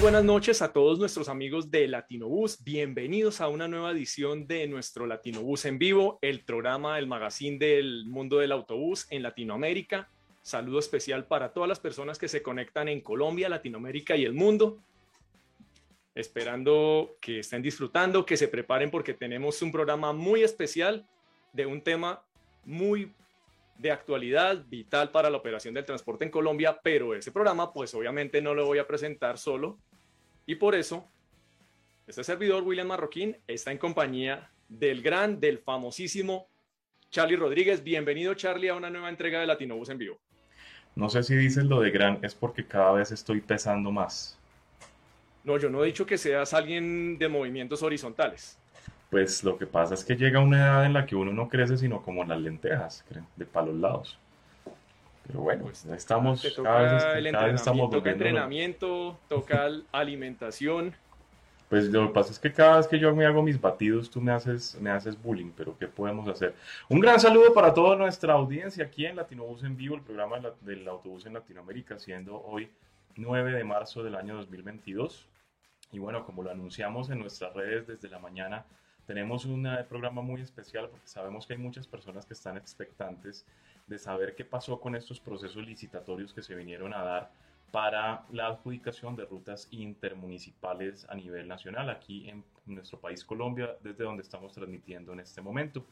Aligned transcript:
Buenas 0.00 0.22
noches 0.22 0.62
a 0.62 0.72
todos 0.72 1.00
nuestros 1.00 1.28
amigos 1.28 1.72
de 1.72 1.88
Latinobús. 1.88 2.62
Bienvenidos 2.62 3.40
a 3.40 3.48
una 3.48 3.66
nueva 3.66 3.90
edición 3.90 4.46
de 4.46 4.68
nuestro 4.68 5.06
Latinobús 5.06 5.64
en 5.64 5.76
vivo, 5.76 6.20
el 6.22 6.44
programa, 6.44 7.00
el 7.00 7.08
magazine 7.08 7.58
del 7.58 8.06
mundo 8.06 8.38
del 8.38 8.52
autobús 8.52 9.08
en 9.10 9.24
Latinoamérica. 9.24 10.08
Saludo 10.40 10.78
especial 10.78 11.26
para 11.26 11.52
todas 11.52 11.68
las 11.68 11.80
personas 11.80 12.16
que 12.16 12.28
se 12.28 12.42
conectan 12.42 12.86
en 12.88 13.00
Colombia, 13.00 13.48
Latinoamérica 13.48 14.14
y 14.14 14.24
el 14.24 14.34
mundo. 14.34 14.78
Esperando 16.14 17.16
que 17.20 17.40
estén 17.40 17.60
disfrutando, 17.60 18.24
que 18.24 18.36
se 18.36 18.46
preparen 18.46 18.92
porque 18.92 19.14
tenemos 19.14 19.60
un 19.62 19.72
programa 19.72 20.12
muy 20.12 20.44
especial 20.44 21.08
de 21.52 21.66
un 21.66 21.82
tema 21.82 22.22
muy 22.64 23.12
de 23.78 23.90
actualidad 23.90 24.64
vital 24.68 25.10
para 25.10 25.28
la 25.28 25.38
operación 25.38 25.74
del 25.74 25.84
transporte 25.84 26.24
en 26.24 26.30
Colombia, 26.30 26.78
pero 26.82 27.14
ese 27.14 27.32
programa 27.32 27.72
pues 27.72 27.92
obviamente 27.94 28.40
no 28.40 28.54
lo 28.54 28.64
voy 28.64 28.78
a 28.78 28.86
presentar 28.86 29.38
solo 29.38 29.78
y 30.48 30.54
por 30.54 30.74
eso 30.74 31.06
este 32.06 32.24
servidor 32.24 32.62
William 32.62 32.86
Marroquín 32.86 33.36
está 33.46 33.70
en 33.70 33.76
compañía 33.76 34.50
del 34.66 35.02
gran, 35.02 35.38
del 35.38 35.58
famosísimo 35.58 36.48
Charlie 37.10 37.36
Rodríguez. 37.36 37.84
Bienvenido 37.84 38.32
Charlie 38.32 38.70
a 38.70 38.74
una 38.74 38.88
nueva 38.88 39.10
entrega 39.10 39.40
de 39.40 39.46
Latinobus 39.46 39.90
en 39.90 39.98
vivo. 39.98 40.18
No 40.96 41.10
sé 41.10 41.22
si 41.22 41.36
dices 41.36 41.64
lo 41.64 41.82
de 41.82 41.90
gran, 41.90 42.18
es 42.22 42.34
porque 42.34 42.66
cada 42.66 42.92
vez 42.92 43.12
estoy 43.12 43.42
pesando 43.42 43.92
más. 43.92 44.38
No, 45.44 45.58
yo 45.58 45.68
no 45.68 45.84
he 45.84 45.88
dicho 45.88 46.06
que 46.06 46.16
seas 46.16 46.54
alguien 46.54 47.18
de 47.18 47.28
movimientos 47.28 47.82
horizontales. 47.82 48.58
Pues 49.10 49.44
lo 49.44 49.58
que 49.58 49.66
pasa 49.66 49.92
es 49.92 50.02
que 50.02 50.16
llega 50.16 50.40
una 50.40 50.56
edad 50.56 50.86
en 50.86 50.94
la 50.94 51.04
que 51.04 51.14
uno 51.14 51.30
no 51.30 51.50
crece 51.50 51.76
sino 51.76 52.00
como 52.00 52.24
las 52.24 52.40
lentejas, 52.40 53.04
de 53.36 53.44
palos 53.44 53.76
lados. 53.76 54.18
Pero 55.28 55.40
bueno, 55.40 55.64
pues 55.64 55.84
estamos 55.84 56.42
cada 56.64 56.94
vez, 56.94 57.04
el 57.16 57.54
estamos 57.54 57.90
toca 57.90 58.10
entrenamiento, 58.10 59.18
toca 59.28 59.68
alimentación. 59.92 60.94
Pues 61.68 61.90
lo 61.90 62.06
que 62.06 62.14
pasa 62.14 62.32
es 62.32 62.38
que 62.38 62.50
cada 62.50 62.78
vez 62.78 62.86
que 62.86 62.98
yo 62.98 63.14
me 63.14 63.26
hago 63.26 63.42
mis 63.42 63.60
batidos, 63.60 64.08
tú 64.08 64.22
me 64.22 64.32
haces, 64.32 64.80
me 64.80 64.88
haces 64.88 65.22
bullying, 65.22 65.50
pero 65.54 65.76
¿qué 65.76 65.86
podemos 65.86 66.26
hacer? 66.26 66.54
Un 66.88 66.98
gran 66.98 67.20
saludo 67.20 67.52
para 67.52 67.74
toda 67.74 67.94
nuestra 67.94 68.32
audiencia 68.32 68.86
aquí 68.86 69.04
en 69.04 69.16
Latinobús 69.16 69.62
en 69.64 69.76
Vivo, 69.76 69.96
el 69.96 70.00
programa 70.00 70.38
del 70.62 70.88
autobús 70.88 71.26
en 71.26 71.34
Latinoamérica, 71.34 71.98
siendo 71.98 72.42
hoy 72.42 72.70
9 73.16 73.52
de 73.52 73.64
marzo 73.64 74.02
del 74.02 74.14
año 74.14 74.34
2022. 74.36 75.28
Y 75.92 75.98
bueno, 75.98 76.24
como 76.24 76.42
lo 76.42 76.50
anunciamos 76.50 77.10
en 77.10 77.18
nuestras 77.18 77.52
redes 77.52 77.86
desde 77.86 78.08
la 78.08 78.18
mañana, 78.18 78.64
tenemos 79.06 79.44
un 79.44 79.68
programa 79.90 80.22
muy 80.22 80.40
especial 80.40 80.88
porque 80.88 81.06
sabemos 81.06 81.46
que 81.46 81.52
hay 81.52 81.58
muchas 81.58 81.86
personas 81.86 82.24
que 82.24 82.32
están 82.32 82.56
expectantes 82.56 83.44
de 83.88 83.98
saber 83.98 84.34
qué 84.34 84.44
pasó 84.44 84.80
con 84.80 84.94
estos 84.94 85.20
procesos 85.20 85.64
licitatorios 85.64 86.32
que 86.32 86.42
se 86.42 86.54
vinieron 86.54 86.94
a 86.94 87.02
dar 87.02 87.30
para 87.70 88.24
la 88.32 88.46
adjudicación 88.46 89.16
de 89.16 89.24
rutas 89.24 89.68
intermunicipales 89.70 91.06
a 91.08 91.14
nivel 91.14 91.48
nacional 91.48 91.90
aquí 91.90 92.28
en 92.28 92.44
nuestro 92.66 92.98
país 92.98 93.24
Colombia, 93.24 93.76
desde 93.82 94.04
donde 94.04 94.22
estamos 94.22 94.52
transmitiendo 94.52 95.12
en 95.12 95.20
este 95.20 95.40
momento. 95.40 95.84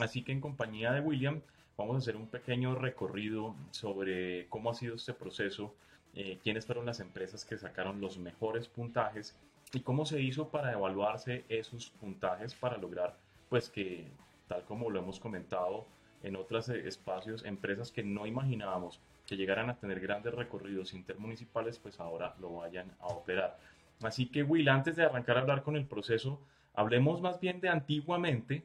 Así 0.00 0.22
que 0.22 0.32
en 0.32 0.40
compañía 0.40 0.92
de 0.92 1.00
William 1.00 1.40
vamos 1.76 1.96
a 1.96 1.98
hacer 1.98 2.16
un 2.16 2.26
pequeño 2.26 2.74
recorrido 2.74 3.54
sobre 3.70 4.46
cómo 4.48 4.70
ha 4.70 4.74
sido 4.74 4.94
este 4.96 5.14
proceso, 5.14 5.74
eh, 6.14 6.38
quiénes 6.42 6.66
fueron 6.66 6.86
las 6.86 7.00
empresas 7.00 7.44
que 7.44 7.58
sacaron 7.58 8.00
los 8.00 8.18
mejores 8.18 8.68
puntajes 8.68 9.36
y 9.72 9.80
cómo 9.80 10.04
se 10.04 10.20
hizo 10.20 10.48
para 10.48 10.72
evaluarse 10.72 11.44
esos 11.48 11.90
puntajes 11.90 12.54
para 12.54 12.76
lograr 12.76 13.16
pues 13.48 13.68
que 13.68 14.06
tal 14.48 14.64
como 14.64 14.90
lo 14.90 14.98
hemos 14.98 15.20
comentado 15.20 15.86
en 16.22 16.36
otros 16.36 16.68
eh, 16.68 16.86
espacios 16.86 17.44
empresas 17.44 17.90
que 17.90 18.02
no 18.02 18.26
imaginábamos 18.26 19.00
que 19.26 19.36
llegaran 19.36 19.70
a 19.70 19.78
tener 19.78 20.00
grandes 20.00 20.34
recorridos 20.34 20.92
intermunicipales 20.92 21.78
pues 21.78 22.00
ahora 22.00 22.34
lo 22.40 22.56
vayan 22.56 22.90
a 23.00 23.06
operar 23.08 23.58
así 24.02 24.26
que 24.26 24.42
Will 24.42 24.68
antes 24.68 24.96
de 24.96 25.04
arrancar 25.04 25.38
a 25.38 25.40
hablar 25.40 25.62
con 25.62 25.76
el 25.76 25.86
proceso 25.86 26.40
hablemos 26.74 27.20
más 27.20 27.40
bien 27.40 27.60
de 27.60 27.68
antiguamente 27.68 28.64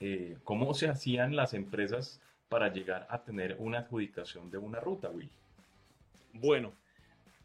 eh, 0.00 0.36
cómo 0.44 0.74
se 0.74 0.88
hacían 0.88 1.36
las 1.36 1.54
empresas 1.54 2.20
para 2.48 2.72
llegar 2.72 3.06
a 3.10 3.22
tener 3.22 3.56
una 3.58 3.78
adjudicación 3.78 4.50
de 4.50 4.58
una 4.58 4.80
ruta 4.80 5.08
Will 5.08 5.30
bueno 6.32 6.72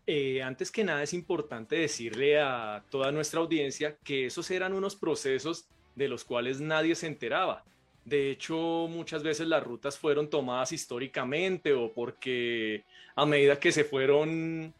eh, 0.09 0.41
antes 0.41 0.71
que 0.71 0.85
nada 0.85 1.03
es 1.03 1.13
importante 1.13 1.75
decirle 1.75 2.39
a 2.39 2.81
toda 2.89 3.11
nuestra 3.11 3.41
audiencia 3.41 3.97
que 4.05 4.27
esos 4.27 4.49
eran 4.51 4.71
unos 4.71 4.95
procesos 4.95 5.67
de 5.97 6.07
los 6.07 6.23
cuales 6.23 6.61
nadie 6.61 6.95
se 6.95 7.07
enteraba. 7.07 7.65
De 8.07 8.31
hecho, 8.31 8.87
muchas 8.89 9.21
veces 9.21 9.49
las 9.49 9.61
rutas 9.61 9.97
fueron 9.97 10.29
tomadas 10.29 10.71
históricamente 10.71 11.73
o 11.73 11.91
porque 11.91 12.85
a 13.17 13.25
medida 13.25 13.59
que 13.59 13.73
se 13.73 13.83
fueron 13.83 14.73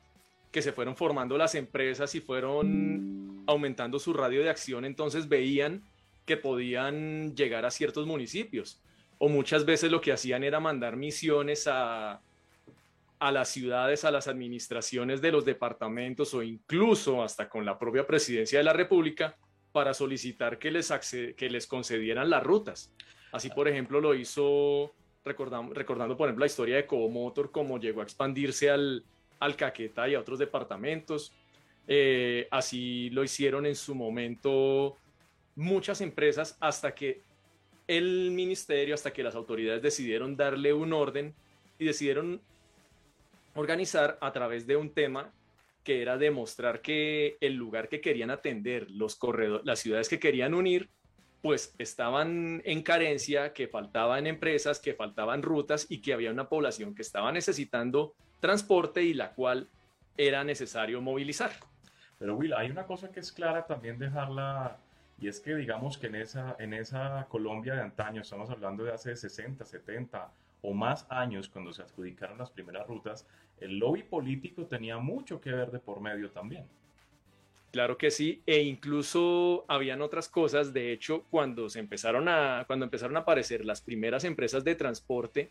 que 0.50 0.62
se 0.62 0.72
fueron 0.72 0.96
formando 0.96 1.38
las 1.38 1.54
empresas 1.54 2.16
y 2.16 2.22
fueron 2.22 3.44
aumentando 3.46 4.00
su 4.00 4.14
radio 4.14 4.42
de 4.42 4.50
acción, 4.50 4.86
entonces 4.86 5.28
veían 5.28 5.84
que 6.26 6.38
podían 6.38 7.36
llegar 7.36 7.66
a 7.66 7.72
ciertos 7.72 8.08
municipios. 8.08 8.80
O 9.18 9.28
muchas 9.28 9.66
veces 9.66 9.92
lo 9.92 10.00
que 10.00 10.14
hacían 10.14 10.46
era 10.46 10.62
mandar 10.62 10.96
misiones 10.96 11.68
a, 11.68 12.22
a 13.20 13.32
las 13.34 13.50
ciudades, 13.50 14.06
a 14.06 14.12
las 14.12 14.30
administraciones 14.30 15.22
de 15.22 15.34
los 15.34 15.44
departamentos 15.44 16.34
o 16.34 16.44
incluso 16.44 17.22
hasta 17.22 17.50
con 17.50 17.66
la 17.66 17.78
propia 17.78 18.08
presidencia 18.08 18.60
de 18.60 18.64
la 18.64 18.74
República 18.74 19.36
para 19.74 19.94
solicitar 19.94 20.58
que 20.58 20.72
les, 20.72 20.94
que 21.36 21.50
les 21.50 21.68
concedieran 21.68 22.30
las 22.30 22.42
rutas. 22.42 22.90
Así, 23.32 23.50
por 23.50 23.68
ejemplo, 23.68 24.00
lo 24.00 24.16
hizo, 24.16 24.94
recordando, 25.26 25.74
recordando 25.74 26.16
por 26.16 26.28
ejemplo, 26.28 26.44
la 26.44 26.48
historia 26.48 26.76
de 26.78 26.86
Comotor, 26.86 27.52
cómo 27.52 27.80
llegó 27.80 28.02
a 28.02 28.04
expandirse 28.04 28.70
al, 28.70 29.04
al 29.40 29.56
Caquetá 29.56 30.08
y 30.08 30.16
a 30.16 30.20
otros 30.20 30.40
departamentos. 30.40 31.34
Eh, 31.88 32.48
así 32.52 33.10
lo 33.12 33.24
hicieron 33.24 33.66
en 33.66 33.76
su 33.76 33.96
momento 33.96 34.98
muchas 35.56 36.02
empresas 36.02 36.58
hasta 36.60 36.94
que 36.94 37.22
el 37.88 38.32
ministerio, 38.32 38.94
hasta 38.94 39.12
que 39.12 39.24
las 39.24 39.36
autoridades 39.36 39.82
decidieron 39.82 40.36
darle 40.36 40.74
un 40.74 40.92
orden 40.92 41.34
y 41.80 41.86
decidieron 41.86 42.42
organizar 43.56 44.18
a 44.22 44.32
través 44.32 44.68
de 44.68 44.76
un 44.76 44.90
tema 44.90 45.32
que 45.84 46.02
era 46.02 46.18
demostrar 46.18 46.82
que 46.82 47.38
el 47.40 47.54
lugar 47.54 47.88
que 47.88 48.02
querían 48.02 48.30
atender, 48.30 48.92
los 48.92 49.16
corredores, 49.16 49.66
las 49.66 49.80
ciudades 49.80 50.10
que 50.10 50.20
querían 50.20 50.54
unir, 50.54 50.90
pues 51.42 51.76
estaban 51.78 52.62
en 52.66 52.82
carencia, 52.82 53.54
que 53.54 53.68
faltaban 53.68 54.28
empresas, 54.28 54.80
que 54.80 54.94
faltaban 54.94 55.44
rutas 55.44 55.86
y 55.90 56.02
que 56.02 56.14
había 56.14 56.32
una 56.32 56.50
población 56.50 56.96
que 56.96 57.02
estaba 57.02 57.32
necesitando 57.32 58.16
transporte 58.40 59.04
y 59.04 59.14
la 59.14 59.34
cual 59.34 59.70
era 60.18 60.44
necesario 60.44 61.02
movilizar. 61.02 61.52
Pero 62.20 62.36
Will, 62.36 62.54
hay 62.54 62.72
una 62.72 62.86
cosa 62.86 63.12
que 63.12 63.20
es 63.20 63.32
clara 63.32 63.66
también 63.66 64.00
dejarla, 64.00 64.78
y 65.20 65.28
es 65.28 65.40
que 65.40 65.56
digamos 65.56 65.98
que 65.98 66.08
en 66.08 66.16
esa, 66.16 66.56
en 66.60 66.74
esa 66.74 67.28
Colombia 67.30 67.76
de 67.76 67.82
antaño, 67.82 68.22
estamos 68.22 68.50
hablando 68.50 68.84
de 68.84 68.94
hace 68.94 69.16
60, 69.16 69.64
70 69.66 70.32
o 70.64 70.74
más 70.74 71.06
años 71.10 71.50
cuando 71.50 71.72
se 71.72 71.84
adjudicaron 71.84 72.38
las 72.40 72.50
primeras 72.50 72.88
rutas, 72.88 73.28
el 73.60 73.78
lobby 73.78 74.04
político 74.04 74.66
tenía 74.66 74.98
mucho 74.98 75.40
que 75.40 75.52
ver 75.52 75.72
de 75.72 75.80
por 75.80 76.02
medio 76.02 76.32
también. 76.32 76.68
Claro 77.72 77.98
que 77.98 78.12
sí, 78.12 78.42
e 78.46 78.62
incluso 78.62 79.66
habían 79.68 80.02
otras 80.02 80.30
cosas. 80.30 80.74
De 80.74 80.92
hecho, 80.94 81.26
cuando 81.30 81.70
se 81.70 81.80
empezaron 81.80 82.28
a, 82.30 82.64
cuando 82.66 82.86
empezaron 82.86 83.18
a 83.18 83.22
aparecer 83.22 83.66
las 83.66 83.82
primeras 83.82 84.24
empresas 84.24 84.64
de 84.64 84.76
transporte, 84.76 85.50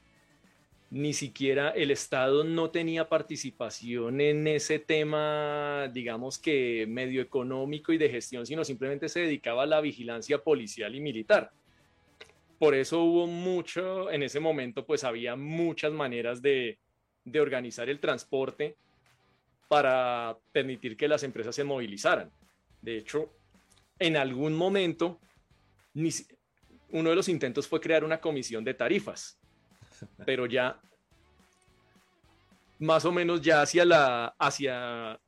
ni 0.91 1.13
siquiera 1.13 1.71
el 1.71 1.91
Estado 1.91 2.45
no 2.45 2.71
tenía 2.71 3.09
participación 3.09 4.21
en 4.21 4.47
ese 4.47 4.79
tema, 4.79 5.91
digamos 5.93 6.39
que 6.39 6.87
medio 6.89 7.21
económico 7.21 7.93
y 7.93 7.99
de 7.99 8.09
gestión, 8.09 8.47
sino 8.47 8.65
simplemente 8.65 9.09
se 9.09 9.21
dedicaba 9.21 9.65
a 9.65 9.67
la 9.67 9.81
vigilancia 9.81 10.39
policial 10.39 10.95
y 10.95 11.01
militar. 11.01 11.51
Por 12.59 12.75
eso 12.75 13.03
hubo 13.03 13.27
mucho, 13.27 14.11
en 14.11 14.23
ese 14.23 14.41
momento, 14.41 14.87
pues 14.87 15.05
había 15.05 15.37
muchas 15.37 15.93
maneras 15.93 16.41
de, 16.41 16.79
de 17.25 17.41
organizar 17.41 17.91
el 17.91 18.01
transporte 18.01 18.77
para 19.69 20.37
permitir 20.53 20.97
que 20.97 21.09
las 21.09 21.23
empresas 21.23 21.55
se 21.55 21.65
movilizaran. 21.65 22.31
De 22.81 22.99
hecho, 22.99 23.33
en 23.99 24.17
algún 24.17 24.55
momento, 24.55 25.21
uno 26.91 27.11
de 27.11 27.17
los 27.17 27.29
intentos 27.29 27.67
fue 27.67 27.81
crear 27.81 28.05
una 28.05 28.21
comisión 28.21 28.65
de 28.65 28.75
tarifas, 28.75 29.39
pero 30.27 30.47
ya 30.47 30.81
más 32.79 33.05
o 33.05 33.13
menos 33.13 33.41
ya 33.41 33.63
hacia, 33.63 33.85
la, 33.85 34.35
hacia 34.39 35.19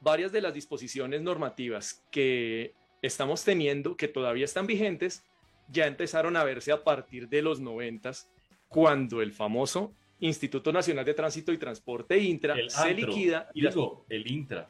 varias 0.00 0.32
de 0.32 0.40
las 0.40 0.52
disposiciones 0.52 1.22
normativas 1.22 2.04
que 2.10 2.74
estamos 3.02 3.44
teniendo, 3.44 3.96
que 3.96 4.08
todavía 4.08 4.44
están 4.44 4.66
vigentes, 4.66 5.24
ya 5.68 5.86
empezaron 5.86 6.36
a 6.36 6.44
verse 6.44 6.72
a 6.72 6.82
partir 6.82 7.28
de 7.28 7.42
los 7.42 7.60
noventas, 7.60 8.28
cuando 8.68 9.22
el 9.22 9.32
famoso 9.32 9.94
Instituto 10.20 10.72
Nacional 10.72 11.04
de 11.04 11.14
Tránsito 11.14 11.52
y 11.52 11.58
Transporte 11.58 12.18
Intra 12.18 12.56
se 12.68 12.94
liquida. 12.94 13.50
Y 13.54 13.66
digo, 13.66 14.04
el 14.08 14.30
Intra. 14.30 14.68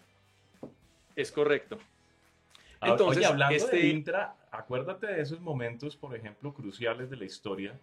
Es 1.17 1.33
correcto. 1.33 1.79
Ah, 2.81 2.91
Entonces, 2.91 3.25
hablando 3.25 3.56
este... 3.56 3.89
Intra, 3.89 4.37
acuérdate 4.50 5.06
de 5.09 5.21
esos 5.21 5.41
momentos, 5.41 5.97
por 5.97 6.15
ejemplo, 6.15 6.53
cruciales 6.53 7.11
de 7.11 7.17
la 7.17 7.25
historia, 7.25 7.75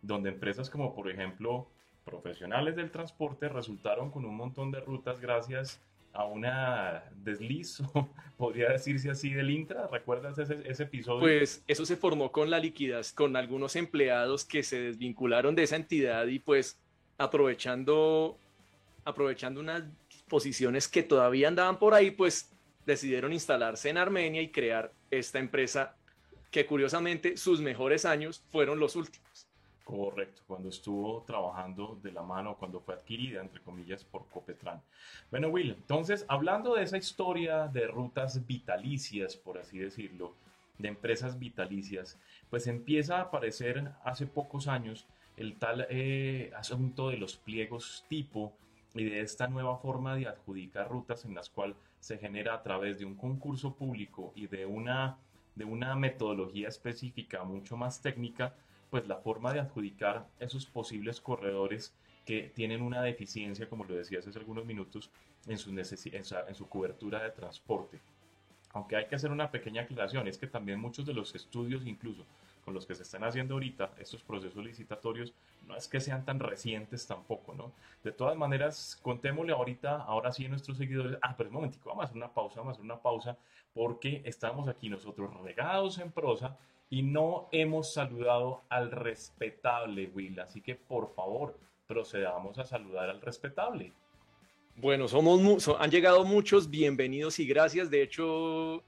donde 0.00 0.30
empresas 0.30 0.70
como, 0.70 0.94
por 0.94 1.10
ejemplo, 1.10 1.66
profesionales 2.04 2.76
del 2.76 2.90
transporte 2.90 3.48
resultaron 3.48 4.10
con 4.10 4.24
un 4.24 4.36
montón 4.36 4.70
de 4.70 4.80
rutas 4.80 5.20
gracias 5.20 5.82
a 6.14 6.24
una 6.24 7.04
desliz, 7.16 7.82
podría 8.38 8.70
decirse 8.70 9.10
así, 9.10 9.34
del 9.34 9.50
Intra. 9.50 9.86
¿Recuerdas 9.88 10.38
ese, 10.38 10.60
ese, 10.64 10.84
episodio? 10.84 11.20
Pues 11.20 11.62
eso 11.66 11.84
se 11.84 11.96
formó 11.96 12.32
con 12.32 12.48
la 12.48 12.58
liquidez, 12.58 13.12
con 13.12 13.36
algunos 13.36 13.76
empleados 13.76 14.46
que 14.46 14.62
se 14.62 14.80
desvincularon 14.80 15.54
de 15.54 15.64
esa 15.64 15.76
entidad 15.76 16.26
y 16.26 16.38
pues 16.38 16.80
aprovechando, 17.18 18.38
aprovechando 19.04 19.60
unas 19.60 19.82
posiciones 20.28 20.88
que 20.88 21.02
todavía 21.02 21.48
andaban 21.48 21.78
por 21.78 21.94
ahí, 21.94 22.10
pues 22.10 22.50
decidieron 22.86 23.32
instalarse 23.32 23.90
en 23.90 23.98
Armenia 23.98 24.40
y 24.40 24.50
crear 24.50 24.92
esta 25.10 25.38
empresa 25.38 25.96
que 26.50 26.64
curiosamente 26.64 27.36
sus 27.36 27.60
mejores 27.60 28.04
años 28.04 28.42
fueron 28.50 28.80
los 28.80 28.96
últimos. 28.96 29.46
Correcto, 29.84 30.42
cuando 30.46 30.68
estuvo 30.68 31.22
trabajando 31.26 31.98
de 32.02 32.12
la 32.12 32.22
mano, 32.22 32.56
cuando 32.58 32.78
fue 32.80 32.94
adquirida, 32.94 33.40
entre 33.40 33.62
comillas, 33.62 34.04
por 34.04 34.26
Copetran. 34.26 34.82
Bueno, 35.30 35.48
Will, 35.48 35.70
entonces, 35.70 36.26
hablando 36.28 36.74
de 36.74 36.82
esa 36.82 36.98
historia 36.98 37.68
de 37.68 37.86
rutas 37.86 38.46
vitalicias, 38.46 39.34
por 39.34 39.56
así 39.56 39.78
decirlo, 39.78 40.34
de 40.76 40.88
empresas 40.88 41.38
vitalicias, 41.38 42.18
pues 42.50 42.66
empieza 42.66 43.16
a 43.16 43.22
aparecer 43.22 43.90
hace 44.04 44.26
pocos 44.26 44.68
años 44.68 45.06
el 45.38 45.56
tal 45.56 45.86
eh, 45.88 46.50
asunto 46.56 47.10
de 47.10 47.16
los 47.16 47.36
pliegos 47.36 48.04
tipo 48.08 48.52
y 48.94 49.04
de 49.04 49.20
esta 49.20 49.46
nueva 49.46 49.78
forma 49.78 50.16
de 50.16 50.26
adjudicar 50.26 50.88
rutas 50.88 51.24
en 51.24 51.34
las 51.34 51.48
cuales 51.48 51.76
se 52.00 52.18
genera 52.18 52.54
a 52.54 52.62
través 52.62 52.98
de 52.98 53.04
un 53.04 53.14
concurso 53.14 53.74
público 53.74 54.32
y 54.34 54.46
de 54.46 54.66
una, 54.66 55.16
de 55.54 55.64
una 55.64 55.94
metodología 55.94 56.68
específica 56.68 57.44
mucho 57.44 57.76
más 57.76 58.00
técnica, 58.00 58.54
pues 58.90 59.06
la 59.06 59.16
forma 59.16 59.52
de 59.52 59.60
adjudicar 59.60 60.26
esos 60.40 60.66
posibles 60.66 61.20
corredores 61.20 61.94
que 62.24 62.50
tienen 62.54 62.82
una 62.82 63.02
deficiencia, 63.02 63.68
como 63.68 63.84
lo 63.84 63.94
decías 63.94 64.26
hace 64.26 64.38
algunos 64.38 64.64
minutos, 64.66 65.10
en 65.46 65.56
su, 65.56 65.70
en 65.70 66.54
su 66.54 66.68
cobertura 66.68 67.22
de 67.22 67.30
transporte. 67.30 68.00
Aunque 68.72 68.96
hay 68.96 69.06
que 69.06 69.14
hacer 69.14 69.30
una 69.30 69.50
pequeña 69.50 69.82
aclaración, 69.82 70.28
es 70.28 70.36
que 70.36 70.46
también 70.46 70.80
muchos 70.80 71.06
de 71.06 71.14
los 71.14 71.34
estudios, 71.34 71.86
incluso 71.86 72.24
con 72.68 72.74
los 72.74 72.84
que 72.84 72.94
se 72.94 73.02
están 73.02 73.24
haciendo 73.24 73.54
ahorita 73.54 73.92
estos 73.98 74.22
procesos 74.22 74.62
licitatorios, 74.62 75.32
no 75.66 75.74
es 75.74 75.88
que 75.88 76.00
sean 76.00 76.26
tan 76.26 76.38
recientes 76.38 77.06
tampoco, 77.06 77.54
¿no? 77.54 77.72
De 78.04 78.12
todas 78.12 78.36
maneras, 78.36 79.00
contémosle 79.00 79.54
ahorita, 79.54 80.02
ahora 80.02 80.32
sí 80.32 80.44
a 80.44 80.50
nuestros 80.50 80.76
seguidores, 80.76 81.16
ah, 81.22 81.34
pero 81.34 81.48
un 81.48 81.54
momentico, 81.54 81.88
vamos 81.88 82.02
a 82.02 82.04
hacer 82.08 82.18
una 82.18 82.28
pausa, 82.28 82.60
vamos 82.60 82.72
a 82.72 82.74
hacer 82.74 82.84
una 82.84 83.00
pausa, 83.00 83.38
porque 83.72 84.20
estamos 84.26 84.68
aquí 84.68 84.90
nosotros 84.90 85.34
regados 85.42 85.96
en 85.96 86.12
prosa 86.12 86.58
y 86.90 87.02
no 87.02 87.48
hemos 87.52 87.94
saludado 87.94 88.60
al 88.68 88.90
respetable, 88.90 90.10
Will. 90.14 90.38
Así 90.38 90.60
que 90.60 90.74
por 90.74 91.14
favor, 91.14 91.56
procedamos 91.86 92.58
a 92.58 92.66
saludar 92.66 93.08
al 93.08 93.22
respetable. 93.22 93.94
Bueno, 94.76 95.08
somos 95.08 95.68
han 95.80 95.90
llegado 95.90 96.22
muchos, 96.22 96.68
bienvenidos 96.68 97.38
y 97.38 97.46
gracias. 97.46 97.88
De 97.88 98.02
hecho, 98.02 98.82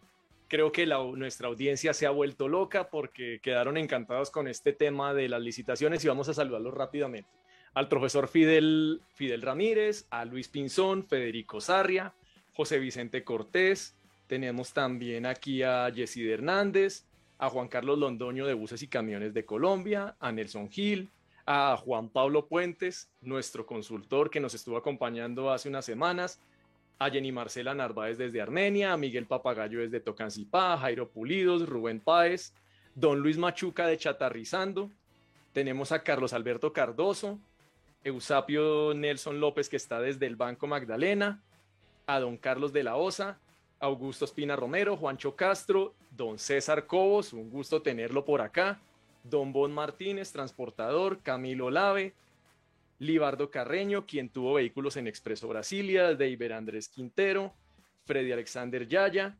creo 0.51 0.73
que 0.73 0.85
nuestra 0.85 1.47
audiencia 1.47 1.95
se 1.95 2.07
ha 2.07 2.11
vuelto 2.11 2.49
loca 2.49 2.91
porque 2.91 3.39
quedaron 3.41 3.77
encantados 3.77 4.33
con 4.33 4.49
este 4.49 4.73
tema 4.73 5.15
de 5.15 5.29
las 5.29 5.41
licitaciones 5.41 6.05
y 6.05 6.09
vamos 6.09 6.29
a 6.29 6.35
saludarlos 6.35 6.75
rápidamente. 6.75 7.31
Al 7.73 7.89
profesor 7.89 8.27
Fidel, 8.27 9.01
Ramírez, 9.41 10.09
a 10.11 10.25
Luis 10.25 10.49
Pinzón, 10.49 11.07
Federico 11.07 11.61
Sarria, 11.61 12.13
José 12.53 12.81
Vicente 12.81 13.23
Cortés, 13.23 13.95
tenemos 14.27 14.73
también 14.73 15.25
aquí 15.25 15.63
a 15.63 15.89
Jessy 15.95 16.29
Hernández, 16.29 17.05
a 17.39 17.49
Juan 17.49 17.69
Carlos 17.69 18.01
Londoño 18.01 18.45
de 18.45 18.55
Buses 18.55 18.83
y 18.83 18.89
Camiones 18.89 19.33
de 19.33 19.45
Colombia, 19.45 20.17
a 20.19 20.33
Nelson 20.33 20.69
Gil, 20.69 21.11
a 21.47 21.77
Juan 21.77 22.09
Pablo 22.09 22.49
Puentes, 22.49 23.09
nuestro 23.21 23.67
consultor 23.67 24.31
que 24.31 24.41
nos 24.41 24.55
estuvo 24.55 24.77
acompañando 24.77 25.53
hace 25.53 25.69
unas 25.69 25.85
semanas, 25.85 26.41
a 27.01 27.11
Jenny 27.11 27.33
Marcela 27.33 27.75
Narváez 27.75 28.19
desde 28.19 28.43
Armenia, 28.43 28.93
a 28.93 28.97
Miguel 28.99 29.25
Papagayo 29.25 29.81
desde 29.81 30.01
Tocancipá, 30.01 30.77
Jairo 30.77 31.09
Pulidos, 31.09 31.67
Rubén 31.67 31.99
Páez, 31.99 32.53
don 32.95 33.21
Luis 33.21 33.39
Machuca 33.39 33.87
de 33.87 33.97
Chatarrizando, 33.97 34.91
tenemos 35.55 35.93
a 35.93 36.03
Carlos 36.03 36.35
Alberto 36.35 36.75
Cardoso, 36.75 37.39
Eusapio 38.05 38.93
Nelson 38.93 39.41
López 39.41 39.71
que 39.71 39.79
está 39.79 39.99
desde 39.99 40.27
el 40.27 40.37
Banco 40.37 40.67
Magdalena, 40.67 41.43
a 42.07 42.21
don 42.21 42.37
Carlos 42.37 42.71
de 42.75 42.85
la 42.85 42.97
Osa, 42.97 43.39
Augusto 43.79 44.27
Espina 44.27 44.55
Romero, 44.55 44.95
Juancho 44.99 45.35
Castro, 45.35 45.95
don 46.11 46.39
César 46.39 46.87
Cobos, 46.87 47.33
un 47.33 47.49
gusto 47.49 47.81
tenerlo 47.81 48.27
por 48.27 48.43
acá, 48.43 48.79
don 49.25 49.55
Bon 49.55 49.73
Martínez, 49.73 50.33
transportador, 50.33 51.21
Camilo 51.23 51.71
Lave, 51.71 52.13
Libardo 53.01 53.51
Carreño, 53.51 54.07
quien 54.07 54.29
tuvo 54.29 54.55
vehículos 54.55 54.97
en 54.99 55.09
Expreso 55.09 55.49
Brasilia, 55.49 56.15
David 56.15 56.53
Andrés 56.53 56.89
Quintero, 56.89 57.55
Freddy 58.05 58.31
Alexander 58.31 58.87
Yaya, 58.87 59.39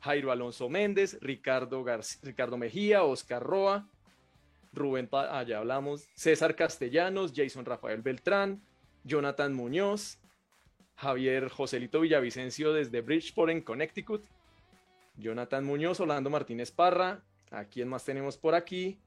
Jairo 0.00 0.32
Alonso 0.32 0.70
Méndez, 0.70 1.18
Ricardo, 1.20 1.84
Ricardo 2.22 2.56
Mejía, 2.56 3.04
Oscar 3.04 3.42
Roa, 3.42 3.86
Rubén, 4.72 5.10
allá 5.12 5.58
hablamos, 5.58 6.08
César 6.14 6.56
Castellanos, 6.56 7.34
Jason 7.36 7.66
Rafael 7.66 8.00
Beltrán, 8.00 8.62
Jonathan 9.04 9.52
Muñoz, 9.52 10.18
Javier 10.96 11.50
Joselito 11.50 12.00
Villavicencio 12.00 12.72
desde 12.72 13.02
Bridgeport 13.02 13.52
en 13.52 13.60
Connecticut, 13.60 14.24
Jonathan 15.18 15.64
Muñoz, 15.64 16.00
Orlando 16.00 16.30
Martínez 16.30 16.70
Parra, 16.70 17.22
¿a 17.50 17.64
quién 17.66 17.88
más 17.88 18.06
tenemos 18.06 18.38
por 18.38 18.54
aquí? 18.54 18.98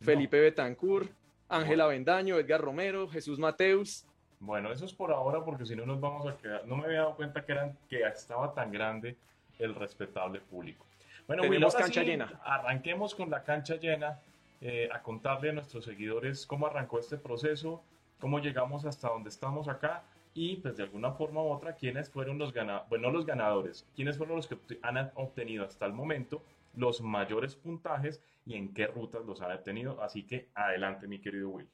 Felipe 0.00 0.40
Betancourt, 0.40 1.10
Ángela 1.50 1.86
Bendaño, 1.86 2.38
Edgar 2.38 2.60
Romero, 2.60 3.08
Jesús 3.08 3.38
Mateus. 3.38 4.06
Bueno, 4.38 4.72
eso 4.72 4.84
es 4.86 4.94
por 4.94 5.12
ahora 5.12 5.44
porque 5.44 5.66
si 5.66 5.76
no 5.76 5.84
nos 5.84 6.00
vamos 6.00 6.26
a 6.26 6.36
quedar. 6.36 6.66
No 6.66 6.76
me 6.76 6.84
había 6.84 7.00
dado 7.00 7.16
cuenta 7.16 7.44
que, 7.44 7.52
eran, 7.52 7.76
que 7.88 8.02
estaba 8.02 8.54
tan 8.54 8.72
grande 8.72 9.16
el 9.58 9.74
respetable 9.74 10.40
público. 10.40 10.86
Bueno, 11.26 11.42
tenemos 11.42 11.74
cancha 11.74 12.02
llena. 12.02 12.40
Arranquemos 12.44 13.14
con 13.14 13.30
la 13.30 13.42
cancha 13.42 13.76
llena 13.76 14.20
eh, 14.60 14.88
a 14.92 15.02
contarle 15.02 15.50
a 15.50 15.52
nuestros 15.52 15.84
seguidores 15.84 16.46
cómo 16.46 16.66
arrancó 16.66 16.98
este 16.98 17.18
proceso, 17.18 17.82
cómo 18.18 18.38
llegamos 18.38 18.84
hasta 18.84 19.08
donde 19.08 19.28
estamos 19.28 19.68
acá 19.68 20.04
y 20.34 20.56
pues 20.56 20.76
de 20.76 20.84
alguna 20.84 21.12
forma 21.12 21.42
u 21.42 21.50
otra 21.50 21.74
quiénes 21.74 22.08
fueron 22.08 22.38
los 22.38 22.52
ganadores, 22.52 22.88
bueno, 22.88 23.10
los 23.10 23.26
ganadores, 23.26 23.86
quiénes 23.96 24.16
fueron 24.16 24.36
los 24.36 24.46
que 24.46 24.56
han 24.82 25.10
obtenido 25.14 25.64
hasta 25.64 25.86
el 25.86 25.92
momento 25.92 26.42
los 26.74 27.00
mayores 27.00 27.56
puntajes 27.56 28.22
y 28.50 28.56
en 28.56 28.74
qué 28.74 28.86
rutas 28.88 29.24
los 29.24 29.40
han 29.40 29.52
obtenido. 29.52 30.02
Así 30.02 30.24
que 30.24 30.48
adelante, 30.54 31.06
mi 31.06 31.20
querido 31.20 31.50
Will. 31.50 31.68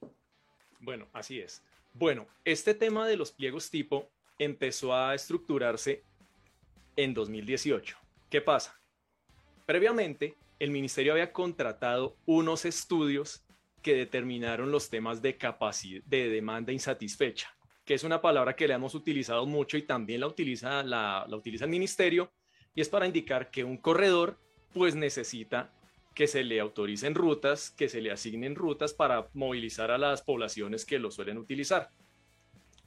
Bueno, 0.81 1.09
así 1.13 1.41
es. 1.41 1.65
Bueno, 1.95 2.27
este 2.45 2.75
tema 2.75 3.09
de 3.09 3.17
los 3.17 3.33
pliegos 3.33 3.71
tipo 3.71 4.11
empezó 4.39 4.95
a 4.95 5.15
estructurarse 5.15 6.05
en 6.95 7.15
2018. 7.15 7.97
¿Qué 8.29 8.43
pasa? 8.43 8.79
Previamente, 9.65 10.37
el 10.59 10.71
ministerio 10.71 11.13
había 11.13 11.33
contratado 11.33 12.17
unos 12.27 12.67
estudios 12.67 13.47
que 13.81 13.95
determinaron 13.95 14.71
los 14.71 14.91
temas 14.91 15.23
de 15.23 15.39
capacidad 15.39 16.03
de 16.05 16.29
demanda 16.29 16.73
insatisfecha 16.73 17.57
que 17.87 17.95
es 17.95 18.03
una 18.03 18.21
palabra 18.21 18.57
que 18.57 18.67
le 18.67 18.75
hemos 18.75 18.95
utilizado 18.97 19.47
mucho 19.47 19.79
y 19.79 19.83
también 19.83 20.21
la 20.21 20.27
utiliza, 20.27 20.83
la, 20.83 21.25
utiliza 21.31 21.65
el 21.65 21.71
ministerio, 21.71 22.33
y 22.75 22.81
es 22.81 22.89
para 22.89 23.07
indicar 23.07 23.51
que 23.51 23.63
un 23.63 23.77
corredor 23.79 24.39
pues 24.75 24.97
necesita 24.97 25.73
que 26.17 26.27
se 26.27 26.45
le 26.45 26.61
autoricen 26.61 27.15
rutas, 27.15 27.71
que 27.71 27.91
se 27.91 28.01
le 28.01 28.11
asignen 28.11 28.55
rutas 28.55 28.95
para 28.95 29.29
movilizar 29.35 29.91
a 29.91 29.99
las 29.99 30.23
poblaciones 30.23 30.87
que 30.87 30.99
lo 30.99 31.11
suelen 31.11 31.37
utilizar. 31.37 31.91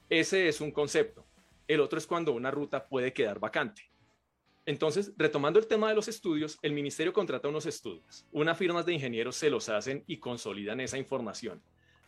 Ese 0.09 0.47
es 0.47 0.59
un 0.61 0.71
concepto. 0.71 1.27
El 1.67 1.79
otro 1.79 1.99
es 1.99 2.07
cuando 2.07 2.33
una 2.33 2.49
ruta 2.49 2.87
puede 2.87 3.13
quedar 3.13 3.39
vacante. 3.39 3.83
Entonces, 4.65 5.13
retomando 5.15 5.59
el 5.59 5.67
tema 5.67 5.89
de 5.89 5.95
los 5.95 6.07
estudios, 6.07 6.57
el 6.63 6.73
ministerio 6.73 7.13
contrata 7.13 7.47
unos 7.47 7.67
estudios. 7.67 8.25
Unas 8.31 8.57
firmas 8.57 8.87
de 8.87 8.93
ingenieros 8.93 9.35
se 9.35 9.51
los 9.51 9.69
hacen 9.69 10.03
y 10.07 10.17
consolidan 10.17 10.79
esa 10.79 10.97
información. 10.97 11.61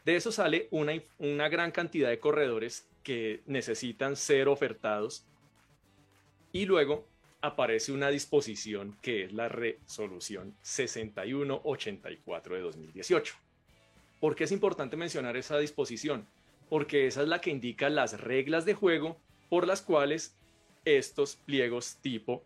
De 0.03 0.15
eso 0.15 0.31
sale 0.31 0.69
una, 0.71 0.93
una 1.19 1.49
gran 1.49 1.69
cantidad 1.69 2.09
de 2.09 2.19
corredores 2.19 2.89
que 3.03 3.43
necesitan 3.45 4.15
ser 4.15 4.47
ofertados 4.47 5.27
y 6.51 6.65
luego 6.65 7.10
aparece 7.41 7.91
una 7.91 8.09
disposición 8.09 8.97
que 9.01 9.23
es 9.23 9.33
la 9.33 9.49
resolución 9.49 10.55
6184 10.61 12.55
de 12.55 12.61
2018. 12.61 13.35
¿Por 14.19 14.35
qué 14.35 14.43
es 14.43 14.51
importante 14.51 14.97
mencionar 14.97 15.35
esa 15.37 15.57
disposición? 15.57 16.27
Porque 16.69 17.07
esa 17.07 17.23
es 17.23 17.27
la 17.27 17.41
que 17.41 17.49
indica 17.49 17.89
las 17.89 18.19
reglas 18.21 18.65
de 18.65 18.75
juego 18.75 19.17
por 19.49 19.67
las 19.67 19.81
cuales 19.81 20.35
estos 20.85 21.35
pliegos 21.35 21.97
tipo 22.01 22.43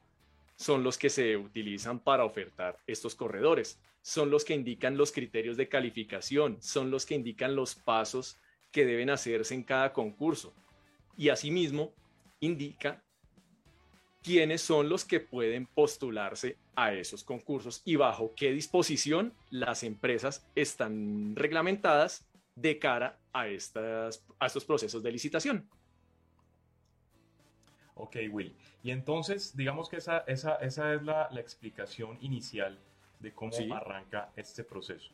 son 0.55 0.83
los 0.83 0.97
que 0.97 1.09
se 1.09 1.37
utilizan 1.37 1.99
para 1.99 2.23
ofertar 2.23 2.79
estos 2.87 3.13
corredores 3.15 3.77
son 4.05 4.29
los 4.29 4.45
que 4.45 4.53
indican 4.53 4.97
los 4.97 5.11
criterios 5.11 5.57
de 5.57 5.67
calificación, 5.67 6.61
son 6.61 6.91
los 6.91 7.07
que 7.07 7.15
indican 7.15 7.55
los 7.55 7.73
pasos 7.73 8.37
que 8.71 8.85
deben 8.85 9.09
hacerse 9.09 9.55
en 9.55 9.63
cada 9.63 9.93
concurso. 9.93 10.53
Y 11.17 11.29
asimismo, 11.29 11.91
indica 12.39 13.03
quiénes 14.25 14.61
son 14.61 14.89
los 14.89 15.05
que 15.05 15.19
pueden 15.19 15.67
postularse 15.67 16.57
a 16.75 16.93
esos 16.93 17.23
concursos 17.23 17.83
y 17.85 17.95
bajo 17.95 18.33
qué 18.35 18.51
disposición 18.51 19.33
las 19.51 19.83
empresas 19.83 20.43
están 20.55 21.35
reglamentadas 21.35 22.25
de 22.55 22.79
cara 22.79 23.19
a, 23.31 23.47
estas, 23.47 24.25
a 24.39 24.47
estos 24.47 24.65
procesos 24.65 25.03
de 25.03 25.11
licitación. 25.11 25.69
Ok, 27.93 28.17
Will. 28.31 28.55
Y 28.83 28.89
entonces, 28.89 29.55
digamos 29.55 29.89
que 29.89 29.97
esa, 29.97 30.23
esa, 30.25 30.55
esa 30.55 30.95
es 30.95 31.03
la, 31.03 31.29
la 31.31 31.39
explicación 31.39 32.17
inicial 32.21 32.79
de 33.19 33.31
cómo 33.31 33.53
arranca 33.75 34.31
este 34.35 34.63
proceso. 34.63 35.11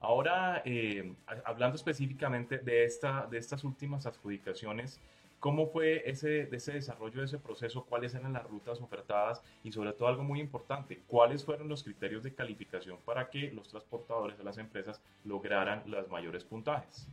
Ahora, 0.00 0.62
eh, 0.64 1.14
hablando 1.44 1.76
específicamente 1.76 2.58
de, 2.58 2.84
esta, 2.84 3.26
de 3.30 3.38
estas 3.38 3.62
últimas 3.62 4.06
adjudicaciones, 4.06 5.00
¿cómo 5.44 5.66
fue 5.66 6.08
ese, 6.08 6.48
ese 6.56 6.72
desarrollo 6.72 7.20
de 7.20 7.26
ese 7.26 7.38
proceso? 7.38 7.84
¿Cuáles 7.84 8.14
eran 8.14 8.32
las 8.32 8.44
rutas 8.44 8.80
ofertadas? 8.80 9.42
Y 9.62 9.72
sobre 9.72 9.92
todo 9.92 10.08
algo 10.08 10.24
muy 10.24 10.40
importante, 10.40 11.02
¿cuáles 11.06 11.44
fueron 11.44 11.68
los 11.68 11.84
criterios 11.84 12.22
de 12.22 12.34
calificación 12.34 12.96
para 13.04 13.28
que 13.28 13.52
los 13.52 13.68
transportadores 13.68 14.38
de 14.38 14.44
las 14.44 14.56
empresas 14.56 15.02
lograran 15.22 15.82
los 15.84 16.08
mayores 16.08 16.44
puntajes? 16.44 17.06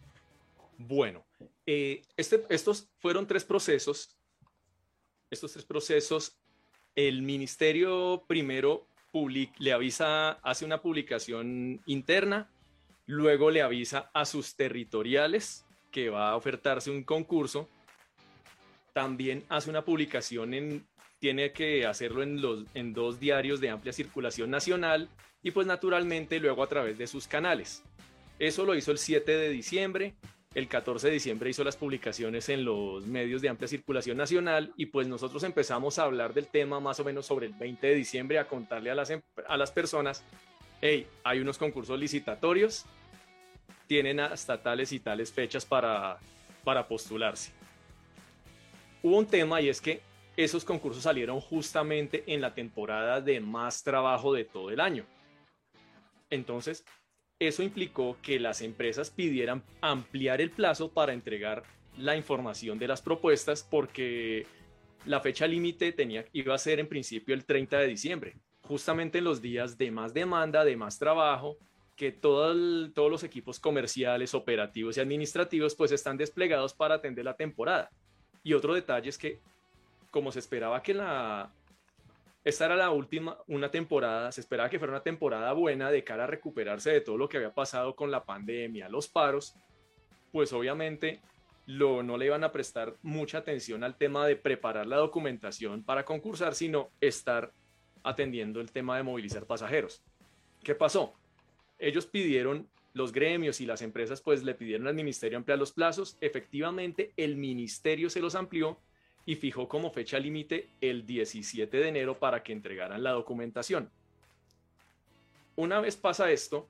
Bueno, 0.78 1.26
eh, 1.66 2.04
este, 2.16 2.46
estos 2.48 2.90
fueron 3.00 3.28
tres 3.28 3.44
procesos. 3.44 4.18
Estos 5.30 5.52
tres 5.52 5.66
procesos, 5.66 6.40
el 6.96 7.24
ministerio 7.24 8.24
primero 8.28 8.88
le 9.60 9.74
avisa, 9.74 10.40
hace 10.42 10.64
una 10.64 10.82
publicación 10.82 11.82
interna, 11.86 12.50
luego 13.08 13.52
le 13.52 13.62
avisa 13.62 14.10
a 14.14 14.24
sus 14.24 14.56
territoriales 14.56 15.66
que 15.92 16.10
va 16.10 16.30
a 16.30 16.38
ofertarse 16.38 16.90
un 16.90 17.04
concurso, 17.04 17.68
también 18.94 19.44
hace 19.50 19.70
una 19.70 19.86
publicación 19.86 20.54
en, 20.54 20.88
tiene 21.20 21.52
que 21.52 21.86
hacerlo 21.86 22.24
en, 22.24 22.42
los, 22.42 22.66
en 22.74 22.94
dos 22.94 23.20
diarios 23.20 23.62
de 23.62 23.70
amplia 23.70 23.94
circulación 23.94 24.50
nacional 24.50 25.10
y 25.44 25.52
pues 25.52 25.68
naturalmente 25.68 26.40
luego 26.40 26.64
a 26.64 26.68
través 26.68 26.98
de 26.98 27.08
sus 27.08 27.28
canales. 27.28 27.84
Eso 28.40 28.66
lo 28.66 28.76
hizo 28.76 28.92
el 28.92 28.98
7 28.98 29.32
de 29.32 29.50
diciembre, 29.50 30.16
el 30.54 30.68
14 30.68 31.08
de 31.08 31.14
diciembre 31.14 31.50
hizo 31.50 31.64
las 31.64 31.78
publicaciones 31.78 32.50
en 32.50 32.66
los 32.66 33.06
medios 33.06 33.42
de 33.42 33.48
amplia 33.48 33.68
circulación 33.68 34.18
nacional 34.18 34.74
y 34.76 34.88
pues 34.88 35.08
nosotros 35.08 35.44
empezamos 35.44 35.98
a 35.98 36.04
hablar 36.04 36.34
del 36.34 36.48
tema 36.48 36.80
más 36.80 37.00
o 37.00 37.06
menos 37.06 37.26
sobre 37.26 37.46
el 37.48 37.54
20 37.54 37.88
de 37.88 37.96
diciembre, 37.96 38.38
a 38.38 38.48
contarle 38.48 38.92
a 38.92 38.96
las, 38.96 39.12
em, 39.12 39.22
a 39.48 39.56
las 39.56 39.72
personas, 39.72 40.26
hey, 40.82 41.08
hay 41.24 41.40
unos 41.40 41.58
concursos 41.58 41.98
licitatorios, 41.98 42.86
tienen 43.88 44.20
hasta 44.20 44.62
tales 44.62 44.92
y 44.92 45.00
tales 45.00 45.32
fechas 45.32 45.66
para, 45.66 46.18
para 46.64 46.88
postularse. 46.88 47.54
Hubo 49.04 49.18
un 49.18 49.26
tema 49.26 49.62
y 49.62 49.70
es 49.70 49.82
que 49.82 50.02
esos 50.38 50.64
concursos 50.64 51.04
salieron 51.04 51.40
justamente 51.42 52.24
en 52.28 52.42
la 52.42 52.54
temporada 52.54 53.20
de 53.20 53.40
más 53.40 53.84
trabajo 53.84 54.34
de 54.34 54.46
todo 54.46 54.70
el 54.70 54.80
año. 54.80 55.06
Entonces, 56.30 56.86
eso 57.40 57.64
implicó 57.64 58.18
que 58.22 58.40
las 58.40 58.62
empresas 58.62 59.10
pidieran 59.10 59.64
ampliar 59.82 60.40
el 60.40 60.52
plazo 60.52 60.92
para 60.92 61.14
entregar 61.14 61.64
la 61.98 62.16
información 62.16 62.78
de 62.78 62.88
las 62.88 63.02
propuestas 63.02 63.68
porque 63.70 64.46
la 65.06 65.20
fecha 65.20 65.48
límite 65.48 65.92
tenía 65.92 66.26
iba 66.32 66.54
a 66.54 66.60
ser 66.60 66.80
en 66.80 66.88
principio 66.88 67.34
el 67.34 67.44
30 67.44 67.80
de 67.80 67.88
diciembre, 67.88 68.36
justamente 68.62 69.18
en 69.18 69.24
los 69.24 69.42
días 69.42 69.78
de 69.78 69.90
más 69.90 70.14
demanda, 70.14 70.64
de 70.64 70.78
más 70.78 71.00
trabajo, 71.00 71.58
que 71.96 72.12
todos 72.12 72.56
los 72.96 73.24
equipos 73.24 73.60
comerciales, 73.60 74.34
operativos 74.34 74.98
y 74.98 75.02
administrativos 75.02 75.76
pues 75.76 75.92
están 75.92 76.18
desplegados 76.18 76.74
para 76.74 76.96
atender 76.96 77.26
la 77.26 77.36
temporada. 77.36 77.90
Y 78.44 78.54
otro 78.54 78.74
detalle 78.74 79.10
es 79.10 79.18
que 79.18 79.40
como 80.10 80.32
se 80.32 80.40
esperaba 80.40 80.82
que 80.82 80.94
la 80.94 81.52
esta 82.44 82.66
era 82.66 82.76
la 82.76 82.90
última, 82.90 83.38
una 83.48 83.70
temporada, 83.70 84.32
se 84.32 84.42
esperaba 84.42 84.70
que 84.70 84.80
fuera 84.80 84.94
una 84.94 85.04
temporada 85.04 85.54
buena 85.54 85.92
de 85.92 86.04
cara 86.04 86.24
a 86.24 86.28
recuperarse 86.28 86.90
de 86.90 87.02
todo 87.02 87.16
lo 87.16 87.30
que 87.30 87.38
había 87.38 87.54
pasado 87.54 87.96
con 87.96 88.10
la 88.10 88.26
pandemia, 88.26 88.90
los 88.90 89.08
paros, 89.08 89.54
pues 90.32 90.52
obviamente 90.52 91.22
lo, 91.68 92.02
no 92.02 92.18
le 92.18 92.26
iban 92.26 92.44
a 92.44 92.52
prestar 92.52 92.96
mucha 93.04 93.38
atención 93.38 93.84
al 93.84 93.96
tema 93.96 94.26
de 94.26 94.36
preparar 94.36 94.88
la 94.88 94.98
documentación 94.98 95.84
para 95.84 96.04
concursar, 96.04 96.56
sino 96.56 96.90
estar 97.00 97.54
atendiendo 98.04 98.60
el 98.60 98.72
tema 98.72 98.98
de 98.98 99.04
movilizar 99.04 99.46
pasajeros. 99.46 100.04
¿Qué 100.64 100.74
pasó? 100.74 101.14
Ellos 101.78 102.08
pidieron, 102.08 102.68
los 102.94 103.12
gremios 103.12 103.62
y 103.62 103.66
las 103.66 103.82
empresas 103.82 104.22
pues 104.22 104.44
le 104.44 104.54
pidieron 104.54 104.88
al 104.88 104.96
ministerio 104.96 105.38
ampliar 105.38 105.60
los 105.60 105.72
plazos, 105.72 106.18
efectivamente 106.22 107.12
el 107.18 107.38
ministerio 107.38 108.10
se 108.10 108.20
los 108.20 108.36
amplió 108.36 108.78
y 109.26 109.36
fijó 109.36 109.68
como 109.68 109.92
fecha 109.92 110.20
límite 110.20 110.68
el 110.82 111.06
17 111.06 111.78
de 111.78 111.88
enero 111.88 112.18
para 112.18 112.44
que 112.44 112.54
entregaran 112.54 113.04
la 113.04 113.12
documentación. 113.12 113.90
Una 115.56 115.80
vez 115.80 115.96
pasa 115.96 116.32
esto, 116.32 116.68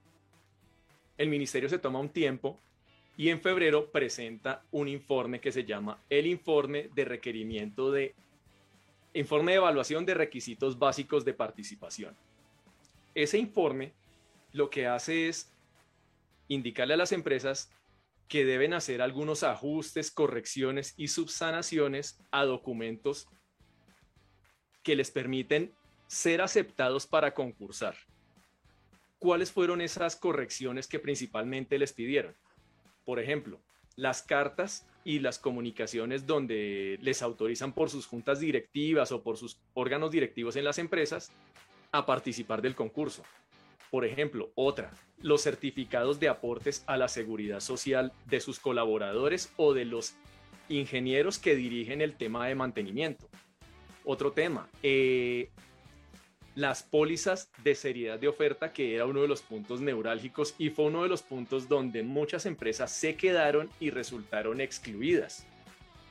el 1.18 1.30
ministerio 1.30 1.70
se 1.70 1.80
toma 1.80 2.00
un 2.00 2.10
tiempo 2.10 2.60
y 3.18 3.30
en 3.30 3.42
febrero 3.42 3.92
presenta 3.92 4.64
un 4.72 4.88
informe 4.88 5.40
que 5.40 5.52
se 5.52 5.64
llama 5.64 6.00
el 6.10 6.26
informe 6.28 6.90
de 6.94 7.06
requerimiento 7.06 7.92
de 7.92 8.16
informe 9.14 9.52
de 9.52 9.58
evaluación 9.58 10.06
de 10.06 10.14
requisitos 10.14 10.80
básicos 10.80 11.26
de 11.26 11.34
participación. 11.34 12.16
Ese 13.14 13.38
informe 13.38 13.92
lo 14.54 14.70
que 14.70 14.88
hace 14.88 15.28
es 15.28 15.52
indicarle 16.54 16.96
a 16.96 16.98
las 16.98 17.12
empresas 17.12 17.72
que 18.28 18.46
deben 18.46 18.74
hacer 18.74 19.02
algunos 19.02 19.44
ajustes, 19.44 20.12
correcciones 20.12 20.94
y 20.98 21.08
subsanaciones 21.08 22.22
a 22.32 22.46
documentos 22.46 23.28
que 24.84 24.96
les 24.96 25.12
permiten 25.12 25.74
ser 26.08 26.42
aceptados 26.42 27.08
para 27.08 27.34
concursar. 27.34 27.96
¿Cuáles 29.18 29.52
fueron 29.52 29.82
esas 29.82 30.16
correcciones 30.16 30.88
que 30.88 31.00
principalmente 31.00 31.78
les 31.78 31.94
pidieron? 31.94 32.36
Por 33.06 33.20
ejemplo, 33.20 33.62
las 33.96 34.24
cartas 34.24 34.88
y 35.04 35.20
las 35.20 35.40
comunicaciones 35.40 36.26
donde 36.26 36.98
les 37.02 37.22
autorizan 37.22 37.74
por 37.74 37.90
sus 37.90 38.08
juntas 38.08 38.40
directivas 38.40 39.12
o 39.12 39.24
por 39.24 39.38
sus 39.38 39.60
órganos 39.74 40.12
directivos 40.12 40.56
en 40.56 40.66
las 40.66 40.80
empresas 40.80 41.32
a 41.92 42.06
participar 42.06 42.62
del 42.62 42.76
concurso. 42.76 43.24
Por 43.92 44.06
ejemplo, 44.06 44.52
otra, 44.56 44.94
los 45.22 45.44
certificados 45.44 46.20
de 46.20 46.30
aportes 46.30 46.84
a 46.88 46.96
la 46.98 47.10
seguridad 47.10 47.60
social 47.60 48.14
de 48.26 48.40
sus 48.40 48.60
colaboradores 48.60 49.52
o 49.58 49.74
de 49.74 49.86
los 49.86 50.16
ingenieros 50.70 51.38
que 51.38 51.56
dirigen 51.56 52.02
el 52.02 52.16
tema 52.16 52.48
de 52.48 52.56
mantenimiento. 52.56 53.28
Otro 54.06 54.32
tema, 54.32 54.70
eh, 54.82 55.50
las 56.56 56.84
pólizas 56.84 57.50
de 57.64 57.76
seriedad 57.76 58.18
de 58.18 58.30
oferta, 58.30 58.72
que 58.72 58.96
era 58.96 59.06
uno 59.06 59.22
de 59.22 59.28
los 59.28 59.42
puntos 59.42 59.82
neurálgicos 59.82 60.56
y 60.58 60.70
fue 60.70 60.86
uno 60.86 61.04
de 61.04 61.10
los 61.10 61.22
puntos 61.22 61.68
donde 61.68 62.02
muchas 62.02 62.46
empresas 62.46 62.94
se 62.94 63.16
quedaron 63.16 63.70
y 63.82 63.90
resultaron 63.90 64.62
excluidas, 64.62 65.46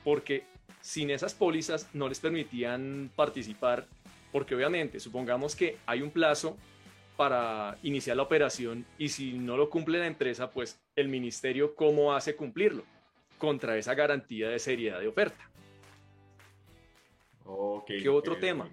porque 0.03 0.43
sin 0.81 1.09
esas 1.09 1.33
pólizas 1.33 1.89
no 1.93 2.07
les 2.07 2.19
permitían 2.19 3.09
participar, 3.15 3.87
porque 4.31 4.55
obviamente 4.55 4.99
supongamos 4.99 5.55
que 5.55 5.77
hay 5.87 6.03
un 6.03 6.11
plazo 6.11 6.57
para 7.21 7.77
iniciar 7.83 8.17
la 8.17 8.23
operación 8.23 8.83
y 8.97 9.09
si 9.09 9.33
no 9.33 9.55
lo 9.55 9.69
cumple 9.69 9.99
la 9.99 10.07
empresa, 10.07 10.49
pues 10.49 10.81
el 10.95 11.07
ministerio 11.07 11.75
cómo 11.75 12.15
hace 12.15 12.35
cumplirlo 12.35 12.83
contra 13.37 13.77
esa 13.77 13.93
garantía 13.93 14.49
de 14.49 14.57
seriedad 14.57 14.99
de 14.99 15.07
oferta. 15.07 15.47
¿Qué 17.85 18.09
otro 18.09 18.39
tema? 18.39 18.71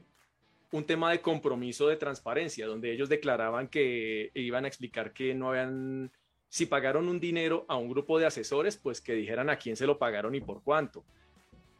Un 0.72 0.82
tema 0.82 1.10
de 1.10 1.20
compromiso 1.20 1.88
de 1.88 1.96
transparencia, 1.96 2.66
donde 2.66 2.90
ellos 2.90 3.10
declaraban 3.10 3.68
que 3.68 4.30
iban 4.32 4.64
a 4.64 4.68
explicar 4.68 5.12
que 5.12 5.34
no 5.34 5.50
habían, 5.50 6.10
si 6.48 6.64
pagaron 6.64 7.06
un 7.06 7.20
dinero 7.20 7.66
a 7.68 7.76
un 7.76 7.90
grupo 7.90 8.18
de 8.18 8.24
asesores, 8.24 8.78
pues 8.78 9.02
que 9.02 9.12
dijeran 9.12 9.50
a 9.50 9.56
quién 9.58 9.76
se 9.76 9.86
lo 9.86 9.98
pagaron 9.98 10.34
y 10.34 10.40
por 10.40 10.62
cuánto. 10.62 11.04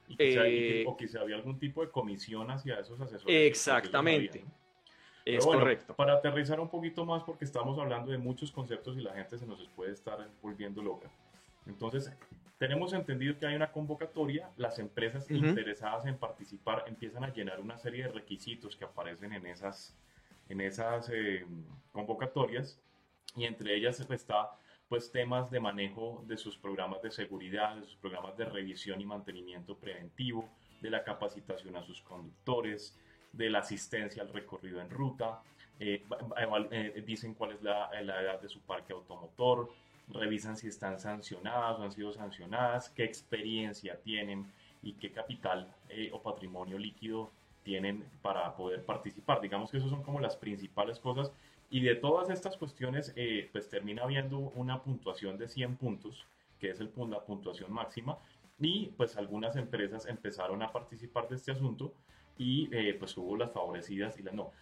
Y 0.07 0.19
que, 0.19 0.85
o 0.87 0.99
que 0.99 1.09
si 1.09 1.17
había 1.17 1.37
algún 1.37 1.59
tipo 1.59 1.83
de 1.83 1.91
comisión 1.91 2.51
hacia 2.51 2.79
esos 2.79 3.01
asesores. 3.01 3.51
Exactamente. 3.51 4.45
Es 5.37 5.45
correcto. 5.45 5.95
Para 5.95 6.15
aterrizar 6.15 6.59
un 6.59 6.69
poquito 6.69 7.05
más, 7.05 7.23
porque 7.23 7.45
estamos 7.45 7.79
hablando 7.79 8.11
de 8.11 8.19
muchos 8.19 8.51
conceptos 8.51 8.97
y 8.97 9.03
la 9.03 9.13
gente 9.13 9.39
se 9.39 9.47
nos 9.47 9.61
puede 9.77 9.93
estar 9.93 10.27
volviendo 10.43 10.83
loca. 10.83 11.11
Entonces, 11.67 12.11
tenemos 12.59 12.93
entendido 12.93 13.39
que 13.39 13.47
hay 13.47 13.55
una 13.55 13.71
convocatoria, 13.71 14.51
las 14.57 14.79
empresas 14.79 15.31
interesadas 15.31 16.07
en 16.07 16.17
participar 16.17 16.85
empiezan 16.87 17.25
a 17.25 17.33
llenar 17.33 17.61
una 17.61 17.79
serie 17.79 18.05
de 18.05 18.13
requisitos 18.13 18.75
que 18.75 18.85
aparecen 18.85 19.33
en 19.33 19.47
esas, 19.47 19.95
en 20.49 20.61
esas 20.61 21.11
eh, 21.13 21.47
convocatorias 21.93 22.81
y 23.37 23.45
entre 23.45 23.77
ellas 23.77 24.01
está 24.01 24.51
pues 24.89 25.13
temas 25.13 25.51
de 25.51 25.61
manejo 25.61 26.25
de 26.27 26.39
sus 26.39 26.57
programas 26.57 27.03
de 27.03 27.11
seguridad, 27.11 27.77
de 27.77 27.85
sus 27.85 27.97
programas 27.97 28.37
de 28.39 28.47
revisión 28.47 29.01
y 29.01 29.05
mantenimiento 29.05 29.77
preventivo, 29.77 30.49
de 30.81 30.91
la 30.91 31.05
capacitación 31.05 31.77
a 31.77 31.85
sus 31.85 32.01
conductores, 32.01 32.99
de 33.33 33.51
la 33.51 33.61
asistencia 33.61 34.23
al 34.23 34.33
recorrido 34.33 34.81
en 34.81 34.91
ruta, 34.91 35.43
eh, 35.81 36.03
eh, 36.71 37.05
dicen 37.07 37.35
cuál 37.35 37.53
es 37.53 37.63
la, 37.63 37.89
edad 37.93 38.41
de 38.41 38.49
su 38.49 38.61
parque 38.61 38.93
automotor, 38.93 39.71
revisan 40.09 40.57
si 40.57 40.69
están 40.69 40.99
sancionadas 40.99 41.79
o 41.79 41.83
han 41.83 41.93
sido 41.93 42.13
sancionadas, 42.13 42.91
qué 42.91 43.05
experiencia 43.05 43.97
tienen 44.01 44.51
y 44.83 44.95
qué 44.95 45.13
capital 45.13 45.73
eh, 45.89 46.11
o 46.13 46.21
patrimonio 46.21 46.79
líquido 46.79 47.31
tienen 47.63 48.05
para 48.23 48.57
poder 48.57 48.85
participar. 48.85 49.41
Digamos 49.41 49.71
que 49.71 49.77
esas 49.77 49.91
son 49.91 50.03
como 50.03 50.21
las 50.21 50.37
principales 50.37 50.99
cosas. 50.99 51.31
Y 51.71 51.81
de 51.81 51.95
todas 51.95 52.31
estas 52.31 52.57
cuestiones, 52.57 53.15
pues 53.53 53.69
termina 53.69 54.05
habiendo 54.05 54.39
una 54.39 54.83
puntuación 54.83 55.37
de 55.37 55.49
100 55.49 55.77
puntos, 55.77 56.25
que 56.59 56.71
es 56.71 56.81
el, 56.81 56.91
la 57.11 57.21
puntuación 57.21 57.71
máxima, 57.71 58.17
Y 58.59 58.87
pues 58.97 59.19
algunas 59.19 59.55
empresas 59.57 60.07
empezaron 60.07 60.63
a 60.63 60.73
participar 60.73 61.29
de 61.29 61.37
este 61.37 61.53
asunto 61.53 61.93
y 62.39 62.69
eh, 62.73 62.95
pues 62.95 63.17
hubo 63.17 63.37
las 63.37 63.53
favorecidas 63.53 64.19
y 64.19 64.23
las 64.23 64.33
no. 64.33 64.53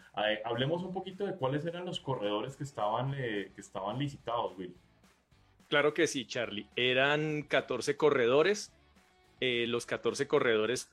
hablemos 0.44 0.82
un 0.82 0.92
poquito 0.92 1.26
de 1.26 1.36
cuáles 1.36 1.64
eran 1.66 1.84
los 1.84 2.00
corredores 2.00 2.56
que 2.56 2.64
estaban, 2.64 3.14
eh, 3.16 3.52
que 3.54 3.60
estaban 3.60 3.98
licitados, 3.98 4.56
Will. 4.56 4.74
Claro 5.68 5.94
que 5.94 6.06
sí, 6.06 6.26
Charlie. 6.26 6.68
Eran 6.76 7.42
14 7.42 7.96
corredores. 7.96 8.72
Eh, 9.40 9.66
los 9.68 9.84
14 9.84 10.26
corredores 10.26 10.90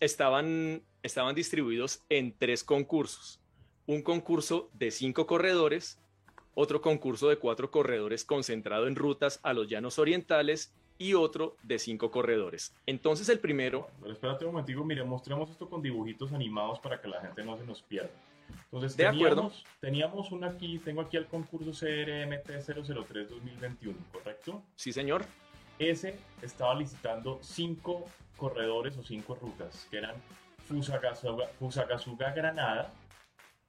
estaban, 0.00 0.82
estaban 1.02 1.34
distribuidos 1.34 2.04
en 2.08 2.36
tres 2.36 2.64
concursos. 2.64 3.40
Un 3.86 4.02
concurso 4.02 4.68
de 4.74 4.90
cinco 4.90 5.26
corredores, 5.26 6.00
otro 6.54 6.80
concurso 6.80 7.28
de 7.28 7.38
cuatro 7.38 7.70
corredores 7.70 8.24
concentrado 8.24 8.88
en 8.88 8.96
rutas 8.96 9.40
a 9.42 9.52
los 9.52 9.68
llanos 9.68 9.98
orientales 9.98 10.74
y 10.98 11.14
otro 11.14 11.56
de 11.62 11.78
cinco 11.78 12.10
corredores. 12.10 12.74
Entonces 12.86 13.28
el 13.28 13.38
primero... 13.38 13.88
Pero 14.00 14.12
espérate 14.12 14.44
un 14.44 14.52
momentico, 14.52 14.84
mire, 14.84 15.04
mostremos 15.04 15.50
esto 15.50 15.68
con 15.68 15.82
dibujitos 15.82 16.32
animados 16.32 16.78
para 16.78 17.00
que 17.00 17.08
la 17.08 17.20
gente 17.20 17.44
no 17.44 17.56
se 17.56 17.64
nos 17.64 17.82
pierda. 17.82 18.10
Entonces, 18.64 18.96
de 18.96 19.04
teníamos, 19.04 19.32
acuerdo. 19.32 19.52
Teníamos 19.80 20.32
una 20.32 20.48
aquí, 20.48 20.78
tengo 20.78 21.00
aquí 21.00 21.16
el 21.16 21.26
concurso 21.26 21.70
CRMT 21.72 22.48
003 22.64 23.30
2021, 23.30 23.98
¿correcto? 24.12 24.62
Sí, 24.76 24.92
señor. 24.92 25.24
Ese 25.78 26.18
estaba 26.42 26.74
licitando 26.74 27.38
cinco 27.42 28.04
corredores 28.36 28.96
o 28.96 29.02
cinco 29.02 29.34
rutas, 29.34 29.86
que 29.90 29.98
eran 29.98 30.14
Fusagasugá, 30.66 32.30
Granada, 32.32 32.92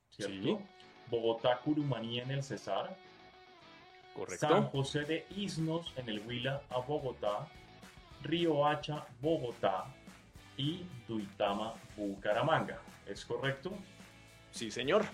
¿cierto? 0.10 0.62
Bogotá 1.10 1.60
Curumaní 1.64 2.20
en 2.20 2.32
el 2.32 2.44
Cesar, 2.44 2.96
Correcto. 4.18 4.48
San 4.48 4.64
José 4.70 5.02
de 5.02 5.26
Isnos 5.36 5.94
en 5.96 6.10
el 6.10 6.20
Huila 6.26 6.64
a 6.72 6.80
Bogotá, 6.80 7.48
Río 8.24 8.66
Hacha, 8.66 9.06
Bogotá 9.22 9.86
y 10.58 10.84
Duitama, 11.08 11.76
Bucaramanga. 11.96 12.80
¿Es 13.06 13.24
correcto? 13.24 13.72
Sí, 14.50 14.72
señor. 14.72 15.06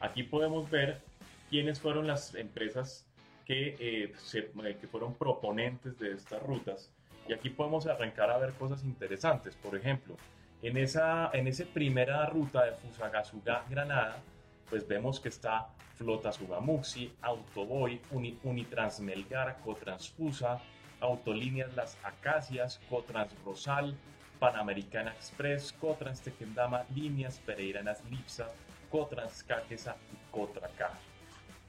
Aquí 0.00 0.24
podemos 0.24 0.68
ver 0.68 1.00
quiénes 1.48 1.78
fueron 1.78 2.08
las 2.08 2.34
empresas 2.34 3.06
que, 3.44 3.76
eh, 3.78 4.12
eh, 4.34 4.76
que 4.80 4.88
fueron 4.88 5.14
proponentes 5.14 5.96
de 6.00 6.14
estas 6.14 6.42
rutas. 6.42 6.90
Y 7.28 7.32
aquí 7.34 7.50
podemos 7.50 7.86
arrancar 7.86 8.28
a 8.30 8.38
ver 8.38 8.54
cosas 8.54 8.82
interesantes. 8.82 9.54
Por 9.54 9.76
ejemplo, 9.76 10.16
en 10.62 10.76
esa 10.76 11.30
en 11.32 11.46
esa 11.46 11.64
primera 11.64 12.26
ruta 12.26 12.64
de 12.64 12.72
Fusagasugá, 12.72 13.64
Granada, 13.70 14.20
pues 14.68 14.86
vemos 14.88 15.20
que 15.20 15.28
está 15.28 15.68
Flota 15.98 16.30
Sugamuxi, 16.32 17.12
Autoboy, 17.20 18.00
Unitransmelgar, 18.44 19.60
Cotransfusa, 19.64 20.62
Autolíneas 21.00 21.74
Las 21.74 21.98
Acacias, 22.04 22.80
Cotrans 22.88 23.34
Rosal, 23.44 23.96
Panamericana 24.38 25.12
Express, 25.12 25.72
Cotrans 25.72 26.20
Tequendama, 26.20 26.86
Líneas 26.94 27.40
Pereiranas 27.44 28.02
Lipsa, 28.08 28.50
Cotrans 28.90 29.42
Caquesa 29.42 29.96
y 30.12 30.32
Cotracar. 30.32 30.92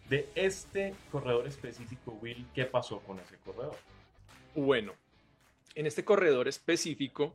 De 0.07 0.29
este 0.35 0.95
corredor 1.11 1.47
específico, 1.47 2.17
Will, 2.21 2.45
¿qué 2.53 2.65
pasó 2.65 2.99
con 2.99 3.19
ese 3.19 3.37
corredor? 3.37 3.75
Bueno, 4.55 4.93
en 5.75 5.85
este 5.85 6.03
corredor 6.05 6.47
específico 6.47 7.33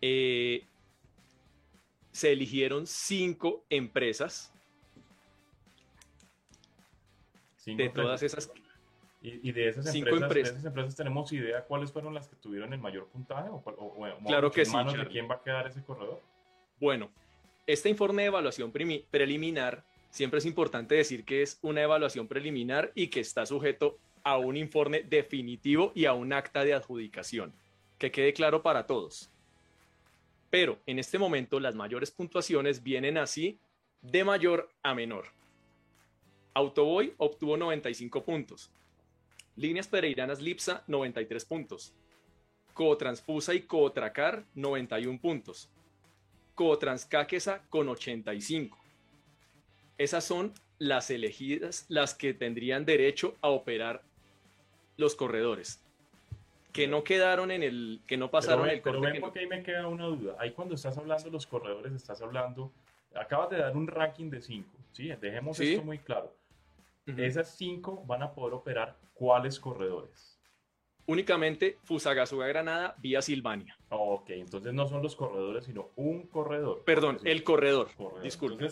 eh, 0.00 0.64
se 2.10 2.32
eligieron 2.32 2.86
cinco 2.86 3.64
empresas 3.70 4.51
de 7.66 7.88
todas 7.88 8.22
esas. 8.22 8.52
Y, 9.24 9.52
de, 9.52 9.68
esas 9.68 9.94
empresas, 9.94 10.96
tenemos 10.96 11.32
idea 11.32 11.64
cuáles 11.64 11.92
fueron 11.92 12.12
las 12.12 12.26
que 12.26 12.34
tuvieron 12.34 12.72
el 12.72 12.80
mayor 12.80 13.06
puntaje 13.06 13.48
o, 13.50 13.62
claro 14.26 14.50
que 14.50 14.64
sí, 14.64 14.76
de 14.76 15.06
quién 15.06 15.30
va 15.30 15.36
a 15.36 15.42
quedar 15.42 15.68
ese 15.68 15.80
corredor. 15.84 16.20
Bueno, 16.80 17.08
este 17.64 17.88
informe 17.88 18.22
de 18.22 18.28
evaluación 18.28 18.72
preliminar 18.72 19.84
siempre 20.10 20.38
es 20.38 20.46
importante 20.46 20.96
decir 20.96 21.24
que 21.24 21.42
es 21.42 21.60
una 21.62 21.82
evaluación 21.82 22.26
preliminar 22.26 22.90
y 22.96 23.08
que 23.08 23.20
está 23.20 23.46
sujeto 23.46 23.98
a 24.24 24.38
un 24.38 24.56
informe 24.56 25.02
definitivo 25.02 25.92
y 25.94 26.06
a 26.06 26.12
un 26.12 26.32
acta 26.32 26.64
de 26.64 26.74
adjudicación. 26.74 27.52
Que 27.98 28.10
quede 28.10 28.32
claro 28.32 28.62
para 28.62 28.86
todos. 28.86 29.30
Pero 30.50 30.78
en 30.86 30.98
este 30.98 31.18
momento 31.18 31.60
las 31.60 31.74
mayores 31.74 32.10
puntuaciones 32.10 32.82
vienen 32.82 33.16
así 33.16 33.58
de 34.02 34.24
mayor 34.24 34.68
a 34.82 34.94
menor. 34.94 35.26
Autoboy 36.54 37.14
obtuvo 37.16 37.56
95 37.56 38.24
puntos. 38.24 38.70
Líneas 39.56 39.88
Pereiranas 39.88 40.40
Lipsa, 40.40 40.82
93 40.86 41.44
puntos. 41.44 41.94
Cotransfusa 42.74 43.54
y 43.54 43.62
Cotracar, 43.62 44.44
91 44.54 45.18
puntos. 45.20 45.68
Cotranscaquesa 46.54 47.62
con 47.68 47.88
85. 47.88 48.78
Esas 49.98 50.24
son 50.24 50.52
las 50.78 51.10
elegidas, 51.10 51.86
las 51.88 52.14
que 52.14 52.34
tendrían 52.34 52.84
derecho 52.84 53.36
a 53.40 53.48
operar 53.48 54.02
los 54.96 55.14
corredores. 55.14 55.82
Que 56.72 56.86
no 56.86 57.04
quedaron 57.04 57.50
en 57.50 57.62
el, 57.62 58.00
que 58.06 58.16
no 58.16 58.30
pasaron 58.30 58.68
el 58.68 58.80
Pero 58.80 59.00
ven 59.00 59.20
porque 59.20 59.40
ahí 59.40 59.46
me 59.46 59.62
queda 59.62 59.86
una 59.86 60.06
duda. 60.06 60.36
Ahí 60.38 60.52
cuando 60.52 60.74
estás 60.74 60.96
hablando 60.96 61.24
de 61.24 61.30
los 61.30 61.46
corredores, 61.46 61.92
estás 61.92 62.22
hablando, 62.22 62.72
acabas 63.14 63.50
de 63.50 63.58
dar 63.58 63.76
un 63.76 63.86
ranking 63.86 64.30
de 64.30 64.40
5, 64.40 64.68
¿sí? 64.92 65.08
Dejemos 65.20 65.60
esto 65.60 65.82
muy 65.82 65.98
claro 65.98 66.41
esas 67.06 67.56
cinco 67.56 68.04
van 68.06 68.22
a 68.22 68.32
poder 68.32 68.54
operar 68.54 68.96
cuáles 69.14 69.58
corredores. 69.58 70.38
Únicamente 71.06 71.78
Fusagasugá 71.82 72.46
Granada 72.46 72.94
vía 72.98 73.20
Silvania. 73.22 73.76
Ok, 73.88 74.30
entonces 74.30 74.72
no 74.72 74.86
son 74.86 75.02
los 75.02 75.16
corredores, 75.16 75.64
sino 75.64 75.90
un 75.96 76.26
corredor. 76.28 76.82
Perdón, 76.84 77.18
el 77.24 77.42
corredor. 77.42 77.88
Disculpe. 78.22 78.68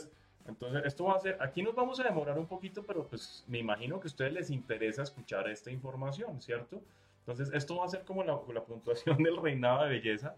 Entonces, 0.46 0.82
esto 0.84 1.04
va 1.04 1.14
a 1.14 1.20
ser, 1.20 1.36
aquí 1.40 1.62
nos 1.62 1.74
vamos 1.74 2.00
a 2.00 2.04
demorar 2.04 2.38
un 2.38 2.46
poquito, 2.46 2.82
pero 2.84 3.06
pues 3.06 3.44
me 3.46 3.58
imagino 3.58 4.00
que 4.00 4.06
a 4.06 4.10
ustedes 4.10 4.32
les 4.32 4.50
interesa 4.50 5.02
escuchar 5.02 5.48
esta 5.48 5.70
información, 5.70 6.40
¿cierto? 6.40 6.80
Entonces, 7.20 7.54
esto 7.54 7.76
va 7.76 7.84
a 7.84 7.88
ser 7.88 8.04
como 8.04 8.24
la, 8.24 8.38
la 8.52 8.62
puntuación 8.62 9.22
del 9.22 9.36
reinado 9.36 9.84
de 9.84 9.90
belleza. 9.90 10.34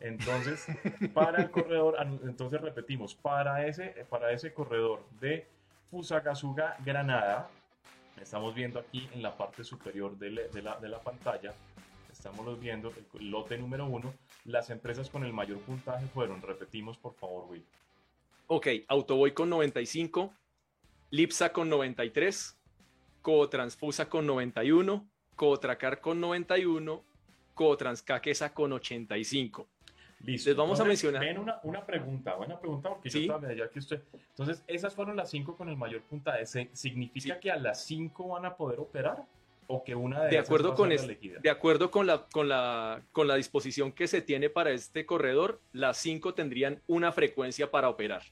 Entonces, 0.00 0.66
para 1.12 1.42
el 1.42 1.50
corredor, 1.50 1.96
entonces 2.24 2.60
repetimos, 2.60 3.14
para 3.14 3.66
ese, 3.66 4.06
para 4.08 4.32
ese 4.32 4.52
corredor 4.52 5.04
de 5.20 5.46
Fusagasugá 5.94 6.76
Granada. 6.84 7.48
Estamos 8.20 8.52
viendo 8.52 8.80
aquí 8.80 9.08
en 9.12 9.22
la 9.22 9.36
parte 9.36 9.62
superior 9.62 10.18
de, 10.18 10.30
la, 10.60 11.00
pantalla, 11.04 11.54
estamos 12.10 12.58
viendo 12.58 12.92
el 13.20 13.30
lote 13.30 13.56
número 13.56 13.86
uno. 13.86 14.12
Las 14.44 14.70
empresas 14.70 15.08
con 15.08 15.24
el 15.24 15.32
mayor 15.32 15.58
puntaje 15.60 16.04
fueron, 16.06 16.42
repetimos 16.42 16.98
por 16.98 17.14
favor, 17.14 17.46
Will. 17.48 17.64
Ok, 18.48 18.66
Autoboy 18.88 19.34
con 19.34 19.48
95, 19.50 20.32
Lipsa 21.10 21.52
con 21.52 21.68
93, 21.68 22.58
Cotransfusa 23.22 24.08
con 24.08 24.26
91, 24.26 25.08
Cotracar 25.36 26.00
con 26.00 26.20
91, 26.20 27.04
Cotranscaquesa 27.54 28.52
con 28.52 28.72
85. 28.72 29.68
Listo. 30.24 30.50
Les 30.50 30.56
vamos 30.56 30.80
a 30.80 30.84
mencionar. 30.84 31.20
Ven 31.20 31.38
una, 31.38 31.60
una 31.62 31.84
pregunta, 31.84 32.34
buena 32.34 32.58
pregunta, 32.58 32.88
porque 32.90 33.10
yo 33.10 33.20
estaba 33.20 33.48
allá 33.48 33.68
que 33.68 33.78
usted. 33.78 34.00
Entonces, 34.30 34.62
esas 34.66 34.94
fueron 34.94 35.16
las 35.16 35.30
cinco 35.30 35.56
con 35.56 35.68
el 35.68 35.76
mayor 35.76 36.02
puntaje. 36.02 36.46
¿Significa 36.72 37.38
que 37.38 37.50
a 37.50 37.56
las 37.56 37.84
cinco 37.84 38.28
van 38.28 38.46
a 38.46 38.56
poder 38.56 38.80
operar? 38.80 39.24
¿O 39.66 39.82
que 39.82 39.94
una 39.94 40.24
de, 40.24 40.30
de 40.30 40.38
acuerdo 40.38 40.74
con 40.74 40.90
De 40.90 41.50
acuerdo 41.50 41.90
con 41.90 42.06
la, 42.06 42.26
con, 42.26 42.48
la, 42.48 43.02
con 43.12 43.26
la 43.26 43.36
disposición 43.36 43.92
que 43.92 44.06
se 44.06 44.20
tiene 44.20 44.50
para 44.50 44.70
este 44.72 45.06
corredor, 45.06 45.60
las 45.72 45.96
cinco 45.96 46.34
tendrían 46.34 46.82
una 46.86 47.12
frecuencia 47.12 47.70
para 47.70 47.88
operar. 47.88 48.22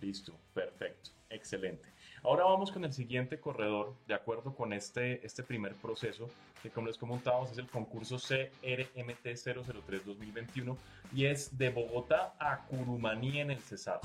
Listo, 0.00 0.34
perfecto, 0.52 1.10
excelente. 1.30 1.88
Ahora 2.24 2.44
vamos 2.44 2.72
con 2.72 2.84
el 2.84 2.92
siguiente 2.92 3.38
corredor, 3.38 3.94
de 4.06 4.14
acuerdo 4.14 4.54
con 4.54 4.72
este, 4.72 5.24
este 5.24 5.42
primer 5.42 5.74
proceso, 5.74 6.28
que 6.62 6.70
como 6.70 6.88
les 6.88 6.98
comentábamos 6.98 7.52
es 7.52 7.58
el 7.58 7.68
concurso 7.68 8.16
CRMT 8.16 9.22
003 9.22 10.04
2021 10.04 10.76
y 11.14 11.26
es 11.26 11.56
de 11.56 11.70
Bogotá 11.70 12.34
a 12.40 12.66
Curumaní 12.66 13.40
en 13.40 13.52
el 13.52 13.60
Cesar. 13.60 14.00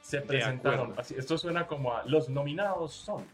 Se 0.00 0.20
presentaron, 0.20 0.94
así, 0.96 1.16
esto 1.16 1.36
suena 1.36 1.66
como 1.66 1.92
a 1.92 2.04
los 2.04 2.28
nominados 2.28 2.92
son 2.92 3.24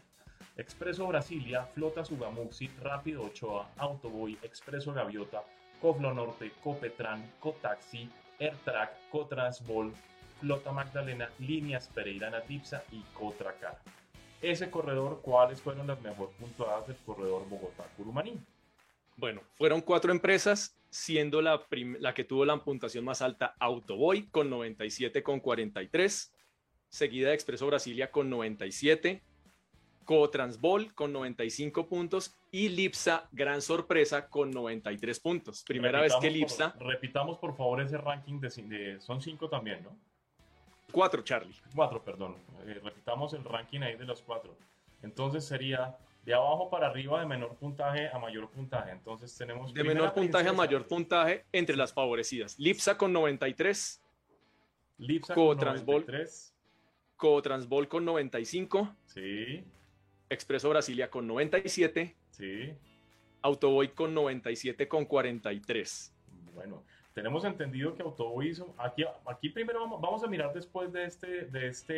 Expreso 0.57 1.05
Brasilia, 1.07 1.63
Flota 1.63 2.03
Sugamuxi, 2.03 2.69
Rápido 2.81 3.23
Ochoa, 3.23 3.69
Autoboy, 3.77 4.37
Expreso 4.41 4.93
Gaviota, 4.93 5.43
Coflo 5.81 6.13
Norte, 6.13 6.51
Copetran, 6.63 7.31
Cotaxi, 7.39 8.09
AirTrack, 8.39 9.09
Cotransbol, 9.11 9.93
Flota 10.39 10.71
Magdalena, 10.71 11.29
Líneas 11.39 11.89
Pereirana 11.93 12.41
Tipsa 12.41 12.83
y 12.91 13.01
Cotracar 13.13 13.77
ese 14.51 14.69
corredor, 14.69 15.21
¿cuáles 15.21 15.61
fueron 15.61 15.87
las 15.87 16.01
mejor 16.01 16.29
puntuadas 16.31 16.87
del 16.87 16.97
corredor 17.05 17.47
Bogotá-Curumaní? 17.49 18.39
Bueno, 19.17 19.41
fueron 19.55 19.81
cuatro 19.81 20.11
empresas, 20.11 20.75
siendo 20.89 21.41
la, 21.41 21.65
la 21.99 22.13
que 22.13 22.23
tuvo 22.23 22.45
la 22.45 22.57
puntuación 22.57 23.05
más 23.05 23.21
alta 23.21 23.55
Autoboy 23.59 24.27
con 24.27 24.49
97,43, 24.49 26.31
seguida 26.89 27.29
de 27.29 27.35
Expreso 27.35 27.67
Brasilia 27.67 28.11
con 28.11 28.29
97, 28.29 29.21
Cotransbol 30.05 30.93
con 30.93 31.11
95 31.11 31.87
puntos 31.87 32.35
y 32.51 32.69
Lipsa, 32.69 33.27
gran 33.31 33.61
sorpresa, 33.61 34.29
con 34.29 34.51
93 34.51 35.19
puntos. 35.19 35.63
Primera 35.67 35.99
vez 35.99 36.13
que 36.21 36.29
Lipsa. 36.29 36.75
repitamos 36.79 37.37
por 37.39 37.57
favor 37.57 37.81
ese 37.81 37.97
ranking 37.97 38.39
de, 38.39 39.01
son 39.01 39.21
cinco 39.21 39.49
también, 39.49 39.83
¿no? 39.83 39.97
Cuatro, 40.91 41.23
Charlie. 41.23 41.55
Cuatro, 41.73 42.03
perdón. 42.03 42.35
Eh, 42.65 42.79
repitamos 42.83 43.33
el 43.33 43.43
ranking 43.43 43.81
ahí 43.81 43.95
de 43.95 44.05
los 44.05 44.21
cuatro. 44.21 44.55
Entonces 45.01 45.45
sería 45.45 45.97
de 46.23 46.33
abajo 46.33 46.69
para 46.69 46.87
arriba 46.87 47.19
de 47.19 47.27
menor 47.27 47.55
puntaje 47.55 48.09
a 48.09 48.17
mayor 48.17 48.49
puntaje. 48.49 48.91
Entonces 48.91 49.35
tenemos... 49.37 49.73
De 49.73 49.83
menor 49.83 50.13
puntaje 50.13 50.49
a 50.49 50.53
mayor 50.53 50.87
puntaje 50.87 51.45
entre 51.51 51.75
las 51.75 51.93
favorecidas. 51.93 52.57
Lipsa 52.57 52.97
con 52.97 53.13
93. 53.13 54.01
Lipsa 54.97 55.35
con 55.35 55.57
93. 55.57 56.55
Cotransbol 57.15 57.87
con 57.87 58.05
95. 58.05 58.95
Sí. 59.05 59.63
Expreso 60.29 60.69
Brasilia 60.69 61.09
con 61.09 61.27
97. 61.27 62.15
Sí. 62.31 62.73
Autoboy 63.43 63.89
con 63.89 64.13
97 64.13 64.87
con 64.87 65.05
43. 65.05 66.13
Bueno, 66.55 66.83
tenemos 67.15 67.45
entendido 67.45 67.95
que 67.95 68.03
Autoboy. 68.03 68.53
Aquí, 68.77 69.05
aquí 69.25 69.49
primero 69.49 69.79
vamos, 69.79 70.01
vamos, 70.01 70.23
a 70.23 70.27
mirar 70.27 70.53
después 70.53 70.91
de 70.91 71.05
este, 71.05 71.45
de, 71.45 71.67
este, 71.67 71.93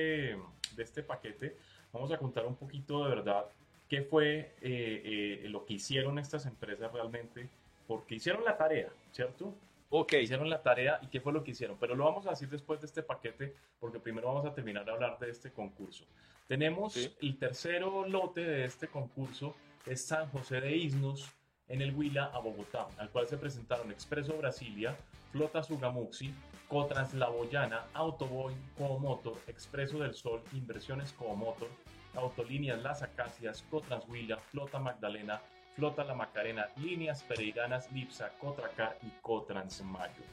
de 0.76 0.84
este 0.84 1.02
paquete. 1.02 1.58
Vamos 1.92 2.12
a 2.12 2.18
contar 2.20 2.46
un 2.46 2.56
poquito 2.56 3.04
de 3.04 3.10
verdad 3.16 3.46
qué 3.90 4.04
fue 4.04 4.54
eh, 4.62 5.42
eh, 5.42 5.50
lo 5.50 5.66
que 5.66 5.74
hicieron 5.74 6.20
estas 6.20 6.46
empresas 6.46 6.92
realmente, 6.94 7.50
porque 7.88 8.16
hicieron 8.16 8.46
la 8.46 8.58
tarea, 8.58 8.90
¿cierto? 9.12 9.56
Ok. 9.90 10.14
Hicieron 10.14 10.52
la 10.52 10.62
tarea 10.62 11.00
y 11.02 11.08
qué 11.08 11.20
fue 11.20 11.34
lo 11.34 11.44
que 11.44 11.52
hicieron. 11.52 11.78
Pero 11.80 11.96
lo 11.96 12.06
vamos 12.06 12.28
a 12.28 12.30
decir 12.30 12.48
después 12.48 12.80
de 12.80 12.86
este 12.86 13.02
paquete, 13.02 13.56
porque 13.80 14.00
primero 14.00 14.28
vamos 14.28 14.46
a 14.46 14.54
terminar 14.54 14.86
de 14.86 14.92
hablar 14.92 15.18
de 15.18 15.32
este 15.32 15.50
concurso. 15.50 16.06
Tenemos 16.48 16.96
el 16.96 17.38
tercero 17.40 18.08
lote 18.08 18.42
de 18.42 18.66
este 18.66 18.88
concurso, 18.88 19.56
es 19.88 20.06
San 20.06 20.30
José 20.30 20.62
de 20.62 20.78
Isnos, 20.78 21.34
en 21.70 21.82
el 21.82 21.94
Huila 21.94 22.26
a 22.34 22.40
Bogotá, 22.40 22.88
al 22.98 23.10
cual 23.10 23.28
se 23.28 23.38
presentaron 23.38 23.92
Expreso 23.92 24.38
Brasilia, 24.38 24.96
Flota 25.32 25.64
Sugamuxi, 25.64 26.34
Cotrans 26.68 27.14
La 27.14 27.30
Boyana, 27.30 27.86
Autoboy, 27.94 28.54
Comotor, 28.78 29.38
Expreso 29.48 30.00
del 30.00 30.14
Sol, 30.14 30.42
Inversiones 30.54 31.14
Comotor, 31.14 31.70
Autolíneas 32.16 32.82
Las 32.82 33.04
Acacias, 33.04 33.64
Cotrans 33.70 34.06
Huila, 34.08 34.38
Flota 34.38 34.80
Magdalena, 34.80 35.42
Flota 35.76 36.04
La 36.04 36.16
Macarena, 36.16 36.68
Líneas 36.78 37.24
Pereiranas, 37.24 37.92
Lipsa, 37.92 38.32
Cotracar 38.40 38.98
y 39.04 39.10
Cotrans 39.22 39.82
Mayo. 39.84 40.24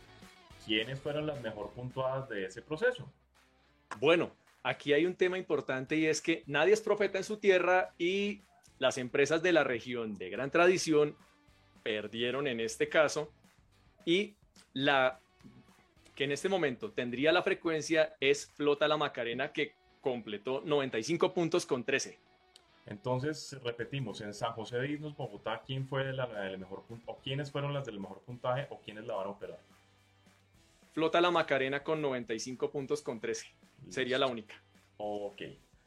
¿Quiénes 0.65 1.01
fueron 1.01 1.27
las 1.27 1.41
mejor 1.43 1.71
puntuadas 1.71 2.29
de 2.29 2.47
ese 2.47 2.63
proceso? 2.63 3.13
Bueno, 4.01 4.33
aquí 4.63 4.93
hay 4.93 5.05
un 5.05 5.15
tema 5.15 5.37
importante 5.37 5.97
y 5.97 6.07
es 6.07 6.23
que 6.23 6.43
nadie 6.47 6.73
es 6.73 6.81
profeta 6.81 7.19
en 7.19 7.25
su 7.25 7.37
tierra 7.37 7.93
y 7.99 8.43
las 8.79 8.99
empresas 8.99 9.43
de 9.43 9.53
la 9.53 9.65
región 9.65 10.17
de 10.17 10.31
gran 10.31 10.51
tradición 10.51 11.17
perdieron 11.83 12.47
en 12.47 12.61
este 12.61 12.89
caso 12.89 13.31
y 14.05 14.35
la 14.73 15.21
que 16.15 16.25
en 16.25 16.33
este 16.33 16.49
momento 16.49 16.91
tendría 16.91 17.33
la 17.33 17.43
frecuencia 17.43 18.15
es 18.21 18.47
Flota 18.47 18.89
La 18.89 18.97
Macarena 18.97 19.53
que 19.53 19.75
completó 20.01 20.63
95 20.65 21.33
puntos 21.33 21.67
con 21.67 21.85
13. 21.85 22.19
Entonces, 22.87 23.59
repetimos, 23.65 24.21
en 24.21 24.35
San 24.35 24.53
José 24.53 24.77
de 24.77 24.91
Isnos, 24.91 25.17
Bogotá, 25.17 25.63
¿quién 25.67 25.89
fue 25.89 26.13
la, 26.13 26.27
del 26.27 26.59
mejor 26.59 26.85
o 27.07 27.17
quiénes 27.17 27.51
fueron 27.51 27.73
las 27.73 27.87
del 27.87 27.99
mejor 27.99 28.21
puntaje 28.21 28.67
o 28.71 28.79
quiénes 28.81 29.07
la 29.07 29.15
van 29.15 29.27
a 29.27 29.31
operar? 29.31 29.59
Flota 30.93 31.21
La 31.21 31.31
Macarena 31.31 31.83
con 31.83 32.03
95 32.03 32.71
puntos 32.71 33.03
con 33.03 33.21
13. 33.21 33.47
Sería 33.89 34.19
la 34.19 34.27
única. 34.27 34.55
Ok. 34.99 35.43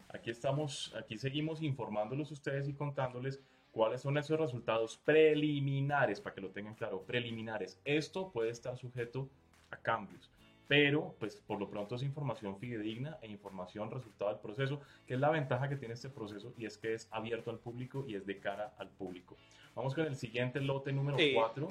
Aquí 0.09 0.29
estamos, 0.29 0.93
aquí 0.97 1.17
seguimos 1.17 1.61
informándolos 1.61 2.31
ustedes 2.31 2.67
y 2.67 2.73
contándoles 2.73 3.41
cuáles 3.71 4.01
son 4.01 4.17
esos 4.17 4.39
resultados 4.39 4.97
preliminares, 4.97 6.21
para 6.21 6.35
que 6.35 6.41
lo 6.41 6.49
tengan 6.49 6.75
claro, 6.75 7.03
preliminares. 7.03 7.79
Esto 7.85 8.31
puede 8.31 8.49
estar 8.49 8.77
sujeto 8.77 9.29
a 9.69 9.77
cambios 9.77 10.29
pero 10.67 11.15
pues 11.19 11.35
por 11.35 11.59
lo 11.59 11.69
pronto 11.69 11.95
es 11.95 12.03
información 12.03 12.57
fidedigna 12.59 13.17
e 13.21 13.27
información 13.27 13.89
resultado 13.89 14.31
del 14.31 14.39
proceso, 14.39 14.81
que 15.05 15.13
es 15.13 15.19
la 15.19 15.29
ventaja 15.29 15.69
que 15.69 15.77
tiene 15.77 15.93
este 15.93 16.09
proceso 16.09 16.53
y 16.57 16.65
es 16.65 16.77
que 16.77 16.93
es 16.93 17.07
abierto 17.11 17.51
al 17.51 17.59
público 17.59 18.05
y 18.07 18.15
es 18.15 18.25
de 18.25 18.37
cara 18.39 18.73
al 18.77 18.89
público. 18.89 19.37
Vamos 19.75 19.95
con 19.95 20.05
el 20.05 20.15
siguiente 20.15 20.59
lote 20.59 20.91
número 20.91 21.17
4. 21.33 21.67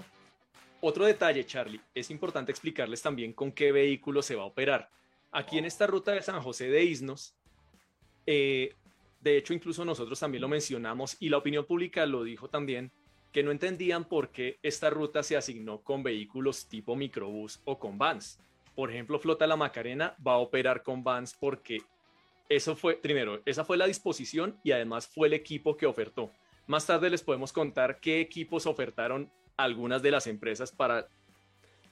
otro 0.80 1.04
detalle, 1.04 1.44
Charlie, 1.44 1.80
es 1.94 2.10
importante 2.10 2.52
explicarles 2.52 3.02
también 3.02 3.32
con 3.32 3.52
qué 3.52 3.72
vehículo 3.72 4.22
se 4.22 4.34
va 4.34 4.44
a 4.44 4.46
operar. 4.46 4.88
Aquí 5.32 5.58
en 5.58 5.66
esta 5.66 5.86
ruta 5.86 6.12
de 6.12 6.22
San 6.22 6.40
José 6.40 6.70
de 6.70 6.84
Isnos, 6.84 7.34
eh, 8.26 8.74
de 9.20 9.36
hecho 9.36 9.54
incluso 9.54 9.84
nosotros 9.84 10.18
también 10.18 10.42
lo 10.42 10.48
mencionamos 10.48 11.16
y 11.20 11.28
la 11.28 11.38
opinión 11.38 11.64
pública 11.64 12.06
lo 12.06 12.24
dijo 12.24 12.48
también, 12.48 12.90
que 13.32 13.42
no 13.42 13.50
entendían 13.50 14.04
por 14.04 14.30
qué 14.30 14.58
esta 14.62 14.90
ruta 14.90 15.22
se 15.22 15.36
asignó 15.36 15.82
con 15.82 16.02
vehículos 16.02 16.66
tipo 16.68 16.96
microbús 16.96 17.60
o 17.64 17.78
con 17.78 17.98
vans 17.98 18.38
por 18.76 18.90
ejemplo, 18.90 19.18
Flota 19.18 19.46
La 19.46 19.56
Macarena 19.56 20.14
va 20.24 20.34
a 20.34 20.36
operar 20.36 20.82
con 20.82 21.02
Vans 21.02 21.34
porque 21.40 21.80
eso 22.48 22.76
fue, 22.76 22.94
primero, 22.94 23.40
esa 23.46 23.64
fue 23.64 23.78
la 23.78 23.86
disposición 23.86 24.60
y 24.62 24.70
además 24.72 25.08
fue 25.08 25.28
el 25.28 25.32
equipo 25.32 25.78
que 25.78 25.86
ofertó. 25.86 26.30
Más 26.66 26.86
tarde 26.86 27.08
les 27.08 27.22
podemos 27.22 27.54
contar 27.54 28.00
qué 28.00 28.20
equipos 28.20 28.66
ofertaron 28.66 29.32
algunas 29.56 30.02
de 30.02 30.10
las 30.10 30.26
empresas 30.26 30.70
para, 30.72 31.08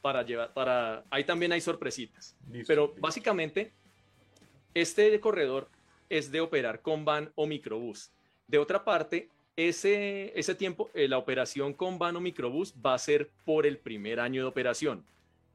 para 0.03 0.23
llevar, 0.25 0.53
para, 0.53 1.05
ahí 1.11 1.25
también 1.25 1.53
hay 1.53 1.63
sorpresitas. 1.63 2.37
Pero 2.67 2.95
básicamente, 2.99 3.73
este 4.75 5.19
corredor 5.21 5.71
es 6.17 6.31
de 6.31 6.41
operar 6.41 6.81
con 6.81 7.05
van 7.05 7.33
o 7.35 7.47
microbús. 7.47 8.13
De 8.47 8.59
otra 8.59 8.85
parte, 8.85 9.31
ese, 9.57 10.33
ese 10.39 10.55
tiempo, 10.55 10.91
eh, 10.95 11.09
la 11.09 11.19
operación 11.19 11.75
con 11.75 11.99
van 11.99 12.17
o 12.17 12.21
microbús 12.21 12.73
va 12.75 12.95
a 12.95 12.99
ser 12.99 13.31
por 13.45 13.67
el 13.67 13.79
primer 13.79 14.21
año 14.21 14.43
de 14.43 14.49
operación 14.49 15.05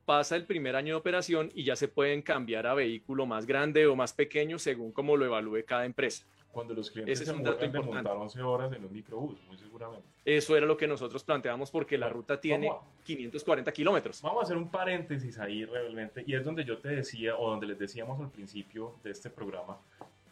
pasa 0.10 0.36
el 0.36 0.48
primer 0.48 0.76
año 0.76 0.96
de 0.96 1.00
operación 1.00 1.52
y 1.54 1.64
ya 1.64 1.76
se 1.76 1.88
pueden 1.88 2.24
cambiar 2.24 2.66
a 2.66 2.74
vehículo 2.74 3.28
más 3.28 3.46
grande 3.46 3.86
o 3.86 3.96
más 3.96 4.12
pequeño 4.12 4.58
según 4.58 4.92
como 4.92 5.16
lo 5.16 5.24
evalúe 5.24 5.64
cada 5.68 5.86
empresa. 5.86 6.26
Cuando 6.52 6.74
los 6.74 6.90
clientes 6.90 7.22
Ese 7.22 7.30
es 7.30 7.38
un 7.38 7.44
dato 7.44 7.64
importante. 7.64 8.10
montar 8.10 8.18
11 8.18 8.42
horas 8.42 8.74
en 8.74 8.86
un 8.86 8.92
microbús, 8.92 9.40
muy 9.48 9.56
seguramente. 9.56 10.08
Eso 10.26 10.58
era 10.58 10.66
lo 10.66 10.76
que 10.78 10.88
nosotros 10.88 11.24
planteamos 11.24 11.70
porque 11.70 11.96
la 11.96 12.10
ruta 12.10 12.42
tiene 12.42 12.72
540 13.04 13.72
kilómetros. 13.72 14.20
Vamos 14.24 14.42
a 14.42 14.44
hacer 14.46 14.58
un 14.58 14.72
paréntesis 14.72 15.38
ahí 15.38 15.64
realmente 15.64 16.24
y 16.26 16.34
es 16.34 16.44
donde 16.44 16.66
yo 16.66 16.80
te 16.80 16.90
decía 16.90 17.38
o 17.38 17.48
donde 17.48 17.68
les 17.68 17.78
decíamos 17.78 18.20
al 18.20 18.32
principio 18.32 18.96
de 19.04 19.12
este 19.12 19.30
programa 19.30 19.78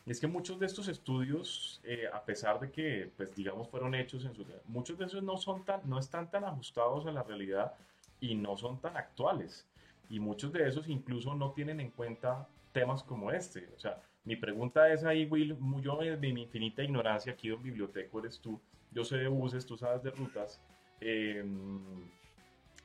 es 0.08 0.20
que 0.22 0.28
muchos 0.28 0.58
de 0.60 0.66
estos 0.66 0.88
estudios, 0.88 1.82
eh, 1.84 2.06
a 2.12 2.24
pesar 2.24 2.60
de 2.60 2.72
que, 2.72 3.12
pues 3.18 3.36
digamos, 3.36 3.68
fueron 3.68 3.94
hechos 3.94 4.24
en 4.26 4.34
su... 4.34 4.46
Muchos 4.66 4.98
de 4.98 5.06
esos 5.06 5.22
no, 5.22 5.38
son 5.38 5.66
tan, 5.66 5.82
no 5.84 6.00
están 6.00 6.32
tan 6.32 6.46
ajustados 6.46 7.06
a 7.06 7.12
la 7.12 7.24
realidad 7.24 7.74
y 8.22 8.36
no 8.36 8.56
son 8.56 8.80
tan 8.80 8.96
actuales. 8.96 9.68
Y 10.10 10.20
muchos 10.20 10.54
de 10.54 10.68
esos 10.68 10.88
incluso 10.88 11.36
no 11.36 11.52
tienen 11.52 11.82
en 11.82 11.92
cuenta 11.92 12.48
temas 12.72 13.04
como 13.04 13.32
este. 13.32 13.70
O 13.76 13.80
sea, 13.80 14.02
mi 14.24 14.38
pregunta 14.38 14.92
es 14.92 15.04
ahí, 15.04 15.26
Will, 15.26 15.58
yo 15.82 15.98
de 15.98 16.18
mi 16.18 16.44
infinita 16.44 16.84
ignorancia, 16.84 17.34
aquí 17.34 17.50
en 17.50 17.62
biblioteco 17.62 18.20
eres 18.20 18.40
tú, 18.40 18.60
yo 18.92 19.04
sé 19.04 19.18
de 19.18 19.28
buses, 19.28 19.66
tú 19.66 19.78
sabes 19.78 20.04
de 20.04 20.12
rutas. 20.12 20.62
Em, 21.02 21.82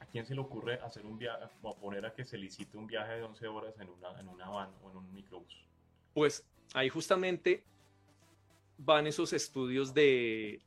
¿A 0.00 0.06
quién 0.06 0.26
se 0.26 0.34
le 0.34 0.40
ocurre 0.40 0.80
hacer 0.80 1.06
un 1.06 1.16
viaje, 1.16 1.44
o 1.62 1.74
poner 1.76 2.04
a 2.04 2.12
que 2.12 2.24
se 2.24 2.36
licite 2.36 2.76
un 2.76 2.88
viaje 2.88 3.12
de 3.12 3.22
11 3.22 3.46
horas 3.46 3.78
en 3.78 3.88
una, 3.88 4.18
en 4.18 4.28
una 4.28 4.48
van 4.48 4.70
o 4.82 4.90
en 4.90 4.96
un 4.96 5.14
microbús? 5.14 5.64
Pues 6.12 6.44
ahí 6.74 6.88
justamente 6.88 7.62
van 8.78 9.06
esos 9.06 9.32
estudios 9.32 9.94
de, 9.94 10.60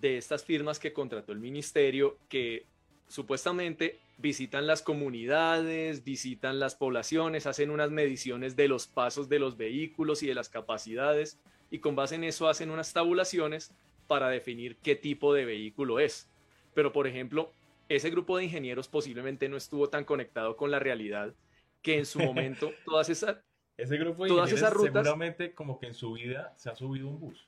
de 0.00 0.16
estas 0.16 0.44
firmas 0.44 0.78
que 0.78 0.92
contrató 0.92 1.32
el 1.32 1.38
ministerio 1.38 2.18
que 2.28 2.66
supuestamente 3.08 3.98
visitan 4.18 4.66
las 4.66 4.82
comunidades, 4.82 6.04
visitan 6.04 6.60
las 6.60 6.74
poblaciones, 6.74 7.46
hacen 7.46 7.70
unas 7.70 7.90
mediciones 7.90 8.56
de 8.56 8.68
los 8.68 8.86
pasos 8.86 9.28
de 9.28 9.38
los 9.38 9.56
vehículos 9.56 10.22
y 10.22 10.26
de 10.26 10.34
las 10.34 10.48
capacidades 10.48 11.38
y 11.70 11.78
con 11.78 11.96
base 11.96 12.16
en 12.16 12.24
eso 12.24 12.48
hacen 12.48 12.70
unas 12.70 12.92
tabulaciones 12.92 13.72
para 14.06 14.28
definir 14.28 14.76
qué 14.76 14.96
tipo 14.96 15.32
de 15.32 15.44
vehículo 15.44 16.00
es. 16.00 16.28
Pero 16.74 16.92
por 16.92 17.06
ejemplo, 17.06 17.52
ese 17.88 18.10
grupo 18.10 18.36
de 18.36 18.44
ingenieros 18.44 18.88
posiblemente 18.88 19.48
no 19.48 19.56
estuvo 19.56 19.88
tan 19.88 20.04
conectado 20.04 20.56
con 20.56 20.70
la 20.70 20.78
realidad 20.78 21.34
que 21.82 21.98
en 21.98 22.06
su 22.06 22.18
momento 22.20 22.72
todas 22.84 23.08
esas 23.08 23.38
ese 23.82 23.96
grupo 23.96 24.24
de 24.24 24.30
todas 24.30 24.52
esas 24.52 24.72
rutas 24.72 25.04
seguramente 25.04 25.54
como 25.54 25.78
que 25.78 25.86
en 25.86 25.94
su 25.94 26.12
vida 26.12 26.54
se 26.56 26.70
ha 26.70 26.74
subido 26.74 27.08
un 27.08 27.20
bus. 27.20 27.46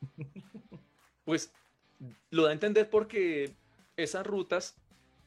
Pues 1.24 1.52
lo 2.30 2.42
da 2.42 2.50
a 2.50 2.52
entender 2.52 2.90
porque 2.90 3.52
esas 3.96 4.26
rutas 4.26 4.76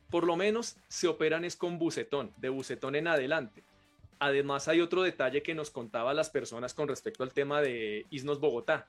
por 0.10 0.26
lo 0.26 0.36
menos 0.36 0.78
se 0.88 1.08
operan 1.08 1.46
es 1.46 1.56
con 1.56 1.80
bucetón, 1.80 2.34
de 2.38 2.50
bucetón 2.50 2.96
en 2.96 3.08
adelante. 3.08 3.64
Además 4.20 4.68
hay 4.68 4.82
otro 4.82 5.04
detalle 5.04 5.42
que 5.42 5.56
nos 5.56 5.72
contaba 5.72 6.14
las 6.14 6.30
personas 6.30 6.74
con 6.74 6.88
respecto 6.88 7.24
al 7.24 7.34
tema 7.34 7.62
de 7.62 8.06
Isnos 8.10 8.40
Bogotá. 8.40 8.88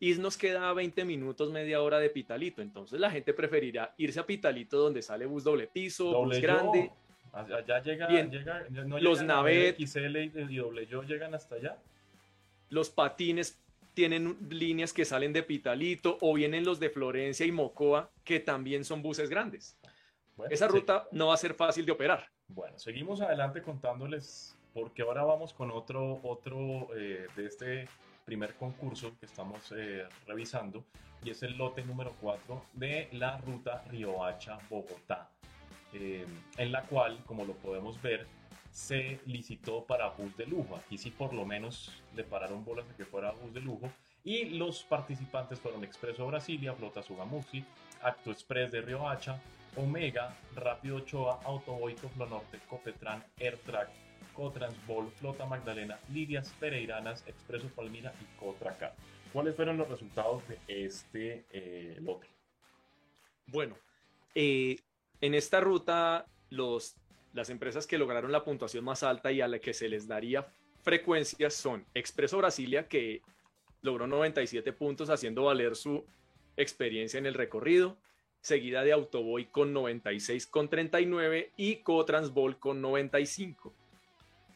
Isnos 0.00 0.36
queda 0.36 0.68
a 0.68 0.72
20 0.72 1.04
minutos, 1.04 1.50
media 1.50 1.82
hora 1.82 1.98
de 1.98 2.10
Pitalito, 2.10 2.62
entonces 2.62 3.00
la 3.00 3.10
gente 3.10 3.34
preferirá 3.34 3.94
irse 3.98 4.20
a 4.20 4.26
Pitalito 4.26 4.78
donde 4.78 5.02
sale 5.02 5.26
bus 5.26 5.42
doble 5.42 5.66
piso, 5.66 6.24
bus 6.24 6.40
grande. 6.40 6.92
Allá 7.32 7.80
llega, 7.80 8.08
llega 8.08 8.66
los 8.70 9.22
Navet 9.22 9.78
XL 9.78 10.16
y 10.16 10.56
doble 10.56 10.86
yo 10.86 11.02
llegan 11.02 11.34
hasta 11.34 11.56
allá. 11.56 11.76
Los 12.70 12.90
patines 12.90 13.60
tienen 13.94 14.36
líneas 14.48 14.92
que 14.92 15.04
salen 15.04 15.32
de 15.32 15.42
Pitalito 15.42 16.18
o 16.20 16.34
vienen 16.34 16.64
los 16.64 16.78
de 16.78 16.90
Florencia 16.90 17.44
y 17.44 17.50
Mocoa, 17.50 18.10
que 18.22 18.40
también 18.40 18.84
son 18.84 19.02
buses 19.02 19.28
grandes. 19.28 19.76
Esa 20.50 20.68
ruta 20.68 21.08
no 21.10 21.28
va 21.28 21.34
a 21.34 21.36
ser 21.36 21.54
fácil 21.54 21.84
de 21.84 21.92
operar. 21.92 22.28
Bueno, 22.46 22.78
seguimos 22.78 23.20
adelante 23.20 23.60
contándoles, 23.60 24.56
porque 24.72 25.02
ahora 25.02 25.24
vamos 25.24 25.52
con 25.52 25.70
otro, 25.70 26.20
otro 26.22 26.88
eh, 26.96 27.26
de 27.34 27.46
este 27.46 27.88
primer 28.24 28.54
concurso 28.54 29.12
que 29.18 29.26
estamos 29.26 29.72
eh, 29.76 30.06
revisando, 30.26 30.84
y 31.24 31.30
es 31.30 31.42
el 31.42 31.56
lote 31.56 31.82
número 31.82 32.14
4 32.20 32.66
de 32.74 33.08
la 33.12 33.38
ruta 33.38 33.82
Riohacha-Bogotá, 33.90 35.28
eh, 35.92 36.26
en 36.56 36.72
la 36.72 36.82
cual, 36.82 37.22
como 37.26 37.44
lo 37.44 37.54
podemos 37.54 38.00
ver, 38.02 38.26
se 38.70 39.20
licitó 39.26 39.84
para 39.84 40.10
bus 40.10 40.36
de 40.36 40.46
lujo. 40.46 40.76
Aquí 40.76 40.98
sí 40.98 41.10
por 41.10 41.32
lo 41.32 41.44
menos 41.44 42.02
le 42.14 42.24
pararon 42.24 42.64
bolas 42.64 42.86
de 42.88 42.94
que 42.94 43.04
fuera 43.04 43.32
bus 43.32 43.52
de 43.52 43.60
lujo. 43.60 43.90
Y 44.24 44.46
los 44.50 44.82
participantes 44.82 45.58
fueron 45.58 45.84
Expreso 45.84 46.26
Brasilia, 46.26 46.74
Flota 46.74 47.02
Sugamuxi, 47.02 47.64
Acto 48.02 48.30
Express 48.30 48.70
de 48.70 48.82
Riohacha, 48.82 49.40
Omega, 49.76 50.36
Rápido 50.54 50.96
Ochoa, 50.96 51.40
Autoboy, 51.44 51.94
Norte, 52.18 52.58
Copetran, 52.68 53.24
AirTrack, 53.38 53.88
Cotransbol, 54.34 55.10
Flota 55.12 55.46
Magdalena, 55.46 55.98
Lidias 56.12 56.52
Pereiranas, 56.60 57.24
Expreso 57.26 57.68
Palmira 57.68 58.12
y 58.20 58.38
Cotracar. 58.38 58.94
¿Cuáles 59.32 59.54
fueron 59.56 59.76
los 59.76 59.88
resultados 59.88 60.42
de 60.48 60.58
este 60.66 61.44
eh, 61.50 61.96
lote? 62.00 62.26
Bueno, 63.46 63.76
eh, 64.34 64.76
en 65.20 65.34
esta 65.34 65.60
ruta 65.60 66.26
los 66.50 66.96
las 67.34 67.50
empresas 67.50 67.86
que 67.86 67.98
lograron 67.98 68.32
la 68.32 68.42
puntuación 68.42 68.84
más 68.84 69.02
alta 69.02 69.30
y 69.30 69.40
a 69.40 69.48
la 69.48 69.58
que 69.58 69.74
se 69.74 69.88
les 69.88 70.08
daría 70.08 70.48
frecuencias 70.82 71.54
son 71.54 71.84
Expreso 71.94 72.38
Brasilia, 72.38 72.88
que 72.88 73.20
logró 73.82 74.06
97 74.06 74.72
puntos 74.72 75.10
haciendo 75.10 75.44
valer 75.44 75.76
su 75.76 76.04
experiencia 76.56 77.18
en 77.18 77.26
el 77.26 77.34
recorrido, 77.34 77.96
seguida 78.40 78.82
de 78.82 78.92
Autoboy 78.92 79.46
con 79.46 79.72
96 79.72 80.46
con 80.46 80.68
39 80.68 81.52
y 81.56 81.76
Cotransbol 81.76 82.58
con 82.58 82.80
95. 82.80 83.74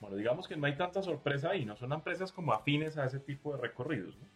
Bueno, 0.00 0.16
digamos 0.16 0.48
que 0.48 0.56
no 0.56 0.66
hay 0.66 0.76
tanta 0.76 1.02
sorpresa 1.02 1.50
ahí, 1.50 1.64
no 1.64 1.76
son 1.76 1.92
empresas 1.92 2.32
como 2.32 2.52
afines 2.52 2.96
a 2.98 3.06
ese 3.06 3.20
tipo 3.20 3.54
de 3.54 3.62
recorridos. 3.62 4.16
¿no? 4.16 4.26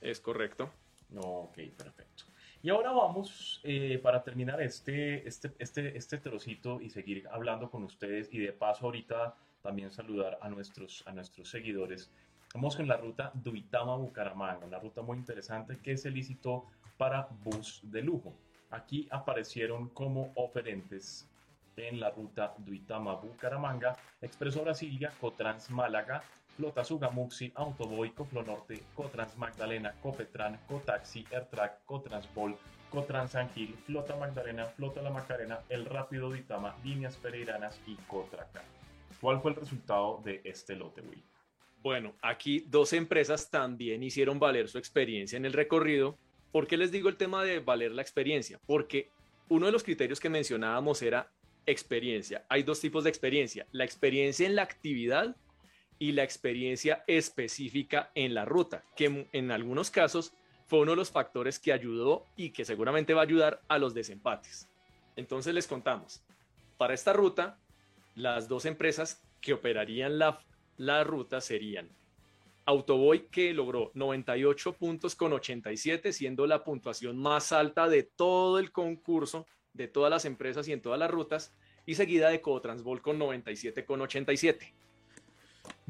Es 0.00 0.20
correcto. 0.20 0.70
No, 1.10 1.20
ok, 1.20 1.56
perfecto. 1.76 2.24
Y 2.60 2.70
ahora 2.70 2.90
vamos, 2.90 3.60
eh, 3.62 4.00
para 4.02 4.24
terminar 4.24 4.60
este, 4.60 5.26
este, 5.28 5.52
este, 5.60 5.96
este 5.96 6.18
trocito 6.18 6.80
y 6.80 6.90
seguir 6.90 7.28
hablando 7.30 7.70
con 7.70 7.84
ustedes 7.84 8.28
y 8.32 8.38
de 8.38 8.52
paso 8.52 8.86
ahorita 8.86 9.36
también 9.62 9.92
saludar 9.92 10.38
a 10.42 10.48
nuestros, 10.48 11.04
a 11.06 11.12
nuestros 11.12 11.48
seguidores. 11.48 12.10
Vamos 12.54 12.74
con 12.74 12.88
la 12.88 12.96
ruta 12.96 13.30
Duitama-Bucaramanga, 13.34 14.66
una 14.66 14.80
ruta 14.80 15.02
muy 15.02 15.18
interesante 15.18 15.78
que 15.78 15.96
se 15.96 16.10
licitó 16.10 16.64
para 16.96 17.28
bus 17.44 17.80
de 17.84 18.02
lujo. 18.02 18.34
Aquí 18.70 19.06
aparecieron 19.10 19.90
como 19.90 20.32
oferentes 20.34 21.28
en 21.76 22.00
la 22.00 22.10
ruta 22.10 22.54
Duitama-Bucaramanga, 22.58 23.96
Expreso 24.20 24.62
Brasilia, 24.62 25.12
Cotrans 25.20 25.70
Málaga, 25.70 26.24
Flota 26.58 26.82
Sugamuxi, 26.82 27.52
Autoboy, 27.54 28.10
Coflonorte, 28.10 28.82
Cotrans 28.92 29.36
Magdalena, 29.38 29.94
Copetran, 30.02 30.58
Cotaxi, 30.66 31.24
Airtrack, 31.30 31.84
Cotransbol, 31.84 32.56
Cotrans 32.90 33.36
Angil, 33.36 33.76
Flota 33.86 34.16
Magdalena, 34.16 34.66
Flota 34.66 35.00
La 35.00 35.10
Macarena, 35.10 35.60
El 35.68 35.84
Rápido 35.84 36.32
Ditama, 36.32 36.76
Líneas 36.82 37.16
Pereiranas 37.16 37.80
y 37.86 37.94
Cotraca. 38.08 38.64
¿Cuál 39.20 39.40
fue 39.40 39.52
el 39.52 39.56
resultado 39.56 40.20
de 40.24 40.40
este 40.42 40.74
lote, 40.74 41.00
Will? 41.02 41.22
Bueno, 41.80 42.14
aquí 42.22 42.64
dos 42.66 42.92
empresas 42.92 43.50
también 43.50 44.02
hicieron 44.02 44.40
valer 44.40 44.68
su 44.68 44.78
experiencia 44.78 45.36
en 45.36 45.44
el 45.44 45.52
recorrido. 45.52 46.18
¿Por 46.50 46.66
qué 46.66 46.76
les 46.76 46.90
digo 46.90 47.08
el 47.08 47.16
tema 47.16 47.44
de 47.44 47.60
valer 47.60 47.92
la 47.92 48.02
experiencia? 48.02 48.58
Porque 48.66 49.10
uno 49.48 49.66
de 49.66 49.72
los 49.72 49.84
criterios 49.84 50.18
que 50.18 50.28
mencionábamos 50.28 51.02
era 51.02 51.30
experiencia. 51.66 52.44
Hay 52.48 52.64
dos 52.64 52.80
tipos 52.80 53.04
de 53.04 53.10
experiencia. 53.10 53.64
La 53.70 53.84
experiencia 53.84 54.44
en 54.44 54.56
la 54.56 54.62
actividad 54.62 55.36
y 55.98 56.12
la 56.12 56.22
experiencia 56.22 57.04
específica 57.06 58.10
en 58.14 58.34
la 58.34 58.44
ruta, 58.44 58.84
que 58.96 59.28
en 59.32 59.50
algunos 59.50 59.90
casos 59.90 60.32
fue 60.66 60.80
uno 60.80 60.92
de 60.92 60.96
los 60.98 61.10
factores 61.10 61.58
que 61.58 61.72
ayudó 61.72 62.26
y 62.36 62.50
que 62.50 62.64
seguramente 62.64 63.14
va 63.14 63.22
a 63.22 63.24
ayudar 63.24 63.62
a 63.68 63.78
los 63.78 63.94
desempates. 63.94 64.68
Entonces 65.16 65.54
les 65.54 65.66
contamos, 65.66 66.22
para 66.76 66.94
esta 66.94 67.12
ruta, 67.12 67.58
las 68.14 68.48
dos 68.48 68.66
empresas 68.66 69.22
que 69.40 69.54
operarían 69.54 70.18
la, 70.18 70.40
la 70.76 71.04
ruta 71.04 71.40
serían 71.40 71.88
Autoboy, 72.68 73.28
que 73.30 73.54
logró 73.54 73.90
98 73.94 74.74
puntos 74.74 75.14
con 75.14 75.32
87, 75.32 76.12
siendo 76.12 76.46
la 76.46 76.64
puntuación 76.64 77.16
más 77.16 77.50
alta 77.50 77.88
de 77.88 78.02
todo 78.02 78.58
el 78.58 78.72
concurso, 78.72 79.46
de 79.72 79.88
todas 79.88 80.10
las 80.10 80.26
empresas 80.26 80.68
y 80.68 80.72
en 80.72 80.82
todas 80.82 80.98
las 80.98 81.10
rutas, 81.10 81.54
y 81.86 81.94
seguida 81.94 82.28
de 82.28 82.42
Cotransbol 82.42 83.00
con 83.00 83.18
97 83.18 83.86
con 83.86 84.02
87. 84.02 84.74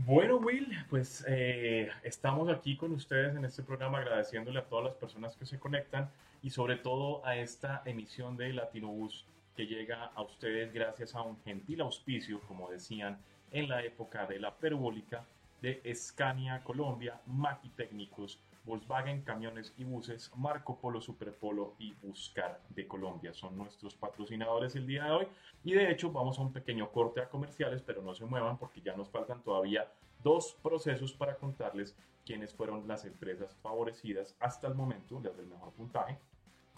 Bueno, 0.07 0.37
Will, 0.37 0.69
pues 0.89 1.25
eh, 1.27 1.91
estamos 2.05 2.49
aquí 2.49 2.77
con 2.77 2.93
ustedes 2.93 3.35
en 3.35 3.45
este 3.45 3.65
programa 3.65 3.99
agradeciéndole 3.99 4.61
a 4.61 4.65
todas 4.65 4.85
las 4.85 4.95
personas 4.95 5.37
que 5.37 5.45
se 5.45 5.59
conectan 5.59 6.09
y 6.41 6.51
sobre 6.51 6.77
todo 6.77 7.27
a 7.27 7.37
esta 7.37 7.83
emisión 7.85 8.37
de 8.37 8.53
Latinobus 8.53 9.27
que 9.57 9.67
llega 9.67 10.05
a 10.15 10.23
ustedes 10.23 10.73
gracias 10.73 11.17
a 11.17 11.23
un 11.23 11.37
gentil 11.43 11.81
auspicio, 11.81 12.41
como 12.43 12.71
decían 12.71 13.19
en 13.51 13.69
la 13.69 13.83
época 13.83 14.25
de 14.27 14.39
la 14.39 14.55
perubólica, 14.55 15.25
de 15.61 15.83
Scania 15.97 16.63
Colombia, 16.63 17.21
Maki 17.27 17.71
Técnicos, 17.71 18.39
Volkswagen 18.64 19.23
Camiones 19.23 19.73
y 19.77 19.85
Buses, 19.85 20.31
Marco 20.37 20.79
Polo 20.79 21.01
Superpolo 21.01 21.75
y 21.79 21.94
Buscar 22.03 22.61
de 22.71 22.87
Colombia. 22.87 23.33
Son 23.33 23.57
nuestros 23.57 23.94
patrocinadores 23.94 24.77
el 24.77 24.87
día 24.87 25.05
de 25.05 25.11
hoy. 25.11 25.29
Y 25.64 25.73
de 25.73 25.90
hecho 25.90 26.11
vamos 26.11 26.38
a 26.38 26.42
un 26.42 26.53
pequeño 26.53 26.90
corte 26.90 27.21
a 27.21 27.29
comerciales, 27.29 27.83
pero 27.83 28.03
no 28.03 28.14
se 28.14 28.25
muevan 28.25 28.59
porque 28.59 28.81
ya 28.81 28.97
nos 28.97 29.11
faltan 29.11 29.42
todavía 29.42 29.90
dos 30.23 30.57
procesos 30.62 31.12
para 31.12 31.37
contarles 31.37 31.97
quiénes 32.25 32.55
fueron 32.55 32.87
las 32.87 33.05
empresas 33.05 33.55
favorecidas 33.62 34.37
hasta 34.40 34.66
el 34.68 34.75
momento, 34.75 35.21
las 35.23 35.37
del 35.37 35.47
mejor 35.47 35.73
puntaje. 35.73 36.18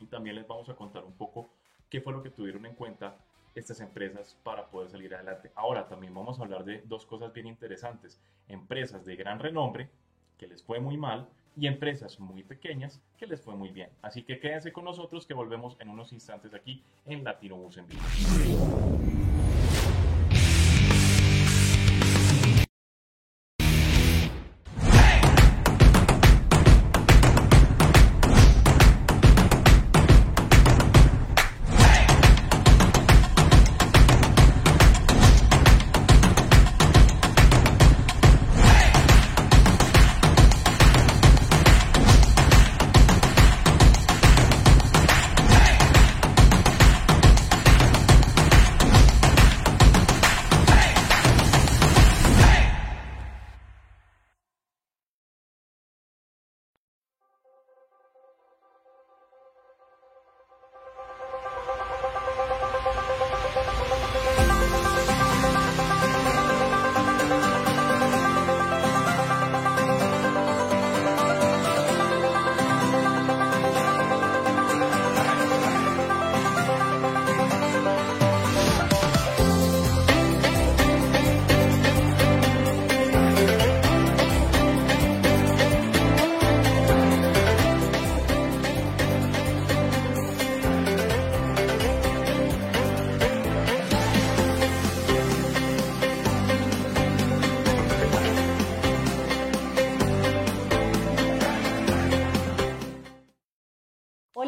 Y 0.00 0.06
también 0.06 0.36
les 0.36 0.46
vamos 0.46 0.68
a 0.68 0.76
contar 0.76 1.04
un 1.04 1.12
poco 1.12 1.50
qué 1.88 2.00
fue 2.00 2.12
lo 2.12 2.22
que 2.22 2.30
tuvieron 2.30 2.64
en 2.66 2.74
cuenta 2.74 3.16
estas 3.54 3.80
empresas 3.80 4.36
para 4.44 4.66
poder 4.66 4.90
salir 4.90 5.14
adelante. 5.14 5.50
Ahora 5.56 5.88
también 5.88 6.14
vamos 6.14 6.38
a 6.38 6.44
hablar 6.44 6.64
de 6.64 6.82
dos 6.82 7.04
cosas 7.04 7.32
bien 7.32 7.46
interesantes. 7.46 8.20
Empresas 8.48 9.04
de 9.04 9.16
gran 9.16 9.38
renombre 9.38 9.90
que 10.38 10.46
les 10.46 10.62
fue 10.62 10.80
muy 10.80 10.96
mal 10.96 11.28
y 11.56 11.66
empresas 11.66 12.18
muy 12.20 12.42
pequeñas 12.42 13.00
que 13.18 13.26
les 13.26 13.40
fue 13.40 13.54
muy 13.54 13.70
bien. 13.70 13.90
Así 14.02 14.22
que 14.22 14.38
quédense 14.38 14.72
con 14.72 14.84
nosotros 14.84 15.26
que 15.26 15.34
volvemos 15.34 15.76
en 15.80 15.88
unos 15.88 16.12
instantes 16.12 16.54
aquí 16.54 16.82
en 17.06 17.24
Latino 17.24 17.56
Bus 17.56 17.76
en 17.78 17.86
Vivo. 17.86 19.09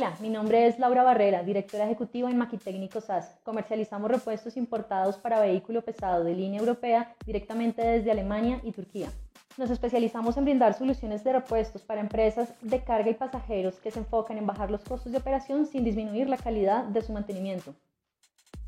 Hola, 0.02 0.16
mi 0.18 0.30
nombre 0.30 0.66
es 0.66 0.80
Laura 0.80 1.04
Barrera, 1.04 1.44
directora 1.44 1.84
ejecutiva 1.84 2.28
en 2.28 2.36
Maquitécnico 2.36 3.00
SAS. 3.00 3.38
Comercializamos 3.44 4.10
repuestos 4.10 4.56
importados 4.56 5.16
para 5.16 5.38
vehículo 5.38 5.82
pesado 5.82 6.24
de 6.24 6.34
línea 6.34 6.58
europea 6.58 7.14
directamente 7.24 7.82
desde 7.82 8.10
Alemania 8.10 8.60
y 8.64 8.72
Turquía. 8.72 9.12
Nos 9.56 9.70
especializamos 9.70 10.36
en 10.36 10.44
brindar 10.44 10.74
soluciones 10.74 11.22
de 11.22 11.34
repuestos 11.34 11.82
para 11.82 12.00
empresas 12.00 12.52
de 12.62 12.82
carga 12.82 13.10
y 13.10 13.14
pasajeros 13.14 13.76
que 13.76 13.92
se 13.92 14.00
enfocan 14.00 14.38
en 14.38 14.46
bajar 14.48 14.72
los 14.72 14.82
costos 14.82 15.12
de 15.12 15.18
operación 15.18 15.66
sin 15.66 15.84
disminuir 15.84 16.28
la 16.28 16.36
calidad 16.36 16.82
de 16.82 17.00
su 17.00 17.12
mantenimiento. 17.12 17.72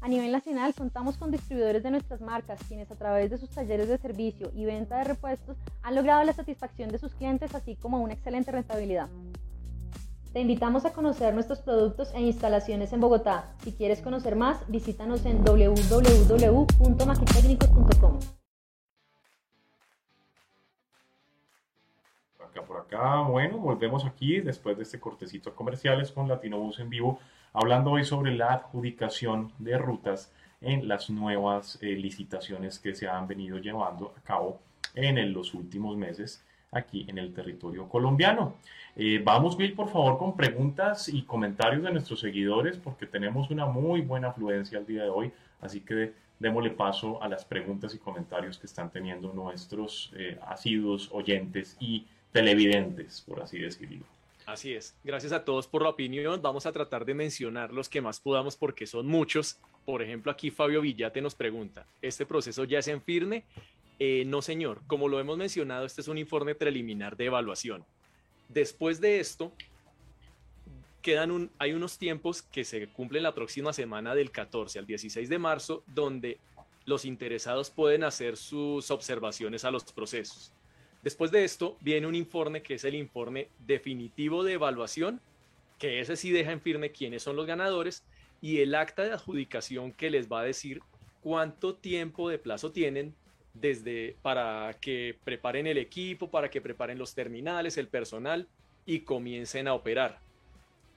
A 0.02 0.08
nivel 0.08 0.30
nacional 0.30 0.72
contamos 0.72 1.16
con 1.16 1.32
distribuidores 1.32 1.82
de 1.82 1.90
nuestras 1.90 2.20
marcas, 2.20 2.60
quienes 2.68 2.92
a 2.92 2.94
través 2.94 3.32
de 3.32 3.38
sus 3.38 3.50
talleres 3.50 3.88
de 3.88 3.98
servicio 3.98 4.52
y 4.54 4.66
venta 4.66 4.98
de 4.98 5.04
repuestos 5.04 5.56
han 5.82 5.96
logrado 5.96 6.22
la 6.22 6.32
satisfacción 6.32 6.90
de 6.90 6.98
sus 6.98 7.12
clientes, 7.12 7.56
así 7.56 7.74
como 7.74 8.00
una 8.00 8.12
excelente 8.12 8.52
rentabilidad. 8.52 9.08
Te 10.34 10.40
invitamos 10.40 10.84
a 10.84 10.92
conocer 10.92 11.32
nuestros 11.32 11.60
productos 11.60 12.12
e 12.12 12.20
instalaciones 12.20 12.92
en 12.92 13.00
Bogotá. 13.00 13.54
Si 13.62 13.72
quieres 13.72 14.02
conocer 14.02 14.34
más, 14.34 14.68
visítanos 14.68 15.24
en 15.26 15.44
www.maquitecnicos.com. 15.44 18.18
Acá 22.44 22.62
por 22.66 22.78
acá, 22.78 23.20
bueno, 23.20 23.58
volvemos 23.58 24.04
aquí 24.04 24.40
después 24.40 24.76
de 24.76 24.82
este 24.82 24.98
cortecito 24.98 25.54
comerciales 25.54 26.10
con 26.10 26.26
Latinobus 26.26 26.80
en 26.80 26.90
vivo, 26.90 27.20
hablando 27.52 27.92
hoy 27.92 28.04
sobre 28.04 28.34
la 28.34 28.54
adjudicación 28.54 29.52
de 29.60 29.78
rutas 29.78 30.32
en 30.60 30.88
las 30.88 31.10
nuevas 31.10 31.78
eh, 31.80 31.94
licitaciones 31.94 32.80
que 32.80 32.96
se 32.96 33.06
han 33.06 33.28
venido 33.28 33.58
llevando 33.58 34.12
a 34.18 34.20
cabo 34.22 34.58
en 34.96 35.32
los 35.32 35.54
últimos 35.54 35.96
meses 35.96 36.44
aquí 36.74 37.04
en 37.08 37.18
el 37.18 37.32
territorio 37.32 37.88
colombiano. 37.88 38.56
Eh, 38.96 39.20
vamos, 39.24 39.56
Bill, 39.56 39.74
por 39.74 39.88
favor, 39.88 40.18
con 40.18 40.36
preguntas 40.36 41.08
y 41.08 41.22
comentarios 41.22 41.82
de 41.82 41.92
nuestros 41.92 42.20
seguidores, 42.20 42.76
porque 42.76 43.06
tenemos 43.06 43.50
una 43.50 43.66
muy 43.66 44.02
buena 44.02 44.28
afluencia 44.28 44.78
el 44.78 44.86
día 44.86 45.04
de 45.04 45.08
hoy, 45.08 45.32
así 45.60 45.80
que 45.80 46.12
démosle 46.38 46.70
paso 46.70 47.22
a 47.22 47.28
las 47.28 47.44
preguntas 47.44 47.94
y 47.94 47.98
comentarios 47.98 48.58
que 48.58 48.66
están 48.66 48.90
teniendo 48.90 49.32
nuestros 49.32 50.12
eh, 50.16 50.38
asiduos 50.46 51.08
oyentes 51.12 51.76
y 51.80 52.06
televidentes, 52.32 53.24
por 53.26 53.42
así 53.42 53.58
decirlo. 53.58 54.04
Así 54.46 54.74
es. 54.74 54.94
Gracias 55.02 55.32
a 55.32 55.44
todos 55.44 55.66
por 55.66 55.82
la 55.82 55.88
opinión. 55.88 56.42
Vamos 56.42 56.66
a 56.66 56.72
tratar 56.72 57.04
de 57.04 57.14
mencionar 57.14 57.72
los 57.72 57.88
que 57.88 58.02
más 58.02 58.20
podamos 58.20 58.56
porque 58.56 58.86
son 58.86 59.06
muchos. 59.06 59.58
Por 59.86 60.02
ejemplo, 60.02 60.30
aquí 60.30 60.50
Fabio 60.50 60.82
Villate 60.82 61.22
nos 61.22 61.34
pregunta, 61.34 61.86
¿este 62.02 62.26
proceso 62.26 62.64
ya 62.64 62.78
es 62.78 62.88
en 62.88 63.00
firme? 63.00 63.44
Eh, 63.98 64.24
no, 64.26 64.42
señor. 64.42 64.82
Como 64.86 65.08
lo 65.08 65.20
hemos 65.20 65.36
mencionado, 65.36 65.86
este 65.86 66.00
es 66.00 66.08
un 66.08 66.18
informe 66.18 66.54
preliminar 66.54 67.16
de 67.16 67.26
evaluación. 67.26 67.84
Después 68.48 69.00
de 69.00 69.20
esto, 69.20 69.52
quedan 71.02 71.50
hay 71.58 71.72
unos 71.72 71.98
tiempos 71.98 72.42
que 72.42 72.64
se 72.64 72.88
cumplen 72.88 73.22
la 73.22 73.34
próxima 73.34 73.72
semana 73.72 74.14
del 74.14 74.30
14 74.30 74.78
al 74.78 74.86
16 74.86 75.28
de 75.28 75.38
marzo, 75.38 75.84
donde 75.86 76.38
los 76.86 77.04
interesados 77.04 77.70
pueden 77.70 78.04
hacer 78.04 78.36
sus 78.36 78.90
observaciones 78.90 79.64
a 79.64 79.70
los 79.70 79.84
procesos. 79.84 80.52
Después 81.02 81.30
de 81.30 81.44
esto, 81.44 81.76
viene 81.80 82.06
un 82.06 82.14
informe 82.14 82.62
que 82.62 82.74
es 82.74 82.84
el 82.84 82.94
informe 82.94 83.48
definitivo 83.58 84.42
de 84.42 84.54
evaluación, 84.54 85.20
que 85.78 86.00
ese 86.00 86.16
sí 86.16 86.30
deja 86.30 86.52
en 86.52 86.60
firme 86.60 86.92
quiénes 86.92 87.22
son 87.22 87.36
los 87.36 87.46
ganadores, 87.46 88.04
y 88.40 88.60
el 88.60 88.74
acta 88.74 89.02
de 89.02 89.12
adjudicación 89.12 89.92
que 89.92 90.10
les 90.10 90.30
va 90.30 90.40
a 90.40 90.44
decir 90.44 90.80
cuánto 91.22 91.74
tiempo 91.74 92.28
de 92.28 92.38
plazo 92.38 92.72
tienen 92.72 93.14
desde 93.54 94.16
para 94.20 94.76
que 94.80 95.16
preparen 95.24 95.66
el 95.66 95.78
equipo, 95.78 96.30
para 96.30 96.50
que 96.50 96.60
preparen 96.60 96.98
los 96.98 97.14
terminales, 97.14 97.78
el 97.78 97.88
personal 97.88 98.48
y 98.84 99.00
comiencen 99.00 99.68
a 99.68 99.74
operar. 99.74 100.20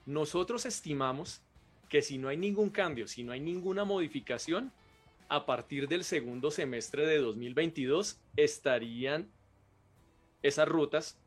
Nosotros 0.04 0.66
estimamos 0.66 1.40
que 1.88 2.02
si 2.02 2.18
no 2.18 2.28
hay 2.28 2.36
ningún 2.36 2.70
cambio, 2.70 3.08
si 3.08 3.22
no 3.22 3.32
hay 3.32 3.40
ninguna 3.40 3.84
modificación, 3.84 4.72
a 5.28 5.46
partir 5.46 5.88
del 5.88 6.04
segundo 6.04 6.50
semestre 6.50 7.06
de 7.06 7.18
2022 7.18 8.18
estarían 8.36 9.30
esas 10.42 10.68
rutas 10.68 11.18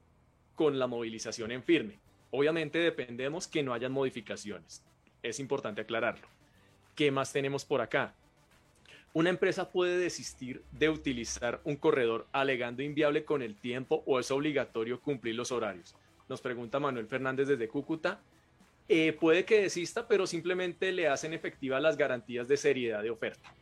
con 0.56 0.80
la 0.80 0.88
movilización 0.88 1.52
en 1.52 1.64
firme. 1.64 2.00
Obviamente 2.32 2.80
dependemos 2.80 3.48
que 3.48 3.64
no 3.64 3.74
hayan 3.74 3.92
modificaciones. 3.92 4.84
Es 5.22 5.40
importante 5.40 5.82
aclararlo. 5.82 6.28
¿Qué 6.96 7.12
más 7.12 7.32
tenemos 7.32 7.66
por 7.66 7.82
acá? 7.82 8.16
Una 9.14 9.30
empresa 9.30 9.70
puede 9.70 9.98
desistir 9.98 10.64
de 10.72 10.90
utilizar 10.90 11.60
un 11.66 11.76
corredor 11.76 12.28
alegando 12.32 12.82
inviable 12.82 13.26
con 13.26 13.42
el 13.42 13.56
tiempo 13.56 14.04
o 14.06 14.20
es 14.20 14.32
obligatorio 14.32 15.02
cumplir 15.02 15.36
los 15.36 15.52
horarios. 15.52 15.96
Nos 16.30 16.40
pregunta 16.40 16.80
Manuel 16.80 17.08
Fernández 17.08 17.50
desde 17.50 17.68
Cúcuta. 17.68 18.22
Eh, 18.88 19.12
puede 19.20 19.44
que 19.44 19.64
desista, 19.64 20.08
pero 20.08 20.26
simplemente 20.26 20.94
le 20.94 21.10
hacen 21.10 21.34
efectivas 21.34 21.82
las 21.82 21.98
garantías 21.98 22.48
de 22.48 22.56
seriedad 22.56 23.04
de 23.04 23.10
oferta. 23.10 23.54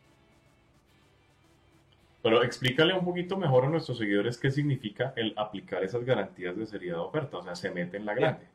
Pero 2.22 2.44
explícale 2.44 2.94
un 2.94 3.04
poquito 3.04 3.36
mejor 3.36 3.64
a 3.64 3.68
nuestros 3.70 3.98
seguidores 3.98 4.38
qué 4.38 4.52
significa 4.52 5.12
el 5.16 5.34
aplicar 5.36 5.82
esas 5.82 6.04
garantías 6.04 6.56
de 6.56 6.66
seriedad 6.66 6.96
de 6.96 7.02
oferta. 7.02 7.38
O 7.38 7.42
sea, 7.42 7.56
se 7.56 7.70
mete 7.70 7.96
en 7.96 8.06
la 8.06 8.14
grande. 8.14 8.46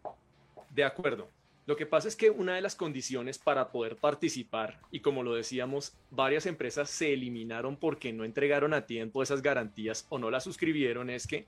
De 0.69 0.84
acuerdo. 0.84 1.27
Lo 1.67 1.75
que 1.75 1.88
pasa 1.88 2.08
es 2.08 2.15
que 2.15 2.30
una 2.30 2.56
de 2.56 2.62
las 2.62 2.75
condiciones 2.75 3.39
para 3.39 3.71
poder 3.71 3.95
participar, 3.95 4.80
y 4.91 4.99
como 4.99 5.23
lo 5.23 5.34
decíamos, 5.34 5.95
varias 6.12 6.45
empresas 6.45 6.91
se 6.91 7.13
eliminaron 7.13 7.75
porque 7.75 8.13
no 8.13 8.23
entregaron 8.23 8.73
a 8.75 8.86
tiempo 8.86 9.23
esas 9.23 9.41
garantías 9.41 10.06
o 10.10 10.19
no 10.19 10.30
las 10.30 10.43
suscribieron, 10.43 11.10
es 11.10 11.25
que 11.25 11.47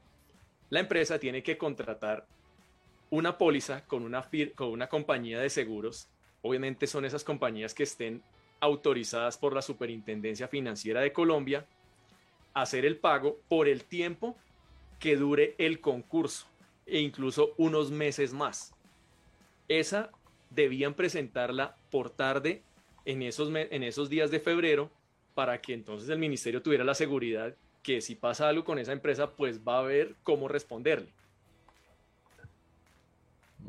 la 0.72 0.80
empresa 0.80 1.20
tiene 1.20 1.44
que 1.44 1.58
contratar 1.58 2.26
una 3.12 3.38
póliza 3.38 3.86
con 3.86 4.04
una, 4.04 4.90
compañía 4.90 5.40
de 5.40 5.52
seguros. 5.52 6.10
Obviamente 6.42 6.88
son 6.88 7.06
esas 7.06 7.24
compañías 7.24 7.76
que 7.76 7.84
estén 7.84 8.24
autorizadas 8.60 9.38
por 9.38 9.54
la 9.54 9.62
Superintendencia 9.62 10.48
Financiera 10.48 11.02
de 11.02 11.14
Colombia, 11.14 11.68
hacer 12.56 12.86
el 12.86 12.98
pago 12.98 13.40
por 13.48 13.68
el 13.68 13.84
tiempo 13.84 14.36
que 15.00 15.16
dure 15.16 15.54
el 15.60 15.80
concurso 15.80 16.48
e 16.88 17.00
incluso 17.02 17.54
unos 17.58 17.92
meses 17.92 18.34
más 18.34 18.74
esa 19.68 20.12
debían 20.50 20.94
presentarla 20.94 21.76
por 21.92 22.10
tarde 22.10 22.64
en 23.06 23.22
esos, 23.22 23.54
en 23.54 23.84
esos 23.84 24.10
días 24.10 24.32
de 24.32 24.40
febrero 24.40 24.90
para 25.34 25.62
que 25.62 25.74
entonces 25.74 26.10
el 26.10 26.20
ministerio 26.20 26.62
tuviera 26.62 26.84
la 26.84 26.96
seguridad 26.96 27.54
que 27.84 28.02
si 28.02 28.16
pasa 28.16 28.50
algo 28.50 28.66
con 28.66 28.80
esa 28.80 28.92
empresa, 28.92 29.32
pues 29.32 29.62
va 29.66 29.80
a 29.80 29.84
ver 29.84 30.16
cómo 30.24 30.50
responderle. 30.50 31.10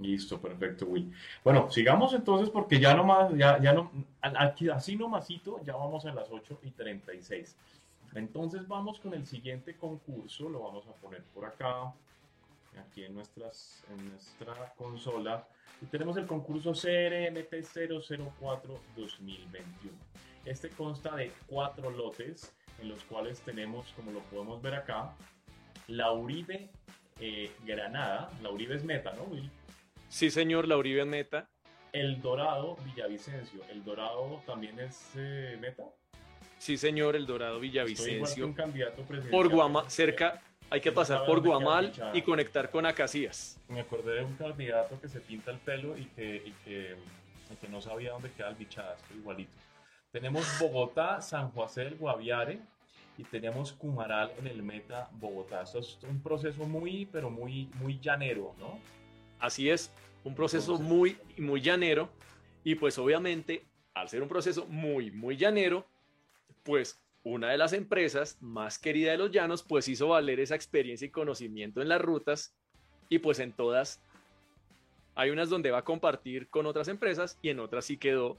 Listo, 0.01 0.41
perfecto, 0.41 0.87
Will. 0.87 1.13
Bueno, 1.45 1.71
sigamos 1.71 2.13
entonces 2.15 2.51
porque 2.51 2.81
ya 2.81 2.95
nomás, 2.95 3.33
ya, 3.37 3.61
ya 3.61 3.73
no, 3.73 3.91
aquí, 4.21 4.69
así 4.69 4.97
nomasito, 4.97 5.61
ya 5.65 5.77
vamos 5.77 6.05
a 6.07 6.13
las 6.13 6.29
8 6.31 6.61
y 6.65 6.71
36. 6.71 7.57
Entonces 8.15 8.67
vamos 8.67 8.99
con 8.99 9.15
el 9.15 9.27
siguiente 9.27 9.77
concurso, 9.77 10.49
lo 10.49 10.65
vamos 10.65 10.87
a 10.89 10.93
poner 11.01 11.23
por 11.35 11.45
acá, 11.45 11.93
aquí 12.79 13.05
en, 13.05 13.15
nuestras, 13.15 13.85
en 13.91 14.11
nuestra 14.11 14.73
consola. 14.77 15.47
Y 15.81 15.87
tenemos 15.87 16.17
el 16.17 16.27
concurso 16.27 16.73
CRMP 16.73 17.63
004 17.63 18.81
2021. 18.97 19.97
Este 20.45 20.71
consta 20.71 21.15
de 21.17 21.33
cuatro 21.47 21.91
lotes, 21.91 22.55
en 22.81 22.89
los 22.89 23.05
cuales 23.05 23.41
tenemos, 23.43 23.93
como 23.95 24.13
lo 24.13 24.21
podemos 24.21 24.63
ver 24.63 24.75
acá, 24.75 25.15
la 25.89 26.13
Uribe 26.13 26.71
eh, 27.21 27.51
Granada. 27.65 28.31
La 28.43 28.51
Uribe 28.51 28.77
es 28.77 28.85
meta, 28.85 29.13
¿no, 29.13 29.25
Will? 29.25 29.51
Sí, 30.09 30.31
señor, 30.31 30.67
la 30.67 30.77
Uribe 30.77 31.03
es 31.03 31.07
meta. 31.07 31.49
El 31.93 32.21
Dorado 32.21 32.77
Villavicencio. 32.85 33.61
¿El 33.71 33.85
Dorado 33.85 34.43
también 34.47 34.79
es 34.79 35.11
eh, 35.17 35.57
meta? 35.61 35.85
Sí, 36.59 36.77
señor, 36.77 37.15
el 37.17 37.27
Dorado 37.27 37.61
Villavicencio. 37.61 38.47
un 38.47 38.53
candidato 38.53 39.03
Por 39.31 39.49
Guama, 39.49 39.89
cerca, 39.89 40.43
hay 40.71 40.81
que 40.81 40.93
pasar 40.93 41.25
por 41.25 41.41
Guamal 41.41 41.93
y 42.15 42.23
conectar 42.23 42.71
con 42.71 42.87
Acacías. 42.87 43.59
Me 43.69 43.81
acordé 43.81 44.17
de 44.17 44.25
un 44.25 44.35
candidato 44.35 45.01
que 45.01 45.09
se 45.09 45.21
pinta 45.21 45.51
el 45.51 45.59
pelo 45.59 45.97
y 45.97 46.05
que, 46.07 46.53
que, 46.65 46.97
no 47.69 47.81
sabía 47.81 48.13
dónde 48.13 48.31
queda 48.33 48.49
el 48.49 48.55
bichadas, 48.55 49.01
igualito. 49.17 49.53
Tenemos 50.13 50.47
Bogotá, 50.59 51.21
San 51.21 51.51
José 51.51 51.85
del 51.85 51.97
Guaviare 51.97 52.61
y 53.17 53.25
tenemos 53.25 53.73
Cumaral 53.73 54.33
en 54.39 54.47
el 54.47 54.63
Meta 54.63 55.09
Bogotá. 55.13 55.63
Esto 55.63 55.81
es 55.81 55.99
un 56.09 56.23
proceso 56.23 56.65
muy, 56.67 57.07
pero 57.07 57.31
muy, 57.31 57.69
muy 57.75 57.99
llanero, 58.01 58.55
¿no? 58.59 58.79
Así 59.39 59.71
es, 59.71 59.91
un 60.25 60.35
proceso 60.35 60.79
muy, 60.79 61.19
muy 61.37 61.61
llanero 61.61 62.09
y 62.65 62.75
pues 62.75 62.99
obviamente 62.99 63.65
al 63.95 64.09
ser 64.09 64.23
un 64.23 64.29
proceso 64.29 64.67
muy, 64.67 65.11
muy 65.11 65.37
llanero, 65.37 65.87
pues 66.63 67.01
una 67.29 67.51
de 67.51 67.59
las 67.59 67.73
empresas 67.73 68.39
más 68.41 68.79
querida 68.79 69.13
de 69.13 69.19
los 69.19 69.31
llanos, 69.31 69.63
pues 69.63 69.89
hizo 69.89 70.09
valer 70.09 70.41
esa 70.41 70.55
experiencia 70.55 71.07
y 71.07 71.11
conocimiento 71.11 71.83
en 71.83 71.89
las 71.89 72.01
rutas 72.01 72.55
y 73.09 73.19
pues 73.19 73.39
en 73.39 73.53
todas 73.53 74.01
hay 75.15 75.31
unas 75.31 75.49
donde 75.49 75.71
va 75.71 75.79
a 75.79 75.85
compartir 75.85 76.49
con 76.49 76.67
otras 76.67 76.89
empresas 76.89 77.39
y 77.43 77.51
en 77.51 77.61
otras 77.61 77.85
sí 77.85 77.97
quedó 77.97 78.39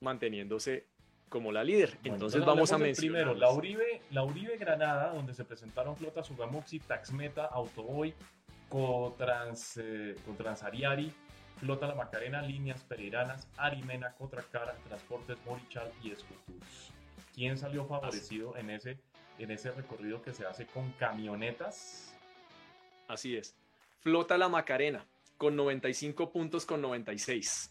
manteniéndose 0.00 0.86
como 1.28 1.50
la 1.50 1.64
líder. 1.64 1.98
entonces, 2.04 2.44
vamos 2.44 2.70
a 2.72 2.78
mencionar. 2.78 3.24
Primero, 3.24 3.34
la 3.34 3.50
Uribe, 3.50 4.00
la 4.10 4.22
Uribe 4.22 4.56
Granada, 4.56 5.12
donde 5.12 5.34
se 5.34 5.44
presentaron 5.44 5.96
flotas 5.96 6.28
Sugamoxi, 6.28 6.78
Taxmeta, 6.78 7.46
Autoboy, 7.46 8.14
Cotrans, 8.68 9.78
eh, 9.78 10.14
Cotransariari, 10.24 11.12
Flota 11.56 11.88
La 11.88 11.96
Macarena, 11.96 12.42
Líneas 12.42 12.84
Pereiranas, 12.84 13.48
Arimena, 13.56 14.12
Cotracara, 14.12 14.76
Transportes 14.86 15.36
Morichal 15.44 15.90
y 16.02 16.12
Esculturos. 16.12 16.92
¿Quién 17.34 17.58
salió 17.58 17.84
favorecido 17.84 18.56
en 18.56 18.70
ese, 18.70 18.98
en 19.38 19.50
ese 19.50 19.72
recorrido 19.72 20.22
que 20.22 20.32
se 20.32 20.46
hace 20.46 20.66
con 20.66 20.92
camionetas? 20.92 22.14
Así 23.08 23.36
es. 23.36 23.56
Flota 24.00 24.38
La 24.38 24.48
Macarena 24.48 25.04
con 25.36 25.56
95 25.56 26.30
puntos 26.30 26.64
con 26.64 26.80
96. 26.80 27.70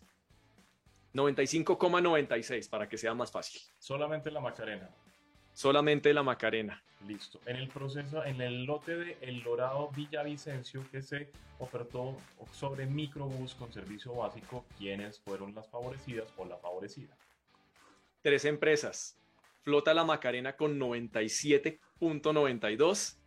95,96 1.13 2.69
para 2.69 2.89
que 2.89 2.97
sea 2.97 3.13
más 3.13 3.31
fácil. 3.31 3.61
Solamente 3.79 4.31
la 4.31 4.41
Macarena. 4.41 4.89
Solamente 5.53 6.13
la 6.13 6.23
Macarena. 6.23 6.83
Listo. 7.07 7.39
En 7.45 7.55
el 7.55 7.67
proceso, 7.67 8.23
en 8.25 8.41
el 8.41 8.65
lote 8.65 8.97
de 8.97 9.17
El 9.21 9.43
Dorado 9.43 9.89
Villavicencio 9.95 10.83
que 10.91 11.01
se 11.01 11.29
ofertó 11.59 12.17
sobre 12.51 12.85
microbús 12.85 13.53
con 13.55 13.71
servicio 13.71 14.13
básico, 14.15 14.65
¿quiénes 14.77 15.19
fueron 15.19 15.53
las 15.53 15.69
favorecidas 15.69 16.33
o 16.37 16.45
la 16.45 16.57
favorecida? 16.57 17.15
Tres 18.21 18.45
empresas. 18.45 19.17
Flota 19.63 19.93
La 19.93 20.03
Macarena 20.03 20.57
con 20.57 20.77
97.92, 20.77 23.17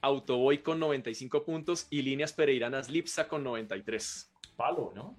Autoboy 0.00 0.58
con 0.58 0.80
95 0.80 1.44
puntos 1.44 1.86
y 1.88 2.02
Líneas 2.02 2.32
Pereiranas 2.32 2.90
Lipsa 2.90 3.28
con 3.28 3.44
93. 3.44 4.32
Palo, 4.56 4.90
¿no? 4.94 5.16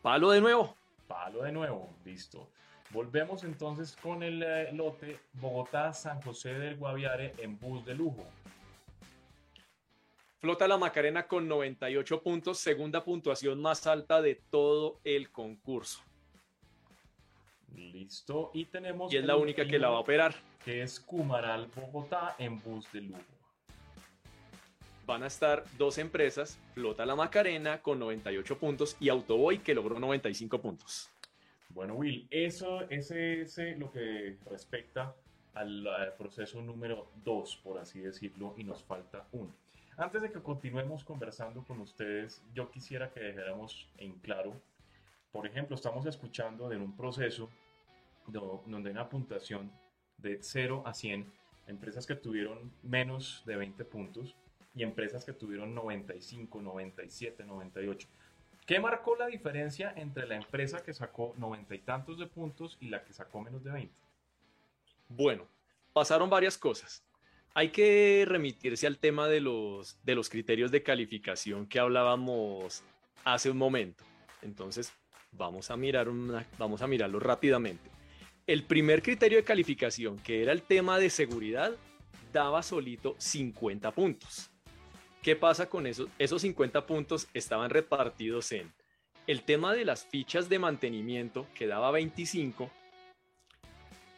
Palo 0.00 0.30
de 0.30 0.40
nuevo. 0.40 0.74
Palo 1.06 1.42
de 1.42 1.52
nuevo, 1.52 1.98
listo. 2.02 2.50
Volvemos 2.90 3.44
entonces 3.44 3.94
con 3.94 4.22
el 4.22 4.42
eh, 4.42 4.72
lote 4.72 5.20
Bogotá-San 5.34 6.22
José 6.22 6.54
del 6.54 6.78
Guaviare 6.78 7.34
en 7.36 7.58
bus 7.58 7.84
de 7.84 7.94
lujo. 7.94 8.26
Flota 10.38 10.66
la 10.66 10.78
Macarena 10.78 11.26
con 11.26 11.46
98 11.46 12.22
puntos, 12.22 12.58
segunda 12.58 13.04
puntuación 13.04 13.60
más 13.60 13.86
alta 13.86 14.22
de 14.22 14.36
todo 14.36 14.98
el 15.04 15.30
concurso. 15.30 16.07
Listo, 17.74 18.50
y 18.54 18.64
tenemos... 18.66 19.12
Y 19.12 19.16
es 19.16 19.24
la 19.24 19.36
única 19.36 19.66
que 19.66 19.78
la 19.78 19.88
va 19.88 19.96
a 19.96 20.00
operar. 20.00 20.34
Que 20.64 20.82
es 20.82 20.98
Cumaral 21.00 21.68
Bogotá 21.74 22.34
en 22.38 22.60
bus 22.60 22.90
de 22.92 23.02
lujo. 23.02 23.20
Van 25.06 25.22
a 25.22 25.26
estar 25.26 25.64
dos 25.78 25.96
empresas, 25.98 26.58
Flota 26.74 27.06
la 27.06 27.16
Macarena 27.16 27.80
con 27.80 27.98
98 27.98 28.58
puntos 28.58 28.96
y 29.00 29.08
Autoboy 29.08 29.58
que 29.58 29.74
logró 29.74 29.98
95 29.98 30.60
puntos. 30.60 31.10
Bueno, 31.70 31.94
Will, 31.94 32.26
eso 32.30 32.82
ese 32.90 33.42
es 33.42 33.78
lo 33.78 33.90
que 33.90 34.36
respecta 34.50 35.14
al, 35.54 36.14
proceso 36.16 36.60
número 36.62 37.10
2, 37.24 37.56
por 37.64 37.78
así 37.78 38.00
decirlo, 38.00 38.54
y 38.56 38.64
nos 38.64 38.82
falta 38.82 39.26
uno. 39.32 39.52
Antes 39.96 40.22
de 40.22 40.30
que 40.30 40.40
continuemos 40.40 41.04
conversando 41.04 41.64
con 41.64 41.80
ustedes, 41.80 42.42
yo 42.54 42.70
quisiera 42.70 43.10
que 43.10 43.20
dejáramos 43.20 43.88
en 43.98 44.12
claro, 44.20 44.60
por 45.32 45.46
ejemplo, 45.46 45.76
estamos 45.76 46.06
escuchando 46.06 46.68
de 46.68 46.76
un 46.76 46.96
proceso 46.96 47.50
donde 48.26 48.90
hay 48.90 48.92
una 48.92 49.08
puntuación 49.08 49.70
de 50.18 50.38
0 50.40 50.82
a 50.84 50.92
100, 50.92 51.32
empresas 51.66 52.06
que 52.06 52.14
tuvieron 52.14 52.72
menos 52.82 53.42
de 53.46 53.56
20 53.56 53.84
puntos 53.84 54.34
y 54.74 54.82
empresas 54.82 55.24
que 55.24 55.32
tuvieron 55.32 55.74
95, 55.74 56.60
97, 56.60 57.44
98. 57.44 58.08
¿Qué 58.66 58.80
marcó 58.80 59.16
la 59.16 59.26
diferencia 59.26 59.92
entre 59.96 60.26
la 60.26 60.36
empresa 60.36 60.82
que 60.82 60.92
sacó 60.92 61.34
noventa 61.38 61.74
y 61.74 61.78
tantos 61.78 62.18
de 62.18 62.26
puntos 62.26 62.76
y 62.80 62.88
la 62.88 63.02
que 63.02 63.12
sacó 63.12 63.40
menos 63.40 63.64
de 63.64 63.70
20? 63.70 63.94
Bueno, 65.08 65.46
pasaron 65.92 66.28
varias 66.28 66.58
cosas. 66.58 67.02
Hay 67.54 67.70
que 67.70 68.24
remitirse 68.28 68.86
al 68.86 68.98
tema 68.98 69.26
de 69.26 69.40
los, 69.40 69.98
de 70.04 70.14
los 70.14 70.28
criterios 70.28 70.70
de 70.70 70.82
calificación 70.82 71.66
que 71.66 71.80
hablábamos 71.80 72.84
hace 73.24 73.50
un 73.50 73.56
momento. 73.56 74.04
Entonces, 74.42 74.92
vamos 75.32 75.70
a, 75.70 75.76
mirar 75.76 76.08
vamos 76.58 76.82
a 76.82 76.86
mirarlo 76.86 77.20
rápidamente. 77.20 77.90
El 78.46 78.64
primer 78.64 79.02
criterio 79.02 79.38
de 79.38 79.44
calificación, 79.44 80.18
que 80.18 80.42
era 80.42 80.52
el 80.52 80.62
tema 80.62 80.98
de 80.98 81.10
seguridad, 81.10 81.76
daba 82.32 82.62
solito 82.62 83.14
50 83.18 83.90
puntos. 83.92 84.50
¿Qué 85.22 85.36
pasa 85.36 85.68
con 85.68 85.86
eso? 85.86 86.08
Esos 86.18 86.42
50 86.42 86.86
puntos 86.86 87.28
estaban 87.34 87.70
repartidos 87.70 88.52
en 88.52 88.72
el 89.26 89.42
tema 89.42 89.74
de 89.74 89.84
las 89.84 90.06
fichas 90.06 90.48
de 90.48 90.58
mantenimiento, 90.58 91.46
que 91.54 91.66
daba 91.66 91.90
25, 91.90 92.70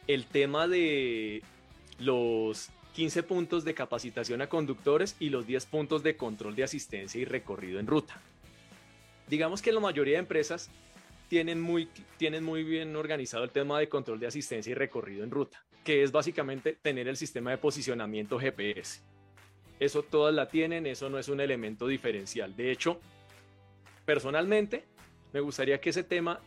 el 0.07 0.25
tema 0.25 0.67
de 0.67 1.43
los 1.99 2.69
15 2.93 3.23
puntos 3.23 3.63
de 3.65 3.73
capacitación 3.73 4.41
a 4.41 4.47
conductores 4.47 5.15
y 5.19 5.29
los 5.29 5.45
10 5.47 5.65
puntos 5.65 6.03
de 6.03 6.15
control 6.15 6.55
de 6.55 6.63
asistencia 6.63 7.19
y 7.19 7.25
recorrido 7.25 7.79
en 7.79 7.87
ruta. 7.87 8.21
Digamos 9.27 9.61
que 9.61 9.71
la 9.71 9.79
mayoría 9.79 10.13
de 10.13 10.19
empresas 10.19 10.69
tienen 11.31 11.61
muy, 11.61 11.87
tienen 12.17 12.43
muy 12.43 12.61
bien 12.65 12.93
organizado 12.93 13.45
el 13.45 13.51
tema 13.51 13.79
de 13.79 13.87
control 13.87 14.19
de 14.19 14.27
asistencia 14.27 14.69
y 14.69 14.73
recorrido 14.73 15.23
en 15.23 15.31
ruta, 15.31 15.63
que 15.81 16.03
es 16.03 16.11
básicamente 16.11 16.73
tener 16.73 17.07
el 17.07 17.15
sistema 17.15 17.51
de 17.51 17.57
posicionamiento 17.57 18.37
GPS. 18.37 19.01
Eso 19.79 20.03
todas 20.03 20.35
la 20.35 20.49
tienen, 20.49 20.85
eso 20.85 21.09
no 21.09 21.17
es 21.17 21.29
un 21.29 21.39
elemento 21.39 21.87
diferencial. 21.87 22.53
De 22.53 22.69
hecho, 22.69 22.99
personalmente, 24.03 24.83
me 25.31 25.39
gustaría 25.39 25.79
que 25.79 25.91
ese 25.91 26.03
tema 26.03 26.41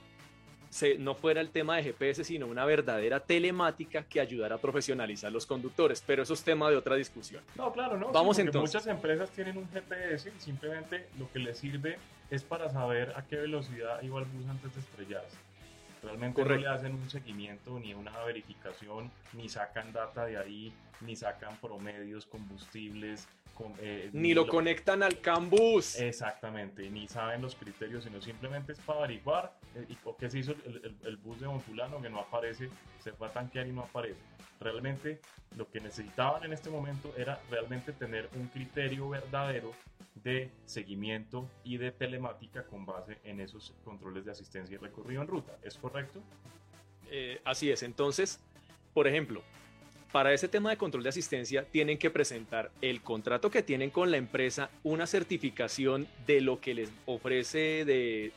se, 0.74 0.98
no 0.98 1.14
fuera 1.14 1.40
el 1.40 1.50
tema 1.50 1.76
de 1.76 1.84
GPS, 1.84 2.24
sino 2.24 2.48
una 2.48 2.64
verdadera 2.64 3.20
telemática 3.20 4.02
que 4.02 4.18
ayudara 4.18 4.56
a 4.56 4.58
profesionalizar 4.58 5.30
los 5.30 5.46
conductores, 5.46 6.02
pero 6.04 6.24
eso 6.24 6.34
es 6.34 6.42
tema 6.42 6.68
de 6.68 6.74
otra 6.76 6.96
discusión. 6.96 7.44
No, 7.54 7.72
claro, 7.72 7.96
no. 7.96 8.10
Vamos 8.10 8.40
entonces. 8.40 8.74
Muchas 8.74 8.88
empresas 8.88 9.30
tienen 9.30 9.56
un 9.56 9.68
GPS 9.70 10.32
y 10.36 10.40
simplemente 10.40 11.06
lo 11.16 11.30
que 11.30 11.38
les 11.38 11.58
sirve 11.58 11.96
es 12.28 12.42
para 12.42 12.68
saber 12.70 13.12
a 13.14 13.22
qué 13.24 13.36
velocidad 13.36 14.02
iba 14.02 14.18
el 14.18 14.24
bus 14.24 14.48
antes 14.48 14.74
de 14.74 14.80
estrellarse. 14.80 15.36
Realmente 16.02 16.44
no 16.44 16.56
le 16.56 16.66
hacen 16.66 16.94
un 16.96 17.08
seguimiento 17.08 17.78
ni 17.78 17.94
una 17.94 18.24
verificación, 18.24 19.12
ni 19.32 19.48
sacan 19.48 19.92
data 19.92 20.26
de 20.26 20.38
ahí, 20.38 20.72
ni 21.00 21.16
sacan 21.16 21.56
promedios, 21.56 22.26
combustibles. 22.26 23.28
Eh, 23.80 24.10
ni, 24.12 24.34
lo, 24.34 24.48
conectan 24.48 25.02
al 25.02 25.20
CANBUS. 25.20 26.00
Exactamente, 26.00 26.90
ni 26.90 27.06
saben 27.06 27.40
los 27.40 27.54
criterios, 27.54 28.02
sino 28.02 28.20
simplemente 28.20 28.72
es 28.72 28.80
para 28.80 29.00
averiguar 29.00 29.56
eh, 29.76 29.86
y, 29.88 29.96
qué 30.18 30.28
se 30.28 30.40
hizo 30.40 30.52
el, 30.52 30.96
el, 31.04 31.16
bus 31.18 31.40
de 31.40 31.46
Montulano 31.46 32.02
que 32.02 32.10
no 32.10 32.18
aparece, 32.18 32.68
se 32.98 33.12
fue 33.12 33.28
a 33.28 33.32
tanquear 33.32 33.68
y 33.68 33.72
no 33.72 33.82
aparece. 33.82 34.18
Realmente 34.58 35.20
lo 35.56 35.70
que 35.70 35.80
necesitaban 35.80 36.42
en 36.44 36.52
este 36.52 36.68
momento 36.68 37.14
era 37.16 37.40
realmente 37.48 37.92
tener 37.92 38.28
un 38.34 38.48
criterio 38.48 39.08
verdadero 39.08 39.72
de 40.14 40.50
seguimiento 40.64 41.48
y 41.62 41.76
de 41.76 41.92
telemática 41.92 42.64
con 42.64 42.86
base 42.86 43.18
en 43.24 43.40
esos 43.40 43.74
controles 43.84 44.24
de 44.24 44.32
asistencia 44.32 44.74
y 44.74 44.78
recorrido 44.78 45.22
en 45.22 45.28
ruta. 45.28 45.56
¿Es 45.62 45.76
correcto? 45.76 46.20
Eh, 47.10 47.40
así 47.44 47.70
es. 47.70 47.82
Entonces, 47.82 48.40
por 48.92 49.06
ejemplo, 49.06 49.42
para 50.14 50.32
ese 50.32 50.46
tema 50.46 50.70
de 50.70 50.76
control 50.76 51.02
de 51.02 51.08
asistencia 51.08 51.64
tienen 51.64 51.98
que 51.98 52.08
presentar 52.08 52.70
el 52.80 53.02
contrato 53.02 53.50
que 53.50 53.64
tienen 53.64 53.90
con 53.90 54.12
la 54.12 54.16
empresa, 54.16 54.70
una 54.84 55.08
certificación 55.08 56.06
de 56.24 56.40
lo 56.40 56.60
que 56.60 56.72
les 56.72 56.92
ofrece 57.04 57.84
de 57.84 58.30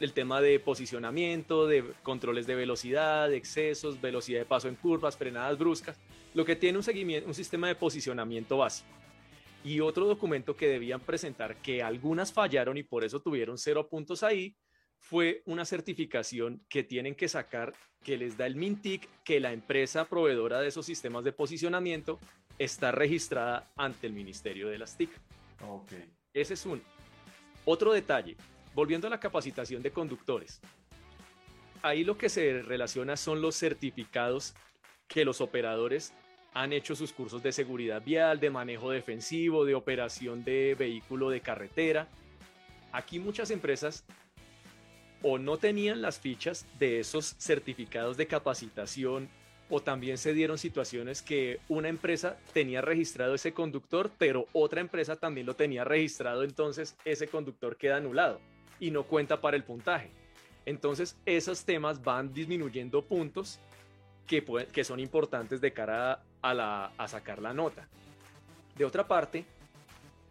el 0.00 0.14
tema 0.14 0.40
de 0.40 0.58
posicionamiento, 0.58 1.66
de 1.66 1.84
controles 2.02 2.46
de 2.46 2.54
velocidad, 2.54 3.28
de 3.28 3.36
excesos, 3.36 4.00
velocidad 4.00 4.38
de 4.38 4.46
paso 4.46 4.68
en 4.68 4.76
curvas, 4.76 5.18
frenadas 5.18 5.58
bruscas, 5.58 6.00
lo 6.32 6.46
que 6.46 6.56
tiene 6.56 6.78
un 6.78 6.84
seguimiento, 6.84 7.28
un 7.28 7.34
sistema 7.34 7.68
de 7.68 7.74
posicionamiento 7.74 8.56
básico. 8.56 8.88
Y 9.62 9.80
otro 9.80 10.06
documento 10.06 10.56
que 10.56 10.66
debían 10.66 11.00
presentar 11.00 11.56
que 11.56 11.82
algunas 11.82 12.32
fallaron 12.32 12.78
y 12.78 12.84
por 12.84 13.04
eso 13.04 13.20
tuvieron 13.20 13.58
cero 13.58 13.86
puntos 13.86 14.22
ahí, 14.22 14.56
fue 14.98 15.42
una 15.46 15.64
certificación 15.64 16.60
que 16.68 16.82
tienen 16.82 17.14
que 17.14 17.28
sacar 17.28 17.74
que 18.02 18.16
les 18.16 18.36
da 18.36 18.46
el 18.46 18.56
MINTIC 18.56 19.08
que 19.24 19.40
la 19.40 19.52
empresa 19.52 20.04
proveedora 20.04 20.60
de 20.60 20.68
esos 20.68 20.86
sistemas 20.86 21.24
de 21.24 21.32
posicionamiento 21.32 22.18
está 22.58 22.92
registrada 22.92 23.70
ante 23.76 24.06
el 24.06 24.12
Ministerio 24.12 24.68
de 24.68 24.78
las 24.78 24.96
TIC. 24.96 25.10
Okay. 25.66 26.04
Ese 26.32 26.54
es 26.54 26.66
un. 26.66 26.82
Otro 27.64 27.92
detalle, 27.92 28.36
volviendo 28.74 29.06
a 29.06 29.10
la 29.10 29.20
capacitación 29.20 29.82
de 29.82 29.90
conductores. 29.90 30.60
Ahí 31.82 32.04
lo 32.04 32.18
que 32.18 32.28
se 32.28 32.62
relaciona 32.62 33.16
son 33.16 33.40
los 33.40 33.56
certificados 33.56 34.54
que 35.06 35.24
los 35.24 35.40
operadores 35.40 36.12
han 36.54 36.72
hecho 36.72 36.96
sus 36.96 37.12
cursos 37.12 37.42
de 37.42 37.52
seguridad 37.52 38.02
vial, 38.02 38.40
de 38.40 38.50
manejo 38.50 38.90
defensivo, 38.90 39.64
de 39.64 39.74
operación 39.74 40.44
de 40.44 40.74
vehículo 40.78 41.30
de 41.30 41.40
carretera. 41.40 42.08
Aquí 42.92 43.18
muchas 43.18 43.50
empresas 43.50 44.04
o 45.22 45.38
no 45.38 45.56
tenían 45.58 46.02
las 46.02 46.18
fichas 46.18 46.66
de 46.78 47.00
esos 47.00 47.34
certificados 47.38 48.16
de 48.16 48.26
capacitación 48.26 49.28
o 49.70 49.80
también 49.80 50.16
se 50.16 50.32
dieron 50.32 50.56
situaciones 50.56 51.22
que 51.22 51.60
una 51.68 51.88
empresa 51.88 52.38
tenía 52.52 52.80
registrado 52.80 53.34
ese 53.34 53.52
conductor, 53.52 54.10
pero 54.16 54.46
otra 54.52 54.80
empresa 54.80 55.16
también 55.16 55.46
lo 55.46 55.54
tenía 55.54 55.84
registrado, 55.84 56.42
entonces 56.42 56.96
ese 57.04 57.28
conductor 57.28 57.76
queda 57.76 57.96
anulado 57.96 58.40
y 58.80 58.90
no 58.90 59.04
cuenta 59.04 59.40
para 59.40 59.56
el 59.56 59.64
puntaje. 59.64 60.10
Entonces 60.64 61.16
esos 61.26 61.64
temas 61.64 62.02
van 62.02 62.32
disminuyendo 62.32 63.02
puntos 63.02 63.58
que, 64.26 64.84
son 64.84 65.00
importantes 65.00 65.60
de 65.60 65.72
cara 65.72 66.22
a, 66.42 67.06
sacar 67.08 67.40
la 67.40 67.52
nota. 67.52 67.88
De 68.76 68.84
otra 68.84 69.06
parte, 69.06 69.44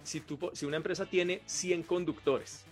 si, 0.04 0.24
si 0.54 0.66
una 0.66 0.78
empresa 0.78 1.06
tiene 1.06 1.42
100 1.46 1.84
conductores 1.84 2.67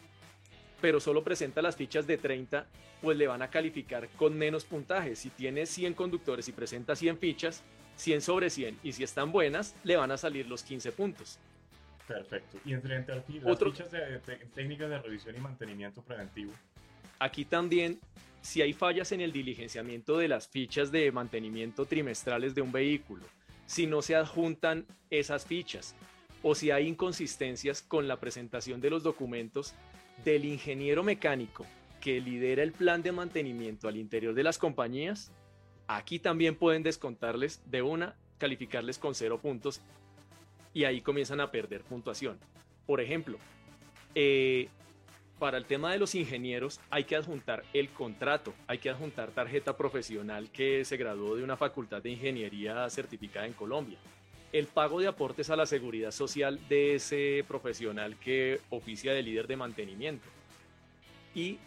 pero 0.81 0.99
solo 0.99 1.23
presenta 1.23 1.61
las 1.61 1.75
fichas 1.75 2.07
de 2.07 2.17
30, 2.17 2.65
pues 3.01 3.17
le 3.17 3.27
van 3.27 3.41
a 3.41 3.49
calificar 3.49 4.07
con 4.17 4.37
menos 4.37 4.65
puntaje. 4.65 5.15
Si 5.15 5.29
tiene 5.29 5.65
100 5.65 5.93
conductores 5.93 6.47
y 6.47 6.51
presenta 6.51 6.95
100 6.95 7.17
fichas, 7.17 7.63
100 7.97 8.21
sobre 8.21 8.49
100, 8.49 8.79
y 8.83 8.91
si 8.93 9.03
están 9.03 9.31
buenas, 9.31 9.75
le 9.83 9.95
van 9.95 10.11
a 10.11 10.17
salir 10.17 10.47
los 10.47 10.63
15 10.63 10.91
puntos. 10.91 11.39
Perfecto. 12.07 12.59
Y 12.65 12.73
entre, 12.73 12.95
entre 12.95 13.15
las 13.15 13.25
fichas 13.25 13.91
de, 13.91 14.19
técnicas 14.53 14.89
de 14.89 14.99
revisión 14.99 15.35
y 15.35 15.39
mantenimiento 15.39 16.01
preventivo. 16.01 16.53
Aquí 17.19 17.45
también, 17.45 17.99
si 18.41 18.61
hay 18.61 18.73
fallas 18.73 19.11
en 19.11 19.21
el 19.21 19.31
diligenciamiento 19.31 20.17
de 20.17 20.27
las 20.27 20.47
fichas 20.47 20.91
de 20.91 21.11
mantenimiento 21.11 21.85
trimestrales 21.85 22.53
de 22.53 22.61
un 22.61 22.71
vehículo, 22.71 23.25
si 23.65 23.87
no 23.87 24.01
se 24.01 24.15
adjuntan 24.15 24.85
esas 25.09 25.45
fichas 25.45 25.95
o 26.43 26.53
si 26.53 26.69
hay 26.69 26.87
inconsistencias 26.87 27.81
con 27.81 28.07
la 28.07 28.19
presentación 28.19 28.81
de 28.81 28.91
los 28.91 29.01
documentos 29.01 29.73
del 30.23 30.45
ingeniero 30.45 31.03
mecánico 31.03 31.65
que 32.01 32.21
lidera 32.21 32.63
el 32.63 32.71
plan 32.71 33.01
de 33.01 33.11
mantenimiento 33.11 33.87
al 33.87 33.97
interior 33.97 34.33
de 34.33 34.43
las 34.43 34.57
compañías, 34.57 35.31
aquí 35.87 36.19
también 36.19 36.55
pueden 36.55 36.83
descontarles 36.83 37.61
de 37.65 37.81
una, 37.81 38.15
calificarles 38.37 38.99
con 38.99 39.15
cero 39.15 39.39
puntos 39.41 39.81
y 40.73 40.83
ahí 40.83 41.01
comienzan 41.01 41.39
a 41.39 41.51
perder 41.51 41.81
puntuación. 41.81 42.37
Por 42.85 43.01
ejemplo, 43.01 43.39
eh, 44.13 44.69
para 45.39 45.57
el 45.57 45.65
tema 45.65 45.91
de 45.91 45.97
los 45.97 46.15
ingenieros 46.15 46.79
hay 46.89 47.03
que 47.03 47.15
adjuntar 47.15 47.63
el 47.73 47.89
contrato, 47.89 48.53
hay 48.67 48.77
que 48.77 48.89
adjuntar 48.89 49.31
tarjeta 49.31 49.75
profesional 49.75 50.49
que 50.51 50.85
se 50.85 50.97
graduó 50.97 51.35
de 51.35 51.43
una 51.43 51.57
facultad 51.57 52.01
de 52.01 52.11
ingeniería 52.11 52.89
certificada 52.89 53.45
en 53.45 53.53
Colombia, 53.53 53.97
el 54.57 54.67
pago 54.67 55.01
de 55.01 55.07
aportes 55.07 55.49
a 55.49 55.57
la 55.57 55.65
seguridad 55.65 56.11
social 56.11 56.65
de 56.69 56.95
ese 56.95 57.43
profesional 57.45 58.17
que 58.17 58.61
oficia 58.69 59.13
de 59.13 59.21
líder 59.21 59.47
de 59.47 59.57
mantenimiento. 59.57 60.25
Y 61.33 61.59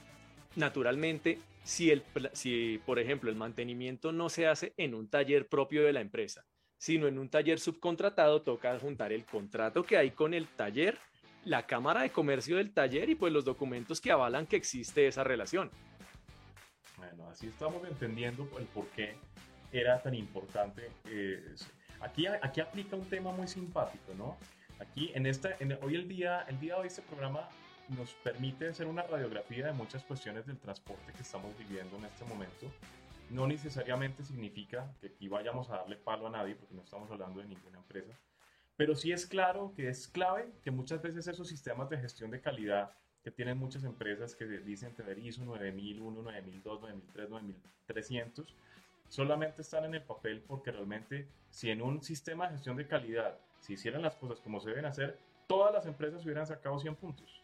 naturalmente, 0.57 1.39
si, 1.63 1.91
el, 1.91 2.03
si 2.33 2.81
por 2.87 2.99
ejemplo 2.99 3.29
el 3.29 3.37
mantenimiento 3.37 4.11
no 4.11 4.31
se 4.31 4.47
hace 4.47 4.73
en 4.79 4.95
un 4.95 5.07
taller 5.11 5.49
propio 5.49 5.85
de 5.85 5.93
la 5.93 6.01
empresa, 6.01 6.47
sino 6.79 7.07
en 7.07 7.19
un 7.19 7.29
taller 7.29 7.61
subcontratado 7.61 8.41
toca 8.41 8.79
juntar 8.79 9.13
el 9.13 9.27
contrato 9.27 9.85
que 9.85 9.99
hay 9.99 10.13
con 10.13 10.33
el 10.33 10.47
taller, 10.47 10.99
la 11.45 11.67
cámara 11.67 12.01
de 12.01 12.11
comercio 12.11 12.57
del 12.57 12.73
taller 12.73 13.11
y 13.11 13.17
pues 13.17 13.35
los 13.35 13.45
documentos 13.45 14.01
que 14.01 14.13
avalan 14.13 14.47
que 14.47 14.57
existe 14.57 15.07
esa 15.07 15.25
relación. 15.25 15.71
Bueno, 16.97 17.29
así 17.29 17.49
estamos 17.49 17.87
entendiendo 17.87 18.49
el 18.59 18.65
por 18.65 18.87
qué 18.89 19.15
era 19.73 20.01
tan 20.01 20.15
importante. 20.15 20.91
Eh, 21.05 21.55
aquí, 22.01 22.27
aquí 22.27 22.61
aplica 22.61 22.97
un 22.97 23.09
tema 23.09 23.33
muy 23.33 23.49
simpático, 23.49 24.15
¿no? 24.17 24.37
Aquí 24.81 25.11
en 25.15 25.27
esta, 25.27 25.57
en, 25.59 25.79
hoy 25.83 25.97
el 25.97 26.09
día, 26.09 26.43
el 26.49 26.61
día 26.61 26.75
de 26.75 26.81
hoy 26.81 26.87
este 26.87 27.03
programa 27.03 27.49
nos 27.89 28.13
permite 28.15 28.69
hacer 28.69 28.87
una 28.87 29.03
radiografía 29.03 29.67
de 29.67 29.73
muchas 29.73 30.05
cuestiones 30.05 30.47
del 30.47 30.59
transporte 30.59 31.13
que 31.13 31.23
estamos 31.23 31.57
viviendo 31.59 31.97
en 31.97 32.05
este 32.05 32.25
momento 32.25 32.71
no 33.31 33.47
necesariamente 33.47 34.25
significa 34.25 34.91
que 35.01 35.09
aquí 35.09 35.29
vayamos 35.29 35.69
a 35.71 35.77
darle 35.77 35.97
palo 35.97 36.27
a 36.27 36.31
nadie, 36.31 36.55
porque 36.55 36.75
no 36.75 36.83
estamos 36.83 37.11
hablando 37.11 37.41
de 37.41 37.49
ninguna 37.49 37.79
empresa, 37.79 38.19
pero 38.77 38.95
sí 38.95 39.13
es 39.13 39.27
claro 39.27 39.73
que 39.77 39.89
es 39.89 40.09
clave 40.09 40.51
que 40.63 40.71
muchas 40.71 41.03
veces 41.03 41.27
esos 41.27 41.49
sistemas 41.49 41.91
de 41.91 41.99
gestión 41.99 42.31
de 42.31 42.41
calidad 42.41 42.93
que 43.23 43.31
tienen 43.31 43.59
muchas 43.59 43.85
empresas 43.85 44.35
que 44.35 44.47
dicen 44.47 44.95
tener 44.95 45.19
ISO 45.19 45.45
9001, 45.45 46.23
9002, 46.23 46.81
9003, 46.81 47.31
9300, 47.31 48.55
solamente 49.09 49.63
están 49.63 49.85
en 49.85 49.95
el 49.95 50.03
papel 50.03 50.43
porque 50.47 50.71
realmente 50.71 51.29
si 51.51 51.71
en 51.71 51.83
un 51.83 52.03
sistema 52.03 52.47
de 52.47 52.55
gestión 52.55 52.77
de 52.77 52.87
calidad 52.87 53.39
si 53.61 53.75
hicieran 53.75 54.03
las 54.03 54.17
cosas 54.17 54.41
como 54.41 54.61
se 54.61 54.71
deben 54.71 54.85
hacer, 54.85 55.19
todas 55.47 55.73
las 55.73 55.87
empresas 55.87 56.25
hubieran 56.25 56.47
sacado 56.47 56.79
100 56.79 56.95
puntos 56.97 57.43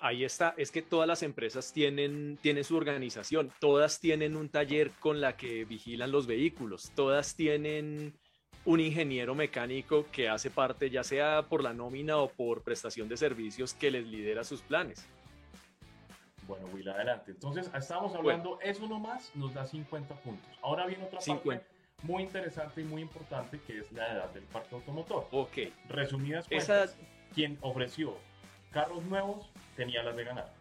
ahí 0.00 0.24
está, 0.24 0.54
es 0.56 0.70
que 0.70 0.82
todas 0.82 1.06
las 1.06 1.22
empresas 1.22 1.72
tienen, 1.72 2.38
tienen 2.40 2.64
su 2.64 2.76
organización, 2.76 3.52
todas 3.60 4.00
tienen 4.00 4.36
un 4.36 4.48
taller 4.48 4.92
con 4.92 5.20
la 5.20 5.36
que 5.36 5.64
vigilan 5.64 6.10
los 6.10 6.26
vehículos, 6.26 6.90
todas 6.94 7.36
tienen 7.36 8.14
un 8.64 8.80
ingeniero 8.80 9.34
mecánico 9.34 10.06
que 10.10 10.28
hace 10.28 10.50
parte 10.50 10.90
ya 10.90 11.04
sea 11.04 11.46
por 11.48 11.62
la 11.62 11.72
nómina 11.72 12.18
o 12.18 12.28
por 12.28 12.62
prestación 12.62 13.08
de 13.08 13.16
servicios 13.16 13.74
que 13.74 13.90
les 13.90 14.06
lidera 14.06 14.44
sus 14.44 14.62
planes. 14.62 15.06
Bueno, 16.50 16.66
Will, 16.74 16.88
adelante. 16.88 17.30
Entonces, 17.30 17.70
estábamos 17.72 18.12
hablando, 18.12 18.58
eso 18.60 18.88
nomás 18.88 19.30
nos 19.36 19.54
da 19.54 19.64
50 19.64 20.16
puntos. 20.16 20.50
Ahora 20.62 20.84
viene 20.84 21.04
otra 21.04 21.20
50. 21.20 21.60
parte 21.60 21.80
muy 22.02 22.24
interesante 22.24 22.80
y 22.80 22.84
muy 22.84 23.02
importante 23.02 23.60
que 23.60 23.78
es 23.78 23.92
la 23.92 24.12
edad 24.12 24.30
del 24.30 24.42
parque 24.44 24.74
automotor. 24.74 25.28
Ok. 25.30 25.58
Resumidas 25.88 26.48
cuentas, 26.48 26.96
quien 27.34 27.56
ofreció 27.60 28.16
carros 28.72 29.04
nuevos 29.04 29.48
tenía 29.76 30.02
las 30.02 30.16
de 30.16 30.24
ganar. 30.24 30.52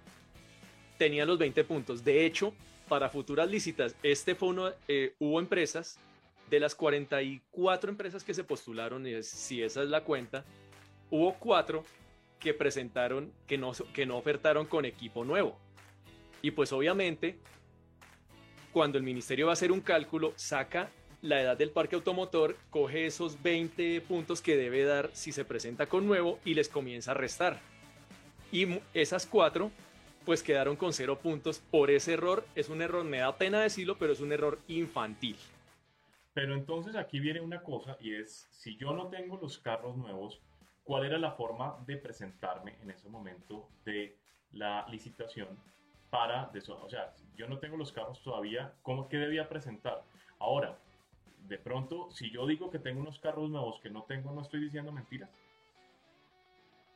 Tenía 0.99 1.25
los 1.25 1.39
20 1.39 1.63
puntos. 1.63 2.03
De 2.03 2.23
hecho, 2.23 2.53
para 2.87 3.09
futuras 3.09 3.49
licitas, 3.49 3.95
este 4.03 4.35
fue 4.35 4.49
uno, 4.49 4.69
eh, 4.87 5.15
hubo 5.17 5.39
empresas, 5.39 5.97
de 6.51 6.59
las 6.59 6.75
44 6.75 7.89
empresas 7.89 8.23
que 8.23 8.33
se 8.35 8.43
postularon, 8.43 9.05
si 9.23 9.63
esa 9.63 9.81
es 9.81 9.89
la 9.89 10.03
cuenta, 10.03 10.45
hubo 11.09 11.33
cuatro 11.35 11.83
que 12.39 12.53
presentaron, 12.53 13.31
que 13.47 13.57
no, 13.57 13.71
que 13.93 14.05
no 14.05 14.17
ofertaron 14.17 14.65
con 14.65 14.85
equipo 14.85 15.23
nuevo. 15.25 15.59
Y 16.41 16.51
pues 16.51 16.71
obviamente, 16.71 17.37
cuando 18.71 18.97
el 18.97 19.03
ministerio 19.03 19.47
va 19.47 19.51
a 19.51 19.53
hacer 19.53 19.71
un 19.71 19.81
cálculo, 19.81 20.33
saca 20.35 20.89
la 21.21 21.41
edad 21.41 21.57
del 21.57 21.71
parque 21.71 21.95
automotor, 21.95 22.55
coge 22.69 23.05
esos 23.05 23.41
20 23.41 24.01
puntos 24.01 24.41
que 24.41 24.55
debe 24.55 24.83
dar 24.83 25.09
si 25.13 25.31
se 25.31 25.43
presenta 25.43 25.87
con 25.87 26.07
nuevo 26.07 26.39
y 26.45 26.53
les 26.53 26.69
comienza 26.69 27.11
a 27.11 27.15
restar. 27.15 27.59
Y 28.51 28.79
esas 28.93 29.25
cuatro, 29.25 29.71
pues 30.25 30.41
quedaron 30.43 30.75
con 30.75 30.93
cero 30.93 31.19
puntos 31.19 31.59
por 31.59 31.91
ese 31.91 32.13
error. 32.13 32.45
Es 32.55 32.69
un 32.69 32.81
error, 32.81 33.03
me 33.03 33.17
da 33.17 33.37
pena 33.37 33.61
decirlo, 33.61 33.97
pero 33.97 34.13
es 34.13 34.21
un 34.21 34.31
error 34.31 34.59
infantil. 34.67 35.35
Pero 36.33 36.55
entonces 36.55 36.95
aquí 36.95 37.19
viene 37.19 37.41
una 37.41 37.61
cosa 37.61 37.97
y 37.99 38.13
es, 38.15 38.47
si 38.51 38.77
yo 38.77 38.93
no 38.93 39.09
tengo 39.09 39.37
los 39.41 39.57
carros 39.57 39.97
nuevos, 39.97 40.41
¿cuál 40.83 41.05
era 41.05 41.17
la 41.17 41.31
forma 41.31 41.83
de 41.85 41.97
presentarme 41.97 42.77
en 42.81 42.91
ese 42.91 43.09
momento 43.09 43.69
de 43.83 44.17
la 44.51 44.87
licitación 44.89 45.47
para, 46.09 46.49
de 46.53 46.59
o 46.59 46.89
sea, 46.89 47.13
yo 47.35 47.47
no 47.47 47.59
tengo 47.59 47.77
los 47.77 47.91
carros 47.91 48.21
todavía, 48.21 48.73
¿cómo 48.81 49.07
que 49.07 49.17
debía 49.17 49.47
presentar? 49.47 50.03
Ahora, 50.39 50.77
de 51.47 51.57
pronto, 51.57 52.09
si 52.11 52.31
yo 52.31 52.45
digo 52.47 52.69
que 52.69 52.79
tengo 52.79 53.01
unos 53.01 53.19
carros 53.19 53.49
nuevos 53.49 53.79
que 53.81 53.89
no 53.89 54.03
tengo, 54.03 54.31
¿no 54.31 54.41
estoy 54.41 54.61
diciendo 54.61 54.91
mentiras? 54.91 55.29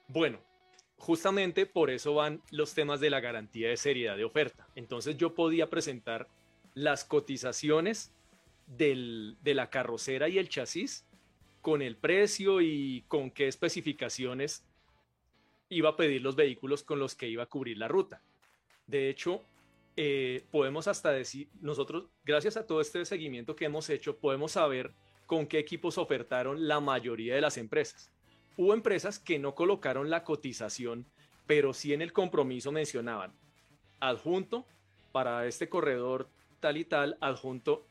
Bueno, 0.07 0.39
justamente 0.97 1.65
por 1.65 1.89
eso 1.89 2.13
van 2.15 2.41
los 2.51 2.73
temas 2.73 2.99
de 2.99 3.09
la 3.09 3.19
garantía 3.19 3.69
de 3.69 3.77
seriedad 3.77 4.15
de 4.15 4.25
oferta. 4.25 4.67
Entonces 4.75 5.17
yo 5.17 5.33
podía 5.33 5.69
presentar 5.69 6.27
las 6.73 7.03
cotizaciones 7.03 8.13
de 8.67 9.35
la 9.43 9.69
carrocera 9.69 10.29
y 10.29 10.37
el 10.37 10.49
chasis 10.49 11.05
con 11.61 11.81
el 11.81 11.95
precio 11.95 12.61
y 12.61 13.03
con 13.07 13.31
qué 13.31 13.47
especificaciones 13.47 14.65
iba 15.69 15.89
a 15.89 15.95
pedir 15.95 16.21
los 16.21 16.35
vehículos 16.35 16.83
con 16.83 16.99
los 16.99 17.15
que 17.15 17.27
iba 17.27 17.43
a 17.43 17.47
cubrir 17.47 17.77
la 17.77 17.87
ruta. 17.87 18.21
De 18.87 19.09
hecho, 19.09 19.41
eh, 19.95 20.45
podemos 20.51 20.87
hasta 20.87 21.11
decir, 21.11 21.49
nosotros, 21.61 22.05
gracias 22.23 22.57
a 22.57 22.65
todo 22.65 22.81
este 22.81 23.05
seguimiento 23.05 23.55
que 23.55 23.65
hemos 23.65 23.89
hecho, 23.89 24.17
podemos 24.17 24.53
saber 24.53 24.91
con 25.25 25.47
qué 25.47 25.59
equipos 25.59 25.97
ofertaron 25.97 26.67
la 26.67 26.79
mayoría 26.79 27.35
de 27.35 27.41
las 27.41 27.57
empresas. 27.57 28.11
Hubo 28.57 28.73
empresas 28.73 29.19
que 29.19 29.39
no 29.39 29.55
colocaron 29.55 30.09
la 30.09 30.23
cotización, 30.23 31.05
pero 31.47 31.73
sí 31.73 31.93
en 31.93 32.01
el 32.01 32.13
compromiso 32.13 32.71
mencionaban 32.71 33.33
adjunto 34.03 34.65
para 35.11 35.47
este 35.47 35.69
corredor 35.69 36.27
tal 36.59 36.77
y 36.77 36.85
tal, 36.85 37.17
adjunto 37.21 37.85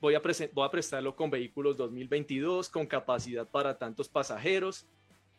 voy 0.00 0.14
a, 0.14 0.20
voy 0.52 0.66
a 0.66 0.70
prestarlo 0.70 1.16
con 1.16 1.30
vehículos 1.30 1.76
2022 1.76 2.68
con 2.68 2.86
capacidad 2.86 3.46
para 3.48 3.78
tantos 3.78 4.08
pasajeros 4.08 4.86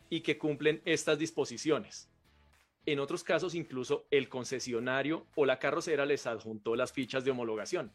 y 0.08 0.20
que 0.20 0.38
cumplen 0.38 0.82
estas 0.84 1.18
disposiciones. 1.18 2.09
En 2.86 2.98
otros 2.98 3.22
casos, 3.22 3.54
incluso 3.54 4.06
el 4.10 4.28
concesionario 4.28 5.26
o 5.34 5.44
la 5.44 5.58
carrocera 5.58 6.06
les 6.06 6.26
adjuntó 6.26 6.76
las 6.76 6.92
fichas 6.92 7.24
de 7.24 7.30
homologación. 7.30 7.92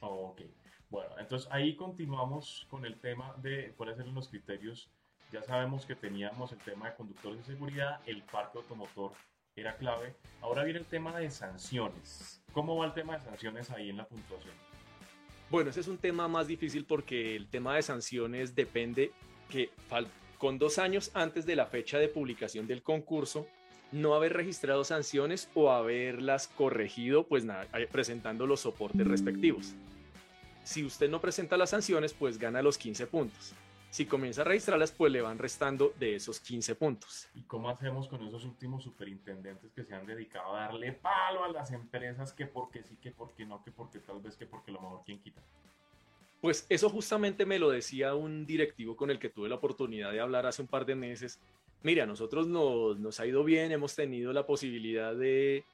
Ok, 0.00 0.42
bueno, 0.90 1.14
entonces 1.18 1.48
ahí 1.50 1.74
continuamos 1.74 2.66
con 2.68 2.84
el 2.84 2.96
tema 3.00 3.34
de 3.42 3.72
cuáles 3.76 3.98
eran 3.98 4.14
los 4.14 4.28
criterios 4.28 4.90
ya 5.34 5.42
sabemos 5.42 5.84
que 5.84 5.96
teníamos 5.96 6.52
el 6.52 6.58
tema 6.58 6.88
de 6.88 6.94
conductores 6.94 7.38
de 7.38 7.54
seguridad, 7.54 8.00
el 8.06 8.22
parque 8.22 8.58
automotor 8.58 9.10
era 9.56 9.76
clave. 9.76 10.14
Ahora 10.40 10.62
viene 10.62 10.78
el 10.78 10.86
tema 10.86 11.18
de 11.18 11.28
sanciones. 11.28 12.40
¿Cómo 12.52 12.76
va 12.76 12.86
el 12.86 12.92
tema 12.92 13.18
de 13.18 13.24
sanciones 13.24 13.68
ahí 13.70 13.90
en 13.90 13.96
la 13.96 14.06
puntuación? 14.06 14.54
Bueno, 15.50 15.70
ese 15.70 15.80
es 15.80 15.88
un 15.88 15.98
tema 15.98 16.28
más 16.28 16.46
difícil 16.46 16.84
porque 16.84 17.34
el 17.34 17.48
tema 17.48 17.74
de 17.74 17.82
sanciones 17.82 18.54
depende 18.54 19.10
que 19.48 19.70
con 20.44 20.58
dos 20.58 20.78
años 20.78 21.10
antes 21.14 21.46
de 21.46 21.56
la 21.56 21.64
fecha 21.64 21.98
de 21.98 22.06
publicación 22.06 22.66
del 22.66 22.82
concurso, 22.82 23.46
no 23.92 24.12
haber 24.12 24.34
registrado 24.34 24.84
sanciones 24.84 25.48
o 25.54 25.70
haberlas 25.70 26.48
corregido, 26.48 27.26
pues 27.26 27.46
nada, 27.46 27.66
eh, 27.72 27.88
presentando 27.90 28.46
los 28.46 28.60
soportes 28.60 29.06
respectivos. 29.06 29.72
Si 30.62 30.84
usted 30.84 31.08
no 31.08 31.18
presenta 31.18 31.56
las 31.56 31.70
sanciones, 31.70 32.12
pues 32.12 32.36
gana 32.36 32.60
los 32.60 32.76
15 32.76 33.06
puntos. 33.06 33.54
Si 33.88 34.04
comienza 34.04 34.42
a 34.42 34.44
registrarlas, 34.44 34.92
pues 34.92 35.10
le 35.10 35.22
van 35.22 35.38
restando 35.38 35.94
de 35.98 36.16
esos 36.16 36.40
15 36.40 36.74
puntos. 36.74 37.26
¿Y 37.34 37.44
cómo 37.44 37.70
hacemos 37.70 38.06
con 38.06 38.22
esos 38.22 38.44
últimos 38.44 38.84
superintendentes 38.84 39.72
que 39.72 39.82
se 39.82 39.94
han 39.94 40.04
dedicado 40.04 40.54
a 40.56 40.66
darle 40.66 40.92
palo 40.92 41.44
a 41.44 41.48
las 41.48 41.72
empresas 41.72 42.34
que 42.34 42.44
porque 42.44 42.82
sí, 42.82 42.98
que 42.98 43.12
porque 43.12 43.46
no, 43.46 43.64
que 43.64 43.70
porque 43.70 43.98
tal 44.00 44.20
vez, 44.20 44.36
que 44.36 44.44
porque 44.44 44.72
lo 44.72 44.82
mejor 44.82 45.04
quien 45.06 45.20
quita? 45.20 45.40
Pues 46.44 46.66
eso 46.68 46.90
justamente 46.90 47.46
me 47.46 47.58
lo 47.58 47.70
decía 47.70 48.14
un 48.14 48.44
directivo 48.44 48.96
con 48.96 49.10
el 49.10 49.18
que 49.18 49.30
tuve 49.30 49.48
la 49.48 49.54
oportunidad 49.54 50.12
de 50.12 50.20
hablar 50.20 50.44
hace 50.44 50.60
un 50.60 50.68
par 50.68 50.84
de 50.84 50.94
meses. 50.94 51.40
Mira, 51.82 52.04
nosotros 52.04 52.46
nos, 52.46 52.98
nos 52.98 53.18
ha 53.18 53.24
ido 53.24 53.44
bien, 53.44 53.72
hemos 53.72 53.94
tenido 53.94 54.30
la 54.30 54.44
posibilidad 54.44 55.14
de, 55.14 55.64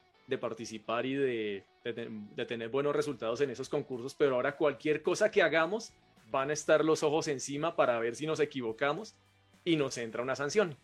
participar 0.40 1.06
y 1.06 1.14
de, 1.14 1.64
de, 1.82 2.46
tener 2.46 2.68
buenos 2.68 2.94
resultados 2.94 3.40
en 3.40 3.50
esos 3.50 3.68
concursos, 3.68 4.14
pero 4.14 4.36
ahora 4.36 4.56
cualquier 4.56 5.02
cosa 5.02 5.28
que 5.32 5.42
hagamos 5.42 5.92
van 6.30 6.50
a 6.50 6.52
estar 6.52 6.84
los 6.84 7.02
ojos 7.02 7.26
encima 7.26 7.74
para 7.74 7.98
ver 7.98 8.14
si 8.14 8.28
nos 8.28 8.38
equivocamos 8.38 9.16
y 9.64 9.74
nos 9.74 9.98
entra 9.98 10.22
una 10.22 10.36
sanción. 10.36 10.76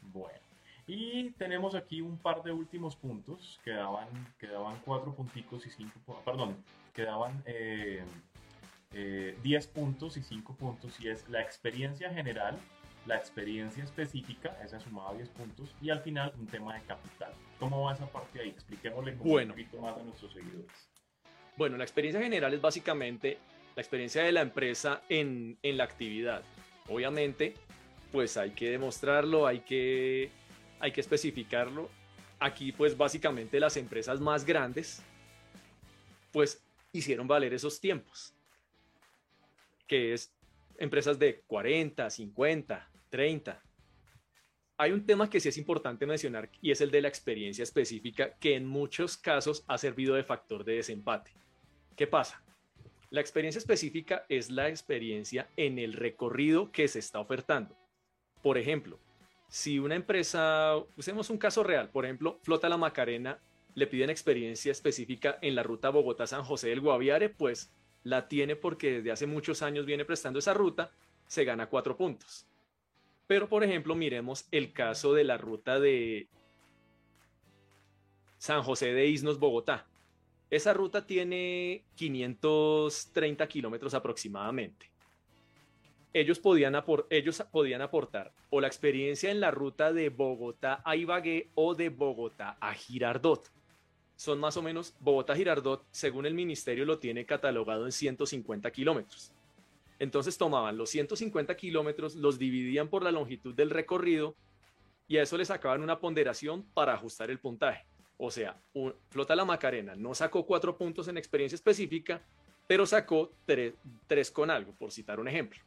Bueno, 0.00 0.38
y 0.86 1.28
tenemos 1.32 1.74
aquí 1.74 2.00
un 2.00 2.16
par 2.16 2.42
de 2.42 2.52
últimos 2.52 2.96
puntos, 2.96 3.60
quedaban, 3.62 4.08
quedaban 4.38 4.80
cuatro 4.82 5.12
punticos 5.12 5.66
y 5.66 5.70
cinco, 5.70 6.22
perdón, 6.24 6.56
quedaban 6.94 7.42
eh, 7.44 8.02
eh, 8.92 9.36
diez 9.42 9.66
puntos 9.66 10.16
y 10.16 10.22
cinco 10.22 10.54
puntos, 10.54 10.98
y 11.00 11.08
es 11.08 11.28
la 11.28 11.40
experiencia 11.40 12.10
general, 12.12 12.58
la 13.08 13.16
experiencia 13.16 13.82
específica, 13.82 14.56
esa 14.62 14.78
sumaba 14.80 15.14
10 15.14 15.30
puntos, 15.30 15.74
y 15.80 15.88
al 15.90 16.00
final 16.00 16.32
un 16.38 16.46
tema 16.46 16.74
de 16.74 16.82
capital. 16.82 17.32
¿Cómo 17.58 17.82
va 17.82 17.94
esa 17.94 18.06
parte 18.06 18.40
ahí? 18.40 18.50
Expliquémosle 18.50 19.12
un 19.12 19.48
poquito 19.48 19.80
más 19.80 19.96
a 19.96 20.02
nuestros 20.02 20.32
seguidores. 20.32 20.88
Bueno, 21.56 21.76
la 21.76 21.84
experiencia 21.84 22.22
general 22.22 22.52
es 22.52 22.60
básicamente 22.60 23.38
la 23.74 23.82
experiencia 23.82 24.22
de 24.22 24.32
la 24.32 24.42
empresa 24.42 25.02
en, 25.08 25.58
la 25.62 25.84
actividad. 25.84 26.42
Obviamente, 26.88 27.54
pues 28.12 28.36
hay 28.36 28.50
que 28.50 28.70
demostrarlo, 28.70 29.46
hay 29.46 29.60
que, 29.60 30.30
hay 30.78 30.92
que 30.92 31.00
especificarlo. 31.00 31.88
Aquí, 32.38 32.72
pues 32.72 32.96
básicamente 32.96 33.58
las 33.58 33.76
empresas 33.76 34.20
más 34.20 34.44
grandes, 34.44 35.02
pues 36.30 36.62
hicieron 36.92 37.26
valer 37.26 37.54
esos 37.54 37.80
tiempos, 37.80 38.34
que 39.88 40.12
es 40.12 40.32
empresas 40.78 41.18
de 41.18 41.40
40, 41.46 42.08
50, 42.08 42.90
30. 43.10 43.62
Hay 44.76 44.92
un 44.92 45.04
tema 45.04 45.28
que 45.28 45.40
sí 45.40 45.48
es 45.48 45.58
importante 45.58 46.06
mencionar 46.06 46.50
y 46.62 46.70
es 46.70 46.80
el 46.80 46.92
de 46.92 47.02
la 47.02 47.08
experiencia 47.08 47.64
específica 47.64 48.34
que 48.38 48.54
en 48.54 48.64
muchos 48.64 49.16
casos 49.16 49.64
ha 49.66 49.76
servido 49.76 50.14
de 50.14 50.22
factor 50.22 50.64
de 50.64 50.74
desempate. 50.74 51.32
¿Qué 51.96 52.06
pasa? 52.06 52.44
La 53.10 53.20
experiencia 53.20 53.58
específica 53.58 54.24
es 54.28 54.50
la 54.50 54.68
experiencia 54.68 55.48
en 55.56 55.80
el 55.80 55.94
recorrido 55.94 56.70
que 56.70 56.86
se 56.86 57.00
está 57.00 57.18
ofertando. 57.18 57.76
Por 58.42 58.56
ejemplo, 58.56 59.00
si 59.48 59.78
una 59.78 59.96
empresa, 59.96 60.76
usemos 60.96 61.30
un 61.30 61.38
caso 61.38 61.64
real, 61.64 61.90
por 61.90 62.04
ejemplo, 62.04 62.38
Flota 62.42 62.68
La 62.68 62.76
Macarena 62.76 63.40
le 63.74 63.86
piden 63.86 64.10
experiencia 64.10 64.70
específica 64.70 65.38
en 65.40 65.54
la 65.54 65.62
ruta 65.62 65.88
Bogotá-San 65.88 66.44
José 66.44 66.68
del 66.68 66.80
Guaviare, 66.80 67.30
pues 67.30 67.72
la 68.08 68.28
tiene 68.28 68.56
porque 68.56 68.94
desde 68.94 69.12
hace 69.12 69.26
muchos 69.26 69.62
años 69.62 69.86
viene 69.86 70.04
prestando 70.04 70.38
esa 70.38 70.54
ruta, 70.54 70.90
se 71.26 71.44
gana 71.44 71.68
cuatro 71.68 71.96
puntos. 71.96 72.46
Pero, 73.26 73.48
por 73.48 73.62
ejemplo, 73.62 73.94
miremos 73.94 74.46
el 74.50 74.72
caso 74.72 75.12
de 75.12 75.24
la 75.24 75.36
ruta 75.36 75.78
de 75.78 76.28
San 78.38 78.62
José 78.62 78.94
de 78.94 79.06
Isnos, 79.06 79.38
Bogotá. 79.38 79.86
Esa 80.50 80.72
ruta 80.72 81.06
tiene 81.06 81.84
530 81.96 83.46
kilómetros 83.48 83.92
aproximadamente. 83.92 84.90
Ellos 86.14 86.38
podían, 86.38 86.74
ellos 87.10 87.44
podían 87.52 87.82
aportar 87.82 88.32
o 88.48 88.62
la 88.62 88.66
experiencia 88.66 89.30
en 89.30 89.40
la 89.40 89.50
ruta 89.50 89.92
de 89.92 90.08
Bogotá 90.08 90.80
a 90.86 90.96
Ibagué 90.96 91.50
o 91.54 91.74
de 91.74 91.90
Bogotá 91.90 92.56
a 92.60 92.72
Girardot. 92.72 93.50
Son 94.18 94.40
más 94.40 94.56
o 94.56 94.62
menos, 94.62 94.96
Bogotá 94.98 95.36
Girardot, 95.36 95.86
según 95.92 96.26
el 96.26 96.34
ministerio, 96.34 96.84
lo 96.84 96.98
tiene 96.98 97.24
catalogado 97.24 97.86
en 97.86 97.92
150 97.92 98.68
kilómetros. 98.72 99.30
Entonces 100.00 100.36
tomaban 100.36 100.76
los 100.76 100.90
150 100.90 101.56
kilómetros, 101.56 102.16
los 102.16 102.36
dividían 102.36 102.88
por 102.88 103.04
la 103.04 103.12
longitud 103.12 103.54
del 103.54 103.70
recorrido 103.70 104.34
y 105.06 105.18
a 105.18 105.22
eso 105.22 105.38
le 105.38 105.44
sacaban 105.44 105.84
una 105.84 106.00
ponderación 106.00 106.64
para 106.74 106.94
ajustar 106.94 107.30
el 107.30 107.38
puntaje. 107.38 107.86
O 108.16 108.32
sea, 108.32 108.60
Flota 109.08 109.36
La 109.36 109.44
Macarena 109.44 109.94
no 109.94 110.12
sacó 110.16 110.44
cuatro 110.44 110.76
puntos 110.76 111.06
en 111.06 111.16
experiencia 111.16 111.54
específica, 111.54 112.20
pero 112.66 112.86
sacó 112.86 113.30
tres, 113.46 114.32
con 114.32 114.50
algo, 114.50 114.72
por 114.72 114.90
citar 114.90 115.20
un 115.20 115.28
ejemplo. 115.28 115.60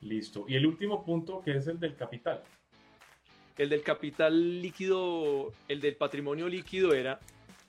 Listo. 0.00 0.44
Y 0.46 0.54
el 0.54 0.64
último 0.64 1.04
punto, 1.04 1.42
que 1.42 1.56
es 1.56 1.66
el 1.66 1.80
del 1.80 1.96
capital. 1.96 2.44
El 3.56 3.68
del 3.68 3.82
capital 3.82 4.60
líquido, 4.60 5.52
el 5.68 5.80
del 5.80 5.96
patrimonio 5.96 6.48
líquido 6.48 6.92
era, 6.92 7.20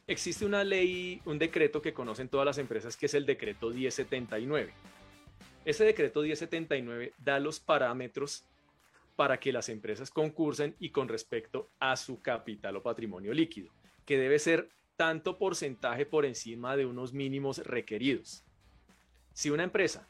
existe 0.08 0.46
una 0.46 0.64
ley, 0.64 1.22
un 1.26 1.38
decreto 1.38 1.82
que 1.82 1.94
conocen 1.94 2.28
todas 2.28 2.46
las 2.46 2.58
empresas, 2.58 2.98
que 2.98 3.06
es 3.06 3.14
el 3.14 3.26
decreto 3.26 3.70
1079. 3.70 4.74
Ese 5.64 5.84
decreto 5.84 6.22
1079 6.22 7.14
da 7.18 7.40
los 7.40 7.60
parámetros 7.60 8.46
para 9.16 9.40
que 9.40 9.54
las 9.54 9.70
empresas 9.70 10.10
concursen 10.12 10.76
y 10.80 10.90
con 10.90 11.08
respecto 11.08 11.70
a 11.80 11.96
su 11.96 12.22
capital 12.22 12.76
o 12.78 12.84
patrimonio 12.84 13.34
líquido, 13.34 13.72
que 14.06 14.18
debe 14.18 14.40
ser 14.40 14.70
tanto 14.96 15.38
porcentaje 15.38 16.06
por 16.06 16.26
encima 16.26 16.76
de 16.76 16.86
unos 16.86 17.14
mínimos 17.14 17.60
requeridos. 17.60 18.44
Si 19.34 19.50
una 19.50 19.64
empresa 19.64 20.08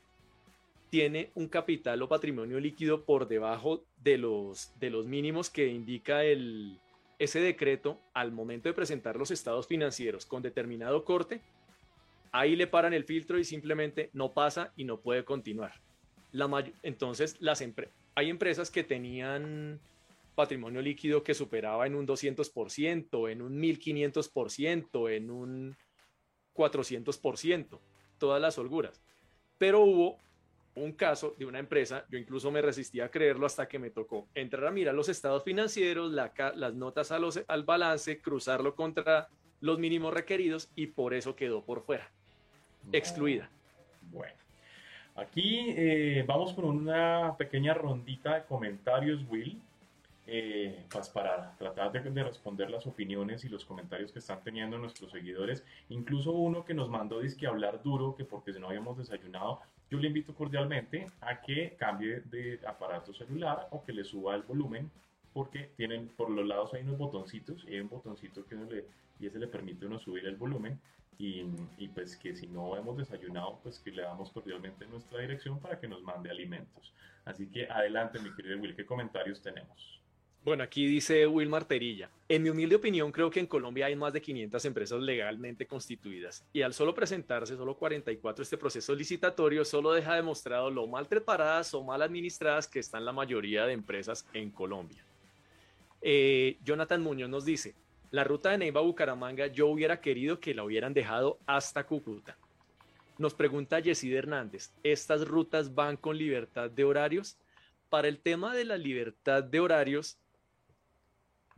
tiene 0.89 1.31
un 1.35 1.47
capital 1.47 2.01
o 2.01 2.07
patrimonio 2.07 2.59
líquido 2.59 3.03
por 3.05 3.27
debajo 3.27 3.83
de 3.97 4.17
los, 4.17 4.71
de 4.79 4.89
los 4.89 5.07
mínimos 5.07 5.49
que 5.49 5.67
indica 5.67 6.23
el, 6.23 6.79
ese 7.19 7.39
decreto 7.39 7.99
al 8.13 8.31
momento 8.31 8.69
de 8.69 8.73
presentar 8.73 9.15
los 9.15 9.31
estados 9.31 9.67
financieros 9.67 10.25
con 10.25 10.41
determinado 10.41 11.03
corte, 11.03 11.41
ahí 12.31 12.55
le 12.55 12.67
paran 12.67 12.93
el 12.93 13.03
filtro 13.03 13.39
y 13.39 13.43
simplemente 13.43 14.09
no 14.13 14.33
pasa 14.33 14.73
y 14.75 14.83
no 14.85 14.99
puede 14.99 15.25
continuar. 15.25 15.73
La 16.31 16.49
entonces, 16.83 17.37
las 17.39 17.61
empresas 17.61 17.95
hay 18.15 18.29
empresas 18.29 18.71
que 18.71 18.83
tenían 18.83 19.79
patrimonio 20.35 20.81
líquido 20.81 21.23
que 21.23 21.33
superaba 21.33 21.85
en 21.85 21.95
un 21.95 22.07
200%, 22.07 23.31
en 23.31 23.41
un 23.41 23.61
1500%, 23.61 25.11
en 25.11 25.29
un 25.29 25.77
400%, 26.55 27.79
todas 28.17 28.41
las 28.41 28.57
holguras. 28.57 29.01
Pero 29.57 29.81
hubo 29.81 30.17
un 30.75 30.91
caso 30.93 31.35
de 31.37 31.45
una 31.45 31.59
empresa, 31.59 32.05
yo 32.09 32.17
incluso 32.17 32.51
me 32.51 32.61
resistí 32.61 32.99
a 32.99 33.09
creerlo 33.09 33.45
hasta 33.45 33.67
que 33.67 33.79
me 33.79 33.89
tocó 33.89 34.27
entrar 34.35 34.67
a 34.67 34.71
mirar 34.71 34.93
los 34.93 35.09
estados 35.09 35.43
financieros, 35.43 36.11
las 36.11 36.73
notas 36.73 37.11
al 37.11 37.63
balance, 37.63 38.21
cruzarlo 38.21 38.75
contra 38.75 39.29
los 39.61 39.79
mínimos 39.79 40.13
requeridos 40.13 40.69
y 40.75 40.87
por 40.87 41.13
eso 41.13 41.35
quedó 41.35 41.63
por 41.63 41.81
fuera, 41.81 42.11
excluida. 42.91 43.49
Bueno. 44.11 44.33
Aquí 45.15 45.73
eh, 45.77 46.25
vamos 46.27 46.51
con 46.51 46.65
una 46.65 47.35
pequeña 47.37 47.73
rondita 47.73 48.35
de 48.35 48.43
comentarios, 48.43 49.21
Will, 49.29 49.61
eh, 50.27 50.83
pues 50.89 51.07
para 51.07 51.55
tratar 51.57 51.91
de, 51.91 52.23
responder 52.23 52.69
las 52.69 52.85
opiniones 52.85 53.45
y 53.45 53.49
los 53.49 53.63
comentarios 53.63 54.11
que 54.11 54.19
están 54.19 54.43
teniendo 54.43 54.77
nuestros 54.77 55.11
seguidores. 55.11 55.63
Incluso 55.87 56.33
uno 56.33 56.65
que 56.65 56.73
nos 56.73 56.89
mandó 56.89 57.21
que 57.39 57.47
hablar 57.47 57.81
duro, 57.81 58.13
que 58.15 58.25
porque 58.25 58.51
si 58.51 58.59
no 58.59 58.67
habíamos 58.67 58.97
desayunado, 58.97 59.61
yo 59.89 59.99
le 59.99 60.07
invito 60.07 60.33
cordialmente 60.33 61.09
a 61.21 61.41
que 61.41 61.75
cambie 61.77 62.21
de 62.21 62.59
aparato 62.67 63.13
celular 63.13 63.67
o 63.71 63.83
que 63.83 63.93
le 63.93 64.03
suba 64.03 64.35
el 64.35 64.43
volumen, 64.43 64.89
porque 65.33 65.71
tienen 65.75 66.07
por 66.09 66.29
los 66.29 66.45
lados 66.45 66.73
hay 66.73 66.83
unos 66.83 66.97
botoncitos 66.97 67.63
y 67.67 67.73
hay 67.73 67.81
un 67.81 67.89
botoncito 67.89 68.45
que 68.45 68.55
le, 68.55 68.85
y 69.19 69.27
ese 69.27 69.39
le 69.39 69.47
permite 69.47 69.85
uno 69.85 69.99
subir 69.99 70.25
el 70.25 70.35
volumen 70.35 70.79
y, 71.17 71.43
pues 71.93 72.17
que 72.17 72.35
si 72.35 72.47
no 72.47 72.75
hemos 72.75 72.97
desayunado, 72.97 73.59
pues 73.63 73.79
que 73.79 73.91
le 73.91 74.01
damos 74.01 74.31
cordialmente 74.31 74.85
nuestra 74.87 75.21
dirección 75.21 75.59
para 75.59 75.79
que 75.79 75.87
nos 75.87 76.01
mande 76.03 76.29
alimentos. 76.29 76.93
Así 77.23 77.47
que 77.47 77.69
adelante, 77.69 78.19
mi 78.19 78.33
querido 78.33 78.59
Will, 78.59 78.75
¿qué 78.75 78.85
comentarios 78.85 79.41
tenemos? 79.41 80.01
Bueno, 80.45 80.61
aquí 80.61 80.85
dice 80.85 81.25
Will 81.25 81.49
Marterilla. 81.49 82.07
En 82.29 82.43
mi 82.43 82.51
humilde 82.51 82.75
opinión, 82.75 83.11
creo 83.11 83.31
que 83.31 83.39
en 83.39 83.47
Colombia 83.47 83.87
hay 83.87 83.95
más 83.95 84.13
de 84.13 84.21
500 84.21 84.63
empresas 84.65 85.01
legalmente 85.01 85.65
constituidas 85.65 86.45
y 86.53 86.61
al 86.61 86.71
solo 86.71 86.93
presentarse 86.93 87.57
solo 87.57 87.75
44 87.75 88.43
este 88.43 88.55
proceso 88.55 88.93
licitatorio, 88.93 89.65
solo 89.65 89.91
deja 89.91 90.13
demostrado 90.13 90.69
lo 90.69 90.85
mal 90.85 91.07
preparadas 91.07 91.73
o 91.73 91.83
mal 91.83 92.03
administradas 92.03 92.67
que 92.67 92.77
están 92.77 93.05
la 93.05 93.11
mayoría 93.11 93.65
de 93.65 93.73
empresas 93.73 94.27
en 94.33 94.51
Colombia. 94.51 95.03
Eh, 96.03 96.59
Jonathan 96.63 97.01
Muñoz 97.01 97.29
nos 97.29 97.43
dice, 97.43 97.73
la 98.11 98.23
ruta 98.23 98.51
de 98.51 98.59
Neiva 98.59 98.81
a 98.81 98.83
Bucaramanga 98.83 99.47
yo 99.47 99.65
hubiera 99.65 99.99
querido 99.99 100.39
que 100.39 100.53
la 100.53 100.63
hubieran 100.63 100.93
dejado 100.93 101.39
hasta 101.47 101.87
Cúcuta. 101.87 102.37
Nos 103.17 103.33
pregunta 103.33 103.79
Yesid 103.79 104.13
Hernández, 104.13 104.69
¿estas 104.83 105.27
rutas 105.27 105.73
van 105.73 105.97
con 105.97 106.19
libertad 106.19 106.69
de 106.69 106.83
horarios? 106.83 107.35
Para 107.89 108.07
el 108.07 108.19
tema 108.19 108.53
de 108.53 108.65
la 108.65 108.77
libertad 108.77 109.43
de 109.43 109.59
horarios, 109.59 110.19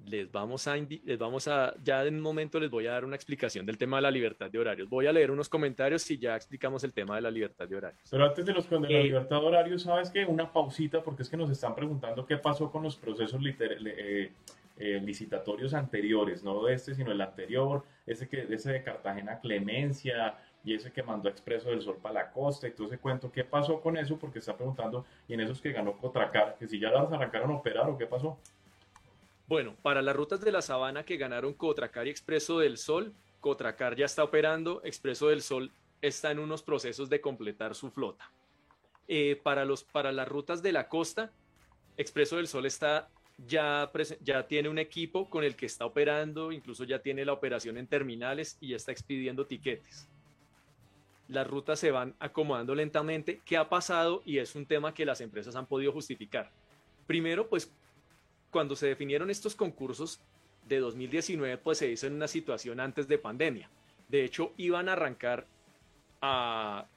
les 0.05 0.31
vamos 0.31 0.67
a, 0.67 0.75
les 0.75 1.17
vamos 1.17 1.47
a, 1.47 1.73
ya 1.83 2.05
en 2.05 2.15
un 2.15 2.21
momento 2.21 2.59
les 2.59 2.69
voy 2.69 2.87
a 2.87 2.91
dar 2.91 3.05
una 3.05 3.15
explicación 3.15 3.65
del 3.65 3.77
tema 3.77 3.97
de 3.97 4.03
la 4.03 4.11
libertad 4.11 4.49
de 4.49 4.59
horarios. 4.59 4.89
Voy 4.89 5.07
a 5.07 5.11
leer 5.11 5.31
unos 5.31 5.49
comentarios 5.49 6.09
y 6.11 6.17
ya 6.17 6.35
explicamos 6.35 6.83
el 6.83 6.93
tema 6.93 7.15
de 7.15 7.21
la 7.21 7.31
libertad 7.31 7.67
de 7.67 7.75
horarios. 7.75 8.01
Pero 8.09 8.25
antes 8.25 8.45
de 8.45 8.53
los 8.53 8.69
de 8.69 8.79
la 8.79 8.87
eh, 8.87 9.03
libertad 9.03 9.41
de 9.41 9.45
horarios, 9.45 9.83
¿sabes 9.83 10.09
qué? 10.09 10.25
Una 10.25 10.51
pausita, 10.51 11.03
porque 11.03 11.23
es 11.23 11.29
que 11.29 11.37
nos 11.37 11.49
están 11.49 11.75
preguntando 11.75 12.25
qué 12.25 12.37
pasó 12.37 12.71
con 12.71 12.83
los 12.83 12.95
procesos 12.95 13.41
eh, 13.43 14.31
eh, 14.77 15.01
licitatorios 15.03 15.73
anteriores, 15.73 16.43
no 16.43 16.63
de 16.63 16.75
este, 16.75 16.93
sino 16.93 17.11
el 17.11 17.19
anterior, 17.19 17.83
ese, 18.05 18.29
que, 18.29 18.47
ese 18.49 18.71
de 18.71 18.83
Cartagena 18.83 19.39
Clemencia 19.39 20.37
y 20.63 20.73
ese 20.73 20.91
que 20.91 21.01
mandó 21.01 21.29
Expreso 21.29 21.69
del 21.69 21.81
Sol 21.81 21.97
para 22.01 22.13
la 22.13 22.31
costa 22.31 22.67
y 22.67 22.71
todo 22.71 22.87
ese 22.87 22.97
cuento. 22.97 23.31
¿Qué 23.31 23.43
pasó 23.43 23.81
con 23.81 23.97
eso? 23.97 24.17
Porque 24.17 24.39
está 24.39 24.55
preguntando, 24.55 25.05
y 25.27 25.33
en 25.33 25.41
esos 25.41 25.61
que 25.61 25.71
ganó 25.71 25.97
Cotracar, 25.97 26.55
que 26.59 26.67
si 26.67 26.79
ya 26.79 26.91
las 26.91 27.11
arrancaron 27.11 27.51
a 27.51 27.55
operar 27.55 27.89
o 27.89 27.97
qué 27.97 28.05
pasó. 28.05 28.37
Bueno, 29.47 29.77
para 29.81 30.01
las 30.01 30.13
rutas 30.13 30.41
de 30.41 30.51
la 30.51 30.61
sabana 30.61 31.03
que 31.03 31.15
ganaron 31.15 31.53
Cotracar 31.53 32.05
y 32.05 32.09
Expreso 32.09 32.59
del 32.59 32.77
Sol, 32.77 33.13
Cotracar 33.39 33.95
ya 33.95 34.05
está 34.05 34.25
operando, 34.25 34.81
Expreso 34.83 35.29
del 35.29 35.41
Sol 35.41 35.71
está 36.01 36.31
en 36.31 36.39
unos 36.39 36.63
procesos 36.63 37.09
de 37.09 37.21
completar 37.21 37.73
su 37.73 37.89
flota. 37.89 38.29
Eh, 39.07 39.39
para, 39.41 39.63
los, 39.63 39.85
para 39.85 40.11
las 40.11 40.27
rutas 40.27 40.61
de 40.61 40.73
la 40.73 40.89
costa, 40.89 41.31
Expreso 41.95 42.35
del 42.35 42.49
Sol 42.49 42.65
está 42.65 43.07
ya, 43.47 43.89
ya 44.21 44.47
tiene 44.47 44.67
un 44.67 44.79
equipo 44.79 45.29
con 45.29 45.45
el 45.45 45.55
que 45.55 45.67
está 45.67 45.85
operando, 45.85 46.51
incluso 46.51 46.83
ya 46.83 46.99
tiene 46.99 47.23
la 47.23 47.31
operación 47.31 47.77
en 47.77 47.87
terminales 47.87 48.57
y 48.59 48.69
ya 48.69 48.75
está 48.75 48.91
expidiendo 48.91 49.45
tiquetes. 49.45 50.09
Las 51.29 51.47
rutas 51.47 51.79
se 51.79 51.91
van 51.91 52.15
acomodando 52.19 52.75
lentamente. 52.75 53.41
¿Qué 53.45 53.55
ha 53.55 53.69
pasado? 53.69 54.23
Y 54.25 54.39
es 54.39 54.55
un 54.55 54.65
tema 54.65 54.93
que 54.93 55.05
las 55.05 55.21
empresas 55.21 55.55
han 55.55 55.67
podido 55.67 55.93
justificar. 55.93 56.51
Primero, 57.05 57.47
pues 57.47 57.71
cuando 58.51 58.75
se 58.75 58.87
definieron 58.87 59.29
estos 59.29 59.55
concursos 59.55 60.21
de 60.67 60.79
2019, 60.79 61.57
pues 61.57 61.77
se 61.77 61.89
hizo 61.89 62.07
en 62.07 62.13
una 62.13 62.27
situación 62.27 62.79
antes 62.79 63.07
de 63.07 63.17
pandemia. 63.17 63.69
De 64.07 64.23
hecho, 64.23 64.53
iban 64.57 64.89
a 64.89 64.93
arrancar 64.93 65.47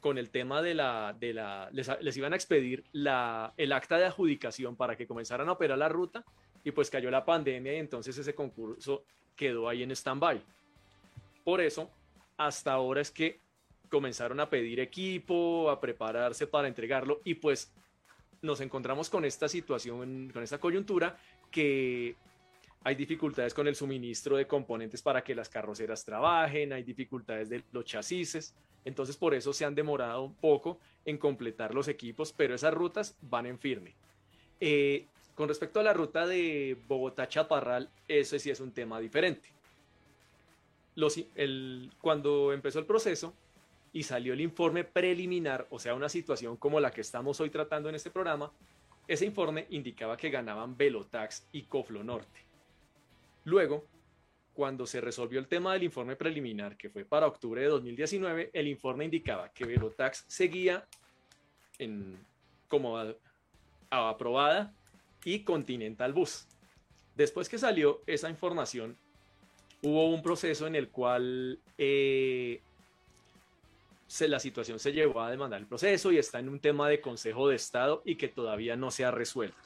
con 0.01 0.17
el 0.17 0.31
tema 0.31 0.63
de 0.63 0.75
la, 0.75 1.15
de 1.19 1.35
la 1.35 1.69
les, 1.73 2.17
iban 2.17 2.33
a 2.33 2.37
expedir 2.37 2.85
la, 2.93 3.53
el 3.57 3.73
acta 3.73 3.99
de 3.99 4.07
adjudicación 4.07 4.77
para 4.77 4.97
que 4.97 5.07
comenzaran 5.07 5.49
a 5.49 5.53
operar 5.53 5.77
la 5.77 5.91
ruta 5.91 6.25
y 6.65 6.71
pues 6.71 6.89
cayó 6.89 7.11
la 7.11 7.25
pandemia 7.25 7.75
y 7.75 7.77
entonces 7.77 8.17
ese 8.17 8.35
concurso 8.35 9.05
quedó 9.37 9.69
ahí 9.69 9.83
en 9.83 9.91
stand-by. 9.91 10.43
Por 11.45 11.61
eso, 11.61 11.91
hasta 12.37 12.73
ahora 12.73 13.03
es 13.03 13.11
que 13.11 13.41
comenzaron 13.91 14.41
a 14.41 14.49
pedir 14.49 14.81
equipo, 14.81 15.71
a 15.71 15.81
prepararse 15.81 16.47
para 16.47 16.69
entregarlo 16.69 17.21
y 17.25 17.35
pues 17.35 17.73
nos 18.43 18.61
encontramos 18.61 19.11
con 19.11 19.25
esta 19.25 19.49
situación, 19.49 20.31
con 20.33 20.43
esta 20.43 20.59
coyuntura 20.59 21.19
que 21.51 22.17
hay 22.83 22.95
dificultades 22.95 23.53
con 23.53 23.69
el 23.69 23.77
suministro 23.77 24.37
de 24.37 24.47
componentes 24.47 25.03
para 25.03 25.23
que 25.23 25.35
las 25.35 25.49
carroceras 25.49 26.05
trabajen, 26.05 26.73
hay 26.73 26.83
dificultades 26.83 27.49
de 27.49 27.63
los 27.73 27.85
chasis, 27.85 28.55
entonces 28.85 29.17
por 29.17 29.35
eso 29.35 29.53
se 29.53 29.65
han 29.65 29.75
demorado 29.75 30.23
un 30.23 30.35
poco 30.35 30.79
en 31.05 31.19
completar 31.19 31.75
los 31.75 31.89
equipos, 31.89 32.33
pero 32.33 32.55
esas 32.55 32.73
rutas 32.73 33.17
van 33.21 33.47
en 33.47 33.59
firme. 33.59 33.95
Eh, 34.61 35.07
con 35.35 35.49
respecto 35.49 35.81
a 35.81 35.83
la 35.83 35.93
ruta 35.93 36.27
de 36.27 36.77
Bogotá-Chaparral, 36.89 37.89
eso 38.09 38.39
sí 38.39 38.51
es 38.51 38.61
un 38.61 38.73
tema 38.73 39.01
diferente. 39.01 39.49
cuando 42.01 42.53
empezó 42.53 42.79
el 42.79 42.87
proceso 42.87 43.33
y 43.93 44.03
salió 44.03 44.33
el 44.35 44.41
informe 44.41 44.85
preliminar, 44.85 45.67
o 45.71 45.79
sea, 45.79 45.95
una 45.95 46.09
situación 46.09 46.57
como 46.57 46.79
la 46.79 46.91
que 46.91 47.01
estamos 47.01 47.41
hoy 47.41 47.51
tratando 47.51 47.89
en 47.89 47.95
este 47.95 48.11
programa, 48.11 48.53
ese 49.11 49.27
informe 49.27 49.67
indicaba 49.71 50.17
que 50.17 50.31
ganaban 50.31 50.77
Velotax 50.77 51.49
y 51.51 51.63
Coflonorte. 51.63 52.45
Luego, 53.43 53.85
cuando 54.55 54.87
se 54.87 55.01
resolvió 55.01 55.41
el 55.41 55.49
tema 55.49 55.73
del 55.73 55.83
informe 55.83 56.15
preliminar, 56.15 56.77
que 56.77 56.91
fue 56.91 57.05
para 57.05 57.27
octubre 57.27 57.61
de 57.61 57.67
2019, 57.67 58.51
el 58.53 58.69
informe 58.69 59.07
indicaba 59.07 59.53
que 59.53 59.65
Velotax 59.65 60.27
seguía 60.29 60.87
en, 61.79 62.25
como 62.69 62.97
aprobada 63.91 64.73
y 65.25 65.41
Continental 65.41 66.13
Bus. 66.13 66.47
Después 67.17 67.49
que 67.49 67.59
salió 67.59 68.03
esa 68.07 68.31
información, 68.31 68.97
hubo 69.83 70.09
un 70.09 70.23
proceso 70.23 70.69
en 70.69 70.77
el 70.77 70.89
cual 70.89 71.59
eh, 71.77 72.63
la 74.19 74.41
situación 74.41 74.79
se 74.79 74.93
llevó 74.93 75.21
a 75.21 75.31
demandar 75.31 75.61
el 75.61 75.67
proceso 75.67 76.11
y 76.11 76.19
está 76.19 76.41
en 76.41 76.49
un 76.49 76.59
tema 76.59 76.89
de 76.89 77.01
Consejo 77.01 77.49
de 77.49 77.57
Estado 77.57 78.03
y 78.05 78.17
que 78.17 78.29
todavía 78.29 78.77
no 78.77 78.91
se 78.91 79.05
ha 79.05 79.11
resuelto. 79.11 79.57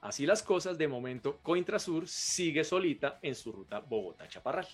Así 0.00 0.26
las 0.26 0.42
cosas, 0.42 0.78
de 0.78 0.88
momento, 0.88 1.38
Cointrasur 1.42 2.08
sigue 2.08 2.64
solita 2.64 3.18
en 3.22 3.34
su 3.34 3.52
ruta 3.52 3.80
Bogotá-Chaparral. 3.80 4.66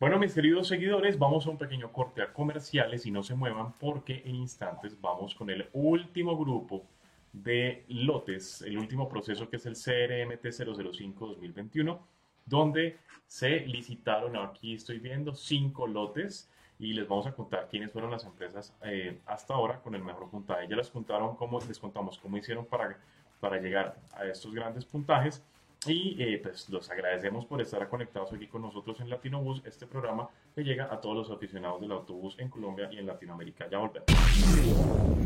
Bueno, 0.00 0.18
mis 0.18 0.34
queridos 0.34 0.68
seguidores, 0.68 1.18
vamos 1.18 1.46
a 1.46 1.50
un 1.50 1.58
pequeño 1.58 1.92
corte 1.92 2.22
a 2.22 2.32
comerciales 2.32 3.04
y 3.06 3.10
no 3.10 3.22
se 3.22 3.34
muevan 3.34 3.74
porque 3.74 4.22
en 4.24 4.36
instantes 4.36 4.98
vamos 5.00 5.34
con 5.34 5.50
el 5.50 5.68
último 5.72 6.38
grupo 6.38 6.86
de 7.32 7.84
lotes, 7.88 8.62
el 8.62 8.78
último 8.78 9.08
proceso 9.08 9.48
que 9.50 9.56
es 9.56 9.66
el 9.66 9.74
CRMT 9.74 10.42
005-2021, 10.42 11.98
donde 12.46 12.98
se 13.26 13.60
licitaron, 13.60 14.36
aquí 14.36 14.74
estoy 14.74 15.00
viendo, 15.00 15.34
cinco 15.34 15.86
lotes 15.86 16.50
y 16.78 16.92
les 16.92 17.08
vamos 17.08 17.26
a 17.26 17.32
contar 17.32 17.68
quiénes 17.68 17.90
fueron 17.90 18.10
las 18.10 18.24
empresas 18.24 18.74
eh, 18.82 19.18
hasta 19.26 19.54
ahora 19.54 19.80
con 19.80 19.94
el 19.94 20.02
mejor 20.02 20.28
puntaje. 20.28 20.68
Ya 20.68 20.76
les 20.76 20.90
contaron 20.90 21.36
cómo, 21.36 21.60
les 21.60 21.78
contamos 21.78 22.18
cómo 22.18 22.36
hicieron 22.36 22.66
para, 22.66 22.98
para 23.40 23.58
llegar 23.58 23.96
a 24.14 24.24
estos 24.26 24.54
grandes 24.54 24.84
puntajes 24.84 25.42
y 25.86 26.16
eh, 26.22 26.40
pues 26.42 26.68
los 26.68 26.90
agradecemos 26.90 27.46
por 27.46 27.60
estar 27.60 27.88
conectados 27.88 28.32
aquí 28.32 28.46
con 28.46 28.62
nosotros 28.62 29.00
en 29.00 29.08
Latinobús, 29.08 29.62
este 29.64 29.86
programa 29.86 30.28
que 30.54 30.64
llega 30.64 30.92
a 30.92 31.00
todos 31.00 31.16
los 31.16 31.30
aficionados 31.30 31.80
del 31.80 31.92
autobús 31.92 32.34
en 32.38 32.48
Colombia 32.48 32.88
y 32.90 32.98
en 32.98 33.06
Latinoamérica. 33.06 33.68
Ya 33.70 33.78
volvemos. 33.78 35.25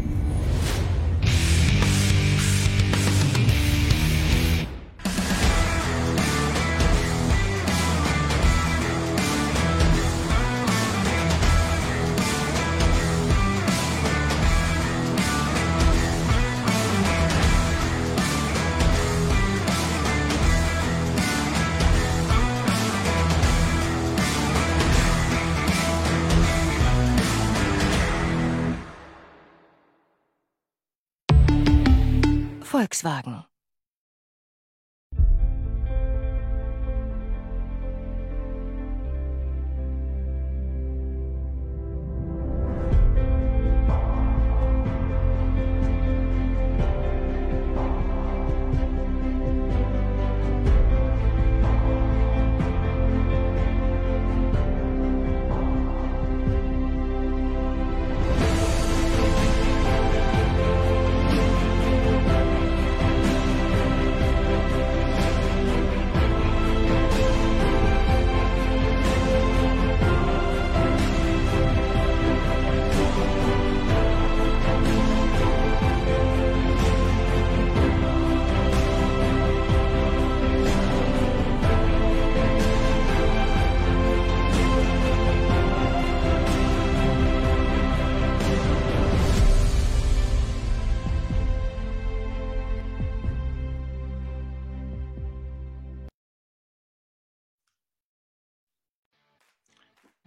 Volkswagen 32.90 33.49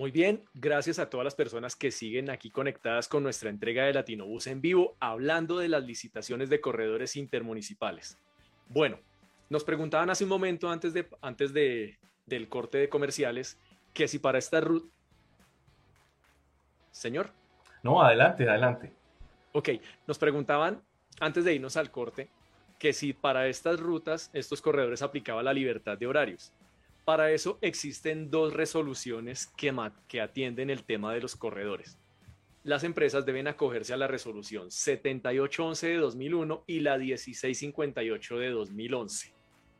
Muy 0.03 0.11
bien, 0.11 0.43
gracias 0.53 0.99
a 0.99 1.09
todas 1.09 1.23
las 1.23 1.33
personas 1.33 1.77
que 1.77 1.89
siguen 1.89 2.29
aquí 2.29 2.49
conectadas 2.49 3.07
con 3.07 3.23
nuestra 3.23 3.49
entrega 3.49 3.85
de 3.85 3.93
Latinobús 3.93 4.47
en 4.47 4.59
vivo, 4.59 4.97
hablando 4.99 5.59
de 5.59 5.69
las 5.69 5.85
licitaciones 5.85 6.49
de 6.49 6.59
corredores 6.59 7.15
intermunicipales. 7.15 8.17
Bueno, 8.67 8.99
nos 9.49 9.63
preguntaban 9.63 10.09
hace 10.09 10.25
un 10.25 10.29
momento 10.29 10.69
antes, 10.69 10.93
de, 10.93 11.07
antes 11.21 11.53
de, 11.53 11.97
del 12.25 12.49
corte 12.49 12.79
de 12.79 12.89
comerciales 12.89 13.57
que 13.93 14.09
si 14.09 14.19
para 14.19 14.39
esta 14.39 14.59
ruta... 14.59 14.93
Señor. 16.91 17.29
No, 17.81 18.03
adelante, 18.03 18.49
adelante. 18.49 18.91
Ok, 19.53 19.69
nos 20.05 20.17
preguntaban 20.17 20.83
antes 21.21 21.45
de 21.45 21.53
irnos 21.53 21.77
al 21.77 21.91
corte 21.91 22.29
que 22.77 22.91
si 22.91 23.13
para 23.13 23.47
estas 23.47 23.79
rutas 23.79 24.31
estos 24.33 24.61
corredores 24.61 25.01
aplicaba 25.01 25.41
la 25.43 25.53
libertad 25.53 25.97
de 25.97 26.07
horarios. 26.07 26.51
Para 27.05 27.31
eso 27.31 27.57
existen 27.61 28.31
dos 28.31 28.53
resoluciones 28.53 29.47
que, 29.57 29.73
que 30.07 30.21
atienden 30.21 30.69
el 30.69 30.83
tema 30.83 31.13
de 31.13 31.19
los 31.19 31.35
corredores. 31.35 31.97
Las 32.63 32.85
empresas 32.85 33.25
deben 33.25 33.47
acogerse 33.47 33.93
a 33.93 33.97
la 33.97 34.07
resolución 34.07 34.71
7811 34.71 35.87
de 35.87 35.97
2001 35.97 36.63
y 36.65 36.79
la 36.79 36.97
1658 36.97 38.37
de 38.37 38.49
2011. 38.51 39.33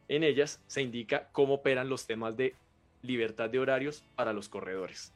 En 0.09 0.24
ellas 0.24 0.61
se 0.67 0.82
indica 0.82 1.30
cómo 1.32 1.55
operan 1.55 1.88
los 1.88 2.05
temas 2.05 2.36
de 2.36 2.55
libertad 3.01 3.49
de 3.49 3.59
horarios 3.59 4.03
para 4.15 4.34
los 4.34 4.49
corredores. 4.49 5.13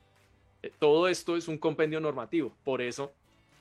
Eh, 0.64 0.72
todo 0.80 1.10
esto 1.10 1.36
es 1.36 1.50
un 1.50 1.58
compendio 1.58 2.00
normativo, 2.00 2.56
por 2.64 2.82
eso 2.82 3.12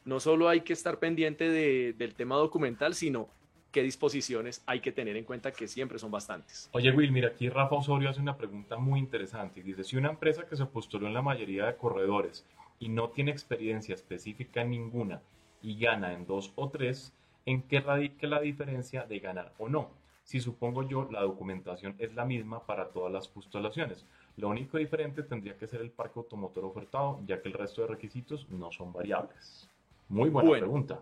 no 0.04 0.20
solo 0.20 0.48
hay 0.48 0.60
que 0.60 0.72
estar 0.72 1.00
pendiente 1.00 1.50
del 1.92 2.14
tema 2.14 2.36
documental, 2.36 2.94
sino 2.94 3.28
qué 3.76 3.82
disposiciones 3.82 4.62
hay 4.64 4.80
que 4.80 4.90
tener 4.90 5.18
en 5.18 5.24
cuenta 5.24 5.52
que 5.52 5.68
siempre 5.68 5.98
son 5.98 6.10
bastantes. 6.10 6.70
Oye 6.72 6.90
Will, 6.92 7.12
mira, 7.12 7.28
aquí 7.28 7.50
Rafa 7.50 7.74
Osorio 7.74 8.08
hace 8.08 8.22
una 8.22 8.38
pregunta 8.38 8.78
muy 8.78 8.98
interesante 8.98 9.60
y 9.60 9.64
dice, 9.64 9.84
si 9.84 9.98
una 9.98 10.08
empresa 10.08 10.46
que 10.46 10.56
se 10.56 10.64
postuló 10.64 11.06
en 11.06 11.12
la 11.12 11.20
mayoría 11.20 11.66
de 11.66 11.76
corredores 11.76 12.46
y 12.78 12.88
no 12.88 13.10
tiene 13.10 13.32
experiencia 13.32 13.94
específica 13.94 14.62
en 14.62 14.70
ninguna 14.70 15.20
y 15.60 15.78
gana 15.78 16.14
en 16.14 16.26
dos 16.26 16.54
o 16.56 16.70
tres, 16.70 17.12
¿en 17.44 17.60
qué 17.60 17.80
radica 17.80 18.26
la 18.26 18.40
diferencia 18.40 19.04
de 19.04 19.18
ganar 19.18 19.52
o 19.58 19.68
no? 19.68 19.90
Si 20.24 20.40
supongo 20.40 20.88
yo 20.88 21.06
la 21.12 21.20
documentación 21.20 21.96
es 21.98 22.14
la 22.14 22.24
misma 22.24 22.64
para 22.64 22.88
todas 22.88 23.12
las 23.12 23.28
postulaciones. 23.28 24.06
Lo 24.38 24.48
único 24.48 24.78
diferente 24.78 25.22
tendría 25.22 25.58
que 25.58 25.66
ser 25.66 25.82
el 25.82 25.90
parque 25.90 26.18
automotor 26.18 26.64
ofertado, 26.64 27.20
ya 27.26 27.42
que 27.42 27.48
el 27.48 27.54
resto 27.54 27.82
de 27.82 27.88
requisitos 27.88 28.48
no 28.48 28.72
son 28.72 28.94
variables. 28.94 29.68
Muy 30.08 30.30
buena 30.30 30.50
pregunta. 30.50 30.98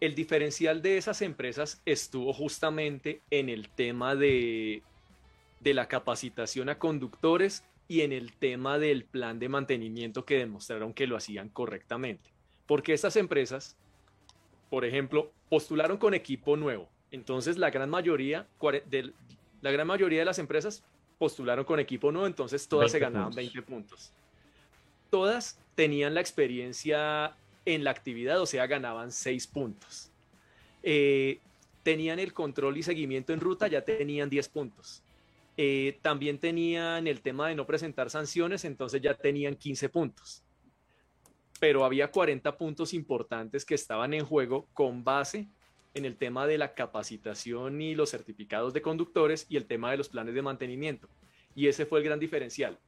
El 0.00 0.14
diferencial 0.14 0.82
de 0.82 0.98
esas 0.98 1.22
empresas 1.22 1.80
estuvo 1.86 2.32
justamente 2.32 3.22
en 3.30 3.48
el 3.48 3.68
tema 3.68 4.14
de, 4.14 4.82
de 5.60 5.74
la 5.74 5.88
capacitación 5.88 6.68
a 6.68 6.78
conductores 6.78 7.64
y 7.88 8.02
en 8.02 8.12
el 8.12 8.32
tema 8.32 8.78
del 8.78 9.04
plan 9.04 9.38
de 9.38 9.48
mantenimiento 9.48 10.24
que 10.24 10.38
demostraron 10.38 10.94
que 10.94 11.06
lo 11.06 11.16
hacían 11.16 11.48
correctamente. 11.48 12.30
Porque 12.66 12.92
estas 12.92 13.16
empresas, 13.16 13.76
por 14.70 14.84
ejemplo, 14.84 15.32
postularon 15.48 15.98
con 15.98 16.14
equipo 16.14 16.56
nuevo. 16.56 16.88
Entonces 17.10 17.58
la 17.58 17.70
gran 17.70 17.90
mayoría 17.90 18.46
de, 18.86 19.12
la 19.60 19.70
gran 19.70 19.86
mayoría 19.86 20.20
de 20.20 20.24
las 20.24 20.38
empresas 20.38 20.82
postularon 21.18 21.64
con 21.64 21.78
equipo 21.78 22.10
nuevo, 22.10 22.26
entonces 22.26 22.66
todas 22.66 22.90
se 22.90 22.98
ganaban 22.98 23.32
20 23.34 23.62
puntos. 23.62 24.12
Todas 25.10 25.58
tenían 25.74 26.14
la 26.14 26.20
experiencia 26.20 27.36
en 27.64 27.84
la 27.84 27.90
actividad, 27.90 28.40
o 28.40 28.46
sea, 28.46 28.66
ganaban 28.66 29.12
6 29.12 29.46
puntos. 29.46 30.10
Eh, 30.82 31.38
tenían 31.82 32.18
el 32.18 32.32
control 32.32 32.76
y 32.76 32.82
seguimiento 32.82 33.32
en 33.32 33.40
ruta, 33.40 33.68
ya 33.68 33.82
tenían 33.82 34.28
10 34.28 34.48
puntos. 34.48 35.02
Eh, 35.56 35.98
también 36.02 36.38
tenían 36.38 37.06
el 37.06 37.20
tema 37.20 37.48
de 37.48 37.54
no 37.54 37.66
presentar 37.66 38.10
sanciones, 38.10 38.64
entonces 38.64 39.00
ya 39.00 39.14
tenían 39.14 39.54
15 39.54 39.88
puntos. 39.88 40.42
Pero 41.60 41.84
había 41.84 42.10
40 42.10 42.56
puntos 42.58 42.92
importantes 42.92 43.64
que 43.64 43.74
estaban 43.74 44.12
en 44.14 44.24
juego 44.24 44.66
con 44.74 45.04
base 45.04 45.48
en 45.94 46.04
el 46.04 46.16
tema 46.16 46.46
de 46.46 46.58
la 46.58 46.74
capacitación 46.74 47.80
y 47.80 47.94
los 47.94 48.10
certificados 48.10 48.74
de 48.74 48.82
conductores 48.82 49.46
y 49.48 49.56
el 49.56 49.66
tema 49.66 49.92
de 49.92 49.96
los 49.96 50.08
planes 50.08 50.34
de 50.34 50.42
mantenimiento. 50.42 51.08
Y 51.54 51.68
ese 51.68 51.86
fue 51.86 52.00
el 52.00 52.04
gran 52.04 52.18
diferencial. 52.18 52.78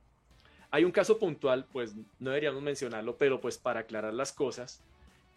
Hay 0.70 0.84
un 0.84 0.92
caso 0.92 1.18
puntual, 1.18 1.66
pues 1.72 1.94
no 2.18 2.30
deberíamos 2.30 2.62
mencionarlo, 2.62 3.16
pero 3.16 3.40
pues 3.40 3.58
para 3.58 3.80
aclarar 3.80 4.14
las 4.14 4.32
cosas, 4.32 4.82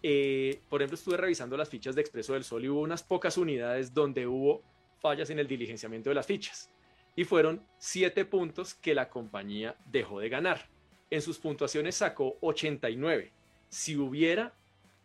eh, 0.02 0.62
por 0.70 0.82
ejemplo, 0.82 0.96
estuve 0.96 1.18
revisando 1.18 1.58
las 1.58 1.70
fichas 1.70 1.96
de 1.96 2.02
Expreso 2.02 2.34
del 2.34 2.44
Sol 2.44 2.64
y 2.64 2.70
hubo 2.70 2.82
unas 2.82 3.04
pocas 3.04 3.38
unidades 3.38 3.94
donde 3.94 4.28
hubo 4.28 4.64
fallas 5.00 5.30
en 5.30 5.40
el 5.40 5.48
diligenciamiento 5.48 6.10
de 6.10 6.16
las 6.16 6.26
fichas 6.26 6.70
y 7.16 7.26
fueron 7.26 7.62
siete 7.78 8.26
puntos 8.26 8.74
que 8.74 8.96
la 8.96 9.10
compañía 9.10 9.76
dejó 9.86 10.20
de 10.20 10.30
ganar. 10.30 10.70
En 11.10 11.22
sus 11.22 11.38
puntuaciones 11.38 11.96
sacó 11.96 12.38
89. 12.42 13.34
Si 13.70 13.98
hubiera 13.98 14.54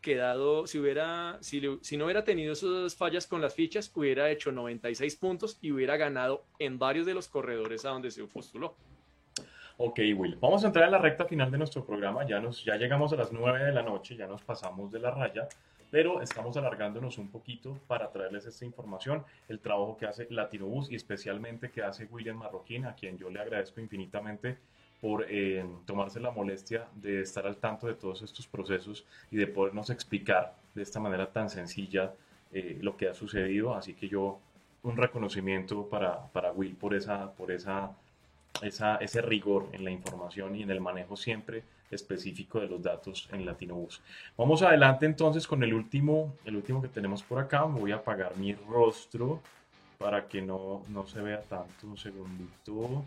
quedado, 0.00 0.66
si 0.66 0.78
hubiera, 0.78 1.38
si, 1.40 1.62
si, 1.80 1.96
no 1.96 2.04
hubiera 2.04 2.24
tenido 2.24 2.52
esas 2.52 2.94
fallas 2.94 3.26
con 3.26 3.40
las 3.40 3.54
fichas, 3.54 3.90
hubiera 3.94 4.30
hecho 4.30 4.52
96 4.52 5.16
puntos 5.16 5.58
y 5.62 5.72
hubiera 5.72 5.96
ganado 5.96 6.44
en 6.58 6.78
varios 6.78 7.06
de 7.06 7.14
los 7.14 7.26
corredores 7.26 7.84
a 7.84 7.90
donde 7.90 8.10
se 8.10 8.22
postuló. 8.24 8.76
Ok, 9.76 9.98
Will, 10.16 10.36
vamos 10.40 10.62
a 10.64 10.68
entrar 10.68 10.84
en 10.84 10.92
la 10.92 10.98
recta 10.98 11.24
final 11.24 11.50
de 11.50 11.58
nuestro 11.58 11.84
programa. 11.84 12.26
Ya, 12.26 12.40
nos, 12.40 12.64
ya 12.64 12.76
llegamos 12.76 13.12
a 13.12 13.16
las 13.16 13.32
9 13.32 13.64
de 13.64 13.72
la 13.72 13.82
noche, 13.82 14.16
ya 14.16 14.26
nos 14.26 14.42
pasamos 14.42 14.92
de 14.92 15.00
la 15.00 15.10
raya 15.10 15.48
pero 15.94 16.20
estamos 16.20 16.56
alargándonos 16.56 17.18
un 17.18 17.28
poquito 17.28 17.78
para 17.86 18.10
traerles 18.10 18.44
esta 18.46 18.64
información, 18.64 19.22
el 19.48 19.60
trabajo 19.60 19.96
que 19.96 20.06
hace 20.06 20.26
Latinobus 20.28 20.90
y 20.90 20.96
especialmente 20.96 21.70
que 21.70 21.84
hace 21.84 22.06
William 22.06 22.36
Marroquín, 22.36 22.84
a 22.84 22.96
quien 22.96 23.16
yo 23.16 23.30
le 23.30 23.38
agradezco 23.38 23.80
infinitamente 23.80 24.58
por 25.00 25.24
eh, 25.28 25.64
tomarse 25.86 26.18
la 26.18 26.32
molestia 26.32 26.88
de 26.96 27.20
estar 27.20 27.46
al 27.46 27.58
tanto 27.58 27.86
de 27.86 27.94
todos 27.94 28.22
estos 28.22 28.48
procesos 28.48 29.06
y 29.30 29.36
de 29.36 29.46
podernos 29.46 29.88
explicar 29.88 30.56
de 30.74 30.82
esta 30.82 30.98
manera 30.98 31.30
tan 31.30 31.48
sencilla 31.48 32.12
eh, 32.50 32.76
lo 32.80 32.96
que 32.96 33.06
ha 33.08 33.14
sucedido. 33.14 33.72
Así 33.72 33.94
que 33.94 34.08
yo 34.08 34.40
un 34.82 34.96
reconocimiento 34.96 35.88
para, 35.88 36.26
para 36.32 36.50
Will 36.50 36.74
por, 36.74 36.94
esa, 36.94 37.32
por 37.34 37.52
esa, 37.52 37.92
esa, 38.62 38.96
ese 38.96 39.22
rigor 39.22 39.68
en 39.72 39.84
la 39.84 39.90
información 39.90 40.56
y 40.56 40.62
en 40.62 40.70
el 40.70 40.80
manejo 40.80 41.16
siempre 41.16 41.64
específico 41.90 42.60
de 42.60 42.66
los 42.66 42.82
datos 42.82 43.28
en 43.32 43.44
Latinobus. 43.46 44.00
Vamos 44.36 44.62
adelante 44.62 45.06
entonces 45.06 45.46
con 45.46 45.62
el 45.62 45.72
último, 45.74 46.36
el 46.44 46.56
último 46.56 46.82
que 46.82 46.88
tenemos 46.88 47.22
por 47.22 47.38
acá. 47.38 47.62
Voy 47.64 47.92
a 47.92 47.96
apagar 47.96 48.36
mi 48.36 48.54
rostro 48.54 49.40
para 49.98 50.26
que 50.26 50.42
no, 50.42 50.82
no 50.88 51.06
se 51.06 51.20
vea 51.20 51.40
tanto. 51.42 51.86
Un 51.86 51.96
segundito 51.96 53.04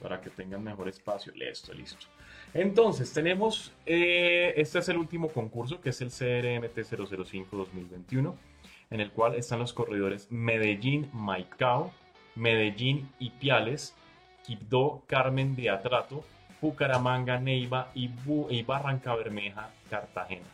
para 0.00 0.20
que 0.20 0.30
tengan 0.30 0.62
mejor 0.62 0.88
espacio. 0.88 1.32
Listo, 1.34 1.72
listo. 1.72 2.06
Entonces, 2.52 3.12
tenemos, 3.12 3.72
eh, 3.86 4.54
este 4.56 4.78
es 4.78 4.88
el 4.88 4.96
último 4.96 5.28
concurso, 5.28 5.80
que 5.80 5.90
es 5.90 6.00
el 6.00 6.08
CRMT 6.08 6.84
005 6.84 7.56
2021, 7.56 8.36
en 8.90 9.00
el 9.00 9.10
cual 9.10 9.34
están 9.34 9.58
los 9.58 9.72
corredores 9.72 10.30
Medellín, 10.30 11.08
Maicao, 11.12 11.92
Medellín, 12.36 13.08
Ipiales, 13.18 13.94
Quibdó, 14.44 15.02
Carmen 15.06 15.56
de 15.56 15.70
Atrato, 15.70 16.24
Bucaramanga, 16.60 17.38
Neiva 17.38 17.90
y, 17.94 18.62
Barranca 18.62 19.14
Bermeja, 19.14 19.70
Cartagena. 19.90 20.46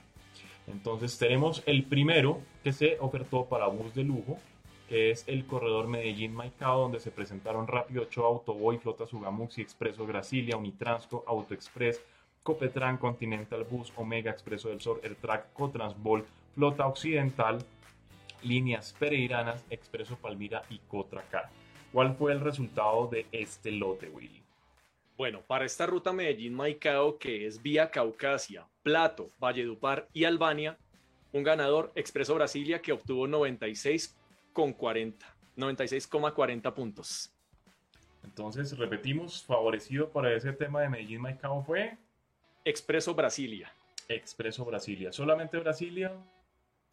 Entonces 0.66 1.16
tenemos 1.18 1.62
el 1.66 1.84
primero 1.84 2.40
que 2.62 2.72
se 2.72 2.96
ofertó 3.00 3.46
para 3.46 3.66
bus 3.66 3.94
de 3.94 4.04
lujo, 4.04 4.38
que 4.88 5.10
es 5.10 5.24
el 5.28 5.46
corredor 5.46 5.86
Medellín-Maicao, 5.86 6.80
donde 6.80 7.00
se 7.00 7.10
presentaron 7.10 7.66
Rápido 7.66 8.02
8, 8.02 8.24
Autoboy, 8.24 8.78
Flota 8.78 9.06
Sugamuxi, 9.06 9.62
Expreso 9.62 10.04
Brasilia, 10.04 10.56
Unitransco, 10.56 11.24
Autoexpress, 11.26 12.00
Copetran, 12.42 12.96
Continental 12.96 13.64
Bus, 13.64 13.92
Omega 13.96 14.30
Expreso 14.30 14.68
del 14.68 14.80
Sur, 14.80 15.00
Track, 15.20 15.52
Cotransbol, 15.52 16.24
Flota 16.54 16.86
Occidental, 16.86 17.58
Líneas 18.42 18.94
Pereiranas, 18.98 19.64
Expreso 19.70 20.16
Palmira 20.16 20.62
y 20.70 20.78
Cotracar. 20.88 21.50
¿Cuál 21.92 22.14
fue 22.14 22.32
el 22.32 22.40
resultado 22.40 23.08
de 23.08 23.26
este 23.32 23.72
lote, 23.72 24.08
Willy? 24.08 24.42
Bueno, 25.16 25.42
para 25.46 25.64
esta 25.64 25.86
ruta 25.86 26.12
Medellín-Maicao, 26.12 27.18
que 27.18 27.46
es 27.46 27.60
vía 27.60 27.90
Caucasia, 27.90 28.66
Plato, 28.82 29.28
Valledupar 29.38 30.08
y 30.12 30.24
Albania, 30.24 30.78
un 31.32 31.42
ganador 31.42 31.92
Expreso 31.94 32.34
Brasilia 32.34 32.80
que 32.80 32.92
obtuvo 32.92 33.26
96,40 33.26 35.14
96,40 35.56 36.72
puntos. 36.72 37.30
Entonces, 38.24 38.76
repetimos, 38.76 39.42
favorecido 39.44 40.08
para 40.10 40.34
ese 40.34 40.52
tema 40.52 40.80
de 40.82 40.88
Medellín-Maicao 40.88 41.62
fue 41.64 41.96
Expreso 42.64 43.14
Brasilia. 43.14 43.72
Expreso 44.08 44.64
Brasilia. 44.64 45.12
¿Solamente 45.12 45.58
Brasilia? 45.58 46.12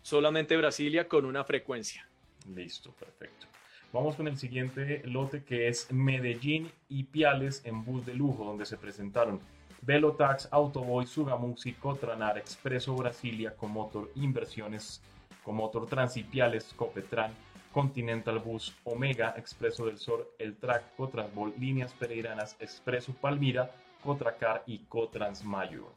Solamente 0.02 0.56
Brasilia 0.56 1.08
con 1.08 1.26
una 1.26 1.44
frecuencia. 1.44 2.08
Listo, 2.54 2.92
perfecto. 2.92 3.48
Vamos 3.94 4.16
con 4.16 4.28
el 4.28 4.38
siguiente 4.38 5.02
lote 5.06 5.44
que 5.44 5.70
es 5.70 5.92
Medellín 5.92 6.70
y 6.90 7.06
Piales 7.06 7.62
en 7.66 7.86
bus 7.86 8.06
de 8.06 8.14
lujo, 8.14 8.44
donde 8.44 8.66
se 8.66 8.78
presentaron 8.78 9.40
Velotax, 9.82 10.50
Autoboy, 10.52 11.06
Sugamuxi, 11.06 11.74
Cotranar, 11.74 12.38
Expreso 12.38 12.96
Brasilia, 12.96 13.56
Comotor 13.56 14.12
Inversiones, 14.16 15.02
Comotor 15.44 15.88
Transipiales, 15.88 16.74
Copetran, 16.76 17.32
Continental 17.72 18.40
Bus, 18.40 18.76
Omega, 18.84 19.34
Expreso 19.38 19.86
del 19.86 19.98
Sur, 19.98 20.34
El 20.38 20.58
Track, 20.58 20.96
Cotransbol, 20.98 21.54
Líneas 21.58 21.94
Pereiranas, 21.94 22.58
Expreso 22.60 23.14
Palmira, 23.14 23.72
Cotracar 24.04 24.64
y 24.66 24.80
Cotransmayor. 24.80 25.94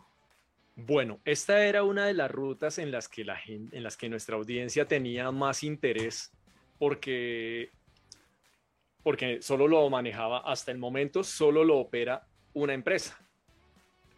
Bueno, 0.77 1.19
esta 1.25 1.65
era 1.65 1.83
una 1.83 2.07
de 2.07 2.15
las 2.15 2.31
rutas 2.31 2.79
en 2.79 2.93
las 2.93 3.09
que, 3.09 3.25
la 3.25 3.39
en 3.47 3.83
las 3.83 3.97
que 3.97 4.09
nuestra 4.09 4.37
audiencia 4.37 4.87
tenía 4.87 5.31
más 5.33 5.65
interés 5.65 6.33
porque 6.79 7.71
porque 9.03 9.43
solo 9.43 9.69
lo 9.69 9.89
manejaba 9.91 10.39
hasta 10.39 10.71
el 10.71 10.79
momento, 10.79 11.25
solo 11.25 11.65
lo 11.65 11.79
opera 11.79 12.27
una 12.53 12.75
empresa. 12.75 13.19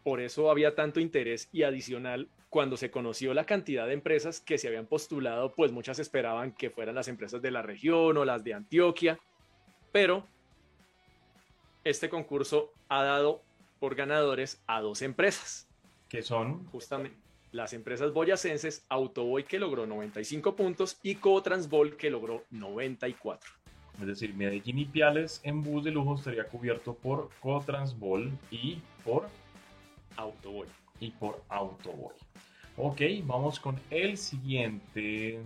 Por 0.02 0.20
eso 0.20 0.50
había 0.50 0.74
tanto 0.74 1.00
interés 1.00 1.48
y 1.52 1.62
adicional 1.62 2.28
cuando 2.48 2.76
se 2.76 2.90
conoció 2.90 3.32
la 3.32 3.44
cantidad 3.44 3.86
de 3.86 3.94
empresas 3.94 4.40
que 4.40 4.58
se 4.58 4.68
habían 4.68 4.86
postulado, 4.86 5.54
pues 5.54 5.72
muchas 5.72 5.98
esperaban 5.98 6.52
que 6.52 6.70
fueran 6.70 6.94
las 6.94 7.08
empresas 7.08 7.40
de 7.40 7.50
la 7.50 7.62
región 7.62 8.16
o 8.16 8.24
las 8.24 8.44
de 8.44 8.54
Antioquia, 8.54 9.18
pero 9.90 10.26
este 11.84 12.08
concurso 12.08 12.72
ha 12.88 13.02
dado 13.04 13.42
por 13.80 13.94
ganadores 13.94 14.62
a 14.66 14.80
dos 14.80 15.02
empresas. 15.02 15.68
Que 16.08 16.22
son 16.22 16.66
justamente 16.66 17.16
las 17.52 17.72
empresas 17.72 18.12
boyacenses 18.12 18.84
Autoboy 18.88 19.44
que 19.44 19.58
logró 19.58 19.86
95 19.86 20.56
puntos 20.56 20.98
y 21.02 21.16
Cotransbol 21.16 21.96
que 21.96 22.10
logró 22.10 22.44
94. 22.50 23.61
Es 24.00 24.06
decir, 24.06 24.34
Medellín 24.34 24.78
y 24.78 24.84
Piales 24.84 25.40
en 25.44 25.62
bus 25.62 25.84
de 25.84 25.90
lujo 25.90 26.16
estaría 26.16 26.44
cubierto 26.44 26.94
por 26.94 27.30
Cotransbol 27.40 28.32
y 28.50 28.80
por 29.04 29.28
Autoboy. 30.16 30.66
Y 31.00 31.10
por 31.10 31.42
Autoboy. 31.48 32.14
Ok, 32.76 33.02
vamos 33.24 33.60
con 33.60 33.78
el 33.90 34.16
siguiente, 34.16 35.40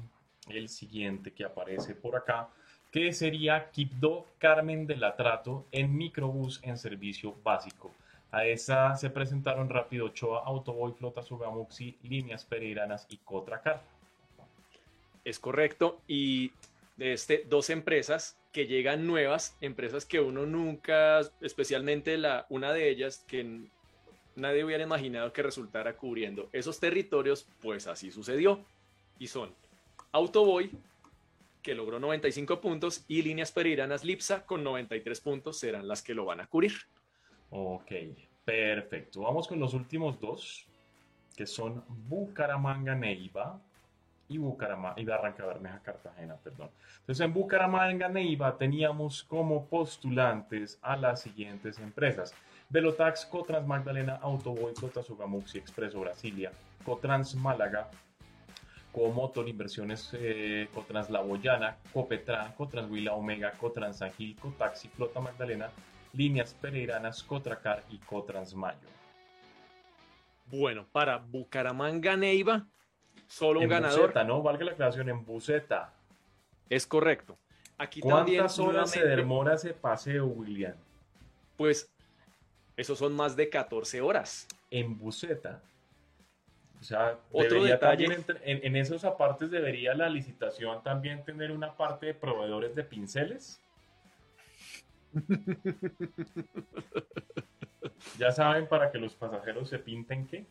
el 0.49 0.69
siguiente 0.69 1.33
que 1.33 1.45
aparece 1.45 1.95
por 1.95 2.17
acá, 2.17 2.49
que 2.93 3.13
sería 3.13 3.71
Quibdó 3.71 4.27
Carmen 4.39 4.87
de 4.87 4.97
la 4.97 5.17
Trato 5.17 5.67
en 5.73 5.97
microbús 5.97 6.61
en 6.63 6.79
servicio 6.79 7.35
básico. 7.43 7.93
A 8.31 8.45
esa 8.45 8.95
se 8.97 9.11
presentaron 9.11 9.69
Rápido 9.69 10.07
Ochoa, 10.07 10.45
Autoboy, 10.45 10.93
Flota 10.93 11.23
Sugamuxi, 11.23 11.97
Líneas 12.03 12.45
Pereiranas 12.45 13.07
y 13.09 13.17
Cotracar. 13.19 13.83
Es 15.25 15.39
correcto. 15.39 16.01
Y 16.07 16.53
este, 16.99 17.45
dos 17.49 17.71
empresas 17.71 18.39
que 18.53 18.67
llegan 18.67 19.07
nuevas, 19.07 19.57
empresas 19.61 20.07
que 20.07 20.21
uno 20.21 20.47
nunca, 20.47 21.21
especialmente 21.41 22.17
la, 22.17 22.47
una 22.49 22.73
de 22.73 22.89
ellas, 22.89 23.25
que 23.27 23.69
nadie 24.35 24.65
hubiera 24.65 24.85
imaginado 24.85 25.33
que 25.33 25.43
resultara 25.43 25.97
cubriendo 25.97 26.49
esos 26.53 26.81
territorios, 26.81 27.47
pues 27.61 27.87
así 27.87 28.11
sucedió. 28.11 28.65
Y 29.19 29.27
son 29.27 29.55
Autoboy, 30.13 30.71
que 31.63 31.75
logró 31.75 31.99
95 31.99 32.61
puntos, 32.61 33.05
y 33.09 33.23
Líneas 33.23 33.53
Pereiranas 33.53 34.05
Lipsa 34.05 34.47
con 34.47 34.63
93 34.65 35.21
puntos 35.21 35.59
serán 35.59 35.89
las 35.89 36.03
que 36.03 36.15
lo 36.15 36.25
van 36.25 36.41
a 36.41 36.47
cubrir. 36.47 36.73
Ok, 37.51 37.93
perfecto. 38.45 39.21
Vamos 39.21 39.49
con 39.49 39.59
los 39.59 39.75
últimos 39.75 40.19
dos, 40.21 40.67
que 41.37 41.47
son 41.47 41.85
Bucaramanga 42.09 42.95
Neiva 42.95 43.61
y 44.29 44.39
Bucaramanga 44.39 45.01
y 45.01 45.05
Barranca 45.05 45.47
Bermeja 45.47 45.81
Cartagena, 45.81 46.37
perdón. 46.37 46.71
Entonces 47.01 47.25
en 47.25 47.33
Bucaramanga 47.33 48.09
Neiva 48.09 48.57
teníamos 48.57 49.25
como 49.25 49.67
postulantes 49.67 50.79
a 50.83 50.97
las 50.97 51.23
siguientes 51.23 51.79
empresas. 51.79 52.35
Velotax, 52.69 53.27
Cotrans 53.27 53.67
Magdalena, 53.67 54.17
Autoboy, 54.17 54.75
Cotasugamuxi, 54.75 55.59
Expreso 55.59 56.01
Brasilia, 56.01 56.51
Cotrans 56.85 57.35
Málaga, 57.37 57.89
Comotor 58.93 59.49
Inversiones, 59.49 60.11
eh, 60.15 60.69
Cotrans 60.75 61.11
La 61.11 61.21
Boyana, 61.21 61.77
Copetran, 61.93 62.53
Cotrans 62.53 62.91
Huila 62.91 63.15
Omega, 63.15 63.53
Cotrans 63.53 63.99
San 63.99 64.11
Cotaxi, 64.41 64.89
Flota 64.89 65.21
Magdalena, 65.21 65.71
líneas 66.13 66.55
pereiranas 66.55 67.23
Cotracar 67.23 67.85
y 67.91 67.99
Cotransmayo. 67.99 68.89
Bueno, 70.47 70.87
para 70.91 71.19
Bucaramanga 71.19 72.17
Neiva, 72.17 72.67
solo 73.27 73.61
un 73.61 73.65
en 73.65 73.71
ganador. 73.71 74.01
Buceta, 74.01 74.25
¿no? 74.25 74.43
Valga 74.43 74.65
la 74.65 74.73
aclaración, 74.73 75.09
en 75.09 75.25
Buceta. 75.25 75.93
Es 76.69 76.87
correcto. 76.87 77.39
Aquí 77.79 78.01
¿Cuántas 78.01 78.57
también, 78.57 78.77
horas 78.77 78.91
se 78.91 79.05
demora 79.05 79.55
ese 79.55 79.75
paseo, 79.75 80.27
William? 80.27 80.75
Pues, 81.57 81.91
esos 82.77 82.99
son 82.99 83.15
más 83.15 83.37
de 83.37 83.49
14 83.49 84.01
horas. 84.01 84.47
En 84.71 84.99
Buceta. 84.99 85.63
O 86.81 86.83
sea, 86.83 87.19
Otro 87.33 87.65
detalle. 87.65 88.07
en, 88.45 88.65
en 88.65 88.77
esos 88.77 89.05
apartes 89.05 89.51
debería 89.51 89.95
la 89.95 90.09
licitación 90.09 90.83
también 90.83 91.25
tener 91.25 91.51
una 91.51 91.77
parte 91.77 92.07
de 92.07 92.15
proveedores 92.15 92.75
de 92.75 92.85
pinceles. 92.85 93.61
ya 98.19 98.33
saben 98.33 98.69
para 98.69 98.91
que 98.91 98.99
los 98.99 99.15
pasajeros 99.15 99.69
se 99.69 99.79
pinten 99.79 100.27
qué. 100.27 100.47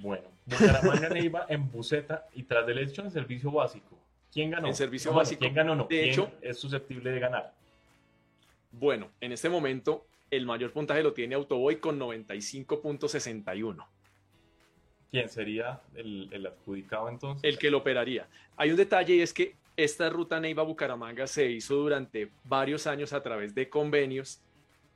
Bueno, 0.00 0.28
Bucaramanga 0.46 1.08
Neiva 1.08 1.46
en 1.48 1.70
Buceta 1.70 2.26
y 2.34 2.42
tras 2.44 2.66
del 2.66 2.78
hecho 2.78 3.02
en 3.02 3.10
servicio 3.10 3.50
básico. 3.50 3.98
¿Quién 4.32 4.50
ganó? 4.50 4.68
En 4.68 4.74
servicio 4.74 5.10
no, 5.10 5.18
básico. 5.18 5.40
¿Quién 5.40 5.54
ganó? 5.54 5.74
No. 5.74 5.84
De 5.84 5.88
¿Quién 5.88 6.10
hecho, 6.10 6.30
es 6.42 6.58
susceptible 6.58 7.10
de 7.10 7.20
ganar. 7.20 7.54
Bueno, 8.72 9.10
en 9.20 9.32
este 9.32 9.48
momento 9.48 10.06
el 10.30 10.44
mayor 10.44 10.72
puntaje 10.72 11.02
lo 11.02 11.12
tiene 11.12 11.34
Autoboy 11.34 11.76
con 11.76 11.98
95.61. 11.98 13.86
¿Quién 15.10 15.28
sería 15.28 15.80
el, 15.94 16.28
el, 16.32 16.46
adjudicado 16.46 17.08
entonces? 17.08 17.44
El 17.44 17.58
que 17.58 17.70
lo 17.70 17.78
operaría. 17.78 18.28
Hay 18.56 18.70
un 18.70 18.76
detalle 18.76 19.14
y 19.14 19.20
es 19.20 19.32
que 19.32 19.54
esta 19.76 20.10
ruta 20.10 20.40
Neiva-Bucaramanga 20.40 21.26
se 21.26 21.50
hizo 21.50 21.76
durante 21.76 22.30
varios 22.44 22.86
años 22.86 23.12
a 23.12 23.22
través 23.22 23.54
de 23.54 23.68
convenios 23.68 24.40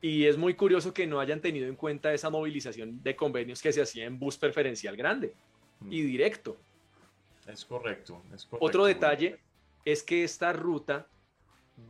y 0.01 0.27
es 0.27 0.37
muy 0.37 0.55
curioso 0.55 0.95
que 0.95 1.07
no 1.07 1.21
hayan 1.21 1.41
tenido 1.41 1.67
en 1.67 1.77
cuenta 1.77 2.13
esa 2.13 2.31
movilización 2.31 3.03
de 3.03 3.17
convenios 3.17 3.61
que 3.61 3.73
se 3.73 3.83
hacía 3.83 4.07
en 4.07 4.19
bus 4.19 4.39
preferencial 4.39 4.97
grande 4.97 5.35
mm. 5.81 5.93
y 5.93 6.03
directo. 6.03 6.57
Es 7.47 7.65
correcto, 7.65 8.23
es 8.35 8.45
correcto. 8.45 8.67
Otro 8.67 8.85
detalle 8.85 9.39
es 9.85 10.03
que 10.03 10.25
esta 10.25 10.53
ruta 10.53 11.07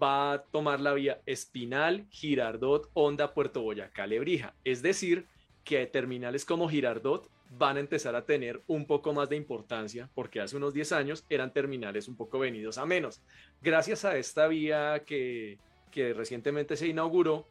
va 0.02 0.32
a 0.32 0.42
tomar 0.42 0.80
la 0.80 0.94
vía 0.94 1.20
Espinal, 1.26 2.06
Girardot, 2.10 2.90
Honda, 2.94 3.34
Puerto 3.34 3.62
Boyacá, 3.62 4.06
Lebrija. 4.06 4.54
Es 4.64 4.82
decir, 4.82 5.26
que 5.64 5.86
terminales 5.86 6.44
como 6.44 6.68
Girardot 6.68 7.28
van 7.50 7.76
a 7.76 7.80
empezar 7.80 8.14
a 8.14 8.24
tener 8.24 8.62
un 8.68 8.86
poco 8.86 9.12
más 9.12 9.28
de 9.28 9.36
importancia 9.36 10.08
porque 10.14 10.40
hace 10.40 10.56
unos 10.56 10.72
10 10.72 10.92
años 10.92 11.24
eran 11.28 11.52
terminales 11.52 12.06
un 12.06 12.16
poco 12.16 12.38
venidos 12.38 12.78
a 12.78 12.86
menos. 12.86 13.20
Gracias 13.60 14.04
a 14.04 14.16
esta 14.16 14.46
vía 14.46 15.02
que, 15.04 15.58
que 15.90 16.14
recientemente 16.14 16.76
se 16.76 16.86
inauguró, 16.86 17.48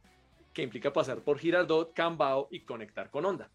que 0.54 0.64
implica 0.64 0.92
pasar 0.92 1.20
por 1.20 1.40
Girardot, 1.40 1.94
Cambao 1.94 2.48
y 2.52 2.62
conectar 2.62 3.10
con 3.10 3.26
Honda. 3.26 3.50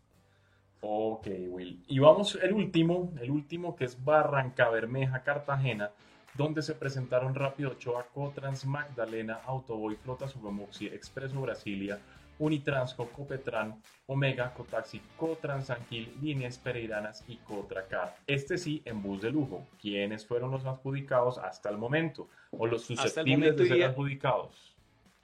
Ok, 0.81 1.29
Will. 1.49 1.83
Y 1.89 1.99
vamos 1.99 2.39
el 2.43 2.53
último, 2.53 3.13
el 3.21 3.31
último 3.31 3.75
que 3.75 3.87
es 3.87 4.05
Barranca 4.05 4.69
Bermeja, 4.69 5.23
Cartagena, 5.23 5.91
donde 6.35 6.63
se 6.63 6.75
presentaron 6.75 7.35
Rápido 7.35 7.71
Ochoa, 7.71 8.07
Cotrans, 8.13 8.67
Magdalena, 8.67 9.41
Autoboy, 9.47 9.97
Flota 9.97 10.29
Subamoxi, 10.29 10.87
Expreso 10.89 11.41
Brasilia, 11.41 11.99
Unitransco, 12.39 13.09
Copetran, 13.09 13.81
Omega, 14.07 14.53
Cotaxi, 14.53 15.01
Cotransanquil, 15.17 16.13
Líneas 16.21 16.59
Pereiranas 16.59 17.25
y 17.29 17.37
Cotracar. 17.37 18.17
Este 18.27 18.59
sí 18.59 18.83
en 18.85 19.03
bus 19.03 19.23
de 19.23 19.31
lujo. 19.31 19.67
¿Quiénes 19.81 20.27
fueron 20.27 20.51
los 20.51 20.67
adjudicados 20.67 21.39
hasta 21.39 21.71
el 21.71 21.79
momento? 21.79 22.29
¿O 22.51 22.67
los 22.67 22.83
susceptibles 22.83 23.57
de 23.57 23.67
ser 23.67 23.85
adjudicados? 23.85 24.74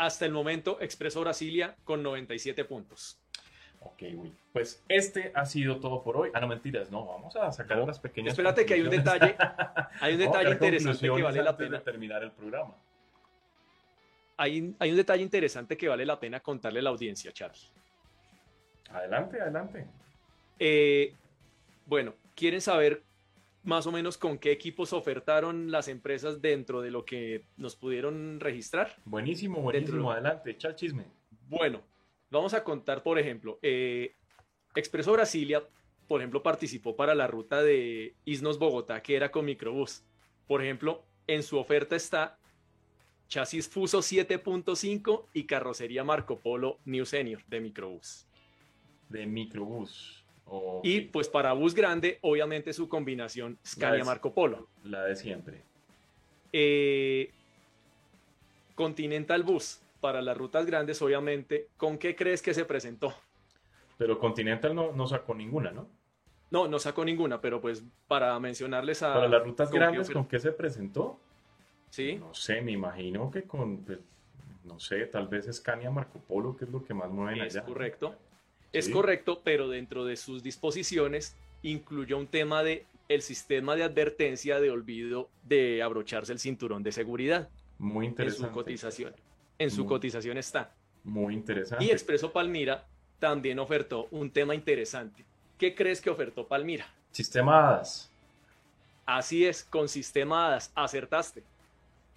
Hasta 0.00 0.24
el 0.24 0.32
momento, 0.32 0.78
Expreso 0.80 1.20
Brasilia 1.20 1.76
con 1.84 2.02
97 2.02 2.64
puntos. 2.64 3.20
Ok, 3.80 4.00
Will. 4.14 4.34
Pues 4.50 4.82
este 4.88 5.30
ha 5.34 5.44
sido 5.44 5.78
todo 5.78 6.02
por 6.02 6.16
hoy. 6.16 6.30
Ah, 6.32 6.40
no, 6.40 6.48
mentiras, 6.48 6.90
no. 6.90 7.04
Vamos 7.04 7.36
a 7.36 7.52
sacar 7.52 7.76
no. 7.76 7.84
unas 7.84 7.98
pequeñas. 7.98 8.32
Espérate 8.32 8.64
que 8.64 8.72
hay 8.72 8.80
un 8.80 8.88
detalle. 8.88 9.36
Hay 10.00 10.14
un 10.14 10.18
detalle 10.26 10.52
interesante 10.52 11.06
que 11.06 11.22
vale 11.22 11.42
la 11.42 11.54
pena. 11.54 11.76
De 11.76 11.84
terminar 11.84 12.22
el 12.22 12.32
programa. 12.32 12.74
Hay, 14.38 14.74
hay, 14.78 14.90
un 14.90 14.96
detalle 14.96 15.22
interesante 15.22 15.76
que 15.76 15.86
vale 15.86 16.06
la 16.06 16.18
pena 16.18 16.40
contarle 16.40 16.78
a 16.78 16.82
la 16.82 16.90
audiencia, 16.90 17.30
Charles. 17.30 17.70
Adelante, 18.88 19.38
adelante. 19.38 19.86
Eh, 20.58 21.14
bueno, 21.84 22.14
¿quieren 22.34 22.62
saber 22.62 23.02
más 23.62 23.86
o 23.86 23.92
menos 23.92 24.16
con 24.16 24.38
qué 24.38 24.52
equipos 24.52 24.92
ofertaron 24.92 25.70
las 25.70 25.88
empresas 25.88 26.40
dentro 26.40 26.80
de 26.80 26.90
lo 26.90 27.04
que 27.04 27.44
nos 27.56 27.76
pudieron 27.76 28.40
registrar? 28.40 28.96
Buenísimo, 29.04 29.60
buenísimo. 29.60 30.10
Adelante, 30.10 30.50
echa 30.50 30.68
el 30.68 30.76
chisme. 30.76 31.04
Bueno, 31.48 31.82
vamos 32.30 32.54
a 32.54 32.64
contar, 32.64 33.02
por 33.02 33.18
ejemplo, 33.18 33.58
eh, 33.62 34.14
Expreso 34.74 35.12
Brasilia, 35.12 35.62
por 36.06 36.20
ejemplo, 36.20 36.42
participó 36.42 36.96
para 36.96 37.14
la 37.14 37.26
ruta 37.26 37.62
de 37.62 38.14
Isnos 38.24 38.58
Bogotá, 38.58 39.02
que 39.02 39.16
era 39.16 39.30
con 39.30 39.44
microbús. 39.44 40.04
Por 40.46 40.62
ejemplo, 40.62 41.04
en 41.26 41.42
su 41.42 41.58
oferta 41.58 41.96
está 41.96 42.38
chasis 43.28 43.68
Fuso 43.68 44.00
7.5 44.00 45.26
y 45.32 45.44
carrocería 45.44 46.02
Marco 46.02 46.40
Polo 46.40 46.78
New 46.84 47.06
Senior 47.06 47.44
de 47.46 47.60
microbús. 47.60 48.26
De 49.08 49.26
microbús. 49.26 50.19
Y 50.82 51.02
pues 51.02 51.28
para 51.28 51.52
bus 51.52 51.74
grande, 51.74 52.18
obviamente 52.22 52.72
su 52.72 52.88
combinación 52.88 53.58
Scania 53.64 54.04
Marco 54.04 54.32
Polo. 54.32 54.68
La 54.84 55.04
de 55.04 55.14
siempre. 55.14 55.62
Eh, 56.52 57.30
Continental 58.74 59.42
Bus, 59.42 59.80
para 60.00 60.22
las 60.22 60.36
rutas 60.36 60.66
grandes, 60.66 61.00
obviamente, 61.02 61.68
¿con 61.76 61.98
qué 61.98 62.16
crees 62.16 62.42
que 62.42 62.54
se 62.54 62.64
presentó? 62.64 63.14
Pero 63.98 64.18
Continental 64.18 64.74
no, 64.74 64.92
no 64.92 65.06
sacó 65.06 65.34
ninguna, 65.34 65.70
¿no? 65.70 65.86
No, 66.50 66.66
no 66.66 66.78
sacó 66.78 67.04
ninguna, 67.04 67.40
pero 67.40 67.60
pues 67.60 67.84
para 68.08 68.38
mencionarles 68.40 69.02
a... 69.02 69.14
Para 69.14 69.28
las 69.28 69.44
rutas 69.44 69.70
grandes, 69.70 70.10
¿con 70.10 70.26
qué 70.26 70.38
se 70.40 70.50
presentó? 70.50 71.20
¿Sí? 71.90 72.16
No 72.16 72.34
sé, 72.34 72.60
me 72.60 72.72
imagino 72.72 73.30
que 73.30 73.44
con, 73.44 73.78
pues, 73.84 73.98
no 74.64 74.80
sé, 74.80 75.06
tal 75.06 75.28
vez 75.28 75.46
Scania 75.52 75.90
Marco 75.90 76.18
Polo, 76.18 76.56
que 76.56 76.64
es 76.64 76.70
lo 76.70 76.82
que 76.82 76.94
más 76.94 77.10
mueven 77.10 77.40
Es 77.42 77.54
allá. 77.54 77.64
correcto. 77.64 78.16
Es 78.72 78.86
Sí. 78.86 78.92
correcto, 78.92 79.40
pero 79.44 79.68
dentro 79.68 80.04
de 80.04 80.16
sus 80.16 80.42
disposiciones 80.42 81.34
incluyó 81.62 82.18
un 82.18 82.26
tema 82.26 82.62
de 82.62 82.86
el 83.08 83.22
sistema 83.22 83.74
de 83.74 83.82
advertencia 83.82 84.60
de 84.60 84.70
olvido 84.70 85.28
de 85.42 85.82
abrocharse 85.82 86.32
el 86.32 86.38
cinturón 86.38 86.82
de 86.84 86.92
seguridad 86.92 87.48
Muy 87.78 88.06
en 88.06 88.12
interesante. 88.12 88.46
su 88.48 88.54
cotización. 88.54 89.14
En 89.58 89.70
su 89.70 89.82
Muy- 89.82 89.88
cotización 89.88 90.38
está. 90.38 90.72
Muy 91.02 91.34
interesante. 91.34 91.84
Y 91.84 91.90
Expreso 91.90 92.32
Palmira 92.32 92.86
también 93.18 93.58
ofertó 93.58 94.06
un 94.12 94.30
tema 94.30 94.54
interesante. 94.54 95.24
¿Qué 95.58 95.74
crees 95.74 96.00
que 96.00 96.08
ofertó 96.10 96.46
Palmira? 96.46 96.86
Sistema 97.10 97.68
HADAS. 97.68 98.10
Así 99.04 99.44
es, 99.44 99.64
con 99.64 99.88
sistema 99.88 100.46
HADAS, 100.46 100.70
acertaste. 100.76 101.42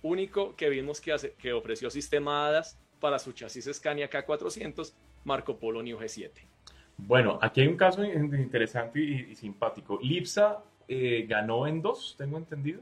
Único 0.03 0.55
que 0.55 0.69
vimos 0.69 1.01
que, 1.01 1.11
hace- 1.11 1.33
que 1.33 1.53
ofreció 1.53 1.89
sistema 1.89 2.47
HADAS 2.47 2.77
para 2.99 3.17
su 3.19 3.31
chasis 3.31 3.67
Scania 3.73 4.09
K400, 4.09 4.93
Marco 5.23 5.57
Polo 5.57 5.81
New 5.81 5.97
G7. 5.97 6.31
Bueno, 6.97 7.39
aquí 7.41 7.61
hay 7.61 7.67
un 7.67 7.77
caso 7.77 8.03
in- 8.03 8.33
interesante 8.35 8.99
y, 8.99 9.31
y 9.31 9.35
simpático. 9.35 9.99
Lipsa 10.01 10.63
eh, 10.87 11.25
ganó 11.27 11.65
en 11.67 11.81
dos, 11.81 12.15
tengo 12.17 12.37
entendido. 12.37 12.81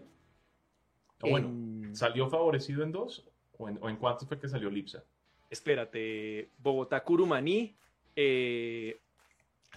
O 1.22 1.30
bueno, 1.30 1.48
En- 1.48 1.96
¿salió 1.96 2.30
favorecido 2.30 2.84
en 2.84 2.92
dos? 2.92 3.26
¿O 3.58 3.70
en, 3.70 3.78
o 3.82 3.90
en 3.90 3.96
cuántos 3.98 4.28
fue 4.28 4.40
que 4.40 4.48
salió 4.48 4.70
Lipsa? 4.70 5.04
espérate, 5.50 6.50
Bogotá 6.60 7.04
Curumaní 7.04 7.76
eh, 8.16 8.98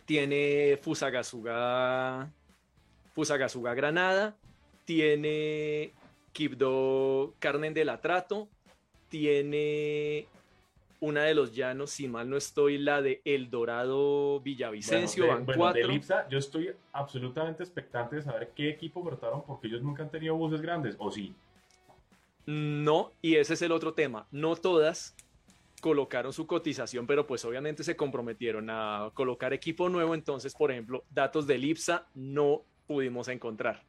tiene 0.04 0.78
Fusagasuga, 0.80 2.30
Fusagasuga 3.12 3.74
Granada, 3.74 4.36
tiene 4.84 5.92
Quibdó 6.32 7.34
Carmen 7.40 7.74
del 7.74 7.88
Atrato, 7.88 8.48
tiene 9.08 10.26
una 11.04 11.24
de 11.24 11.34
los 11.34 11.54
llanos, 11.54 11.90
si 11.90 12.08
mal 12.08 12.30
no 12.30 12.36
estoy, 12.36 12.78
la 12.78 13.02
de 13.02 13.20
El 13.24 13.50
Dorado 13.50 14.40
Villavicencio, 14.40 15.26
bueno, 15.26 15.38
van 15.38 15.46
de, 15.46 15.52
de 15.52 15.58
cuatro. 15.98 16.28
Yo 16.30 16.38
estoy 16.38 16.70
absolutamente 16.92 17.62
expectante 17.62 18.16
de 18.16 18.22
saber 18.22 18.52
qué 18.54 18.70
equipo 18.70 19.00
ofertaron 19.00 19.42
porque 19.46 19.66
ellos 19.66 19.82
nunca 19.82 20.02
han 20.02 20.10
tenido 20.10 20.34
buses 20.34 20.62
grandes, 20.62 20.96
¿o 20.98 21.10
sí? 21.10 21.34
No, 22.46 23.12
y 23.22 23.36
ese 23.36 23.54
es 23.54 23.62
el 23.62 23.72
otro 23.72 23.92
tema. 23.94 24.26
No 24.30 24.56
todas 24.56 25.14
colocaron 25.80 26.32
su 26.32 26.46
cotización, 26.46 27.06
pero 27.06 27.26
pues 27.26 27.44
obviamente 27.44 27.84
se 27.84 27.96
comprometieron 27.96 28.68
a 28.70 29.10
colocar 29.14 29.52
equipo 29.52 29.88
nuevo. 29.90 30.14
Entonces, 30.14 30.54
por 30.54 30.70
ejemplo, 30.70 31.04
datos 31.10 31.46
del 31.46 31.64
IPSA 31.64 32.06
no 32.14 32.62
pudimos 32.86 33.28
encontrar. 33.28 33.82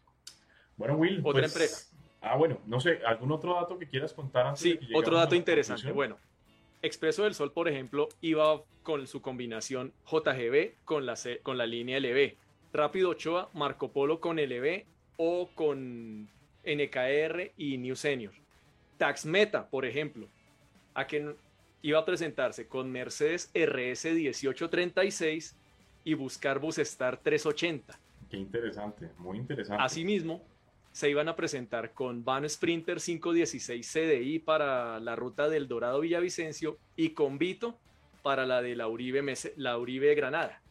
Bueno, 0.76 0.95
Will, 0.95 1.20
Otra 1.24 1.41
pues- 1.43 1.53
empresa. 1.53 1.91
Ah, 2.28 2.36
bueno, 2.38 2.57
no 2.66 2.80
sé, 2.80 3.01
¿algún 3.05 3.32
otro 3.32 3.53
dato 3.53 3.78
que 3.78 3.88
quieras 3.88 4.11
contar 4.11 4.47
antes 4.47 4.61
Sí, 4.61 4.74
de 4.74 4.80
que 4.80 4.95
otro 4.95 5.16
dato 5.16 5.36
interesante. 5.36 5.84
conclusión? 5.84 5.95
Bueno, 5.95 6.18
Expreso 6.86 7.23
del 7.23 7.33
Sol, 7.33 7.51
por 7.51 7.67
ejemplo, 7.67 8.09
iba 8.21 8.61
con 8.83 9.07
su 9.07 9.19
combinación 9.21 9.91
JGB 10.05 10.75
con 10.86 11.05
la, 11.07 11.15
C- 11.15 11.39
con 11.41 11.57
la 11.57 11.65
línea 11.65 11.99
LB. 11.99 12.36
Rápido 12.73 13.09
Ochoa, 13.09 13.49
Marco 13.53 13.91
Polo 13.91 14.19
con 14.19 14.38
LB 14.38 14.83
o 15.17 15.49
con 15.55 16.29
NKR 16.63 17.51
y 17.57 17.77
New 17.79 17.95
Senior. 17.95 18.33
Tax 18.97 19.25
Meta, 19.25 19.67
por 19.67 19.86
ejemplo, 19.86 20.27
a 20.93 21.07
iba 21.81 21.99
a 21.99 22.05
presentarse 22.05 22.67
con 22.67 22.91
Mercedes 22.91 23.49
RS 23.53 24.05
1836 24.13 25.55
y 26.03 26.13
buscar 26.13 26.59
Busestar 26.59 27.17
380. 27.17 27.99
Qué 28.29 28.38
interesante, 28.38 29.09
muy 29.17 29.38
interesante. 29.38 29.81
Asimismo, 29.83 30.43
se 30.95 31.09
iban 31.09 31.27
a 31.27 31.35
presentar 31.35 31.91
con 31.91 32.23
Van 32.23 32.47
Sprinter 32.49 32.99
516 33.01 33.85
CDI 33.91 34.39
para 34.39 34.97
la 35.01 35.13
ruta 35.17 35.49
del 35.49 35.67
Dorado 35.67 35.99
Villavicencio 35.99 36.77
y 36.95 37.09
con 37.09 37.37
Vito 37.37 37.77
para 38.23 38.45
la 38.45 38.61
de 38.61 38.77
la 38.77 38.87
Uribe, 38.87 39.21
la 39.57 39.77
Uribe 39.77 40.15
Granada. 40.15 40.61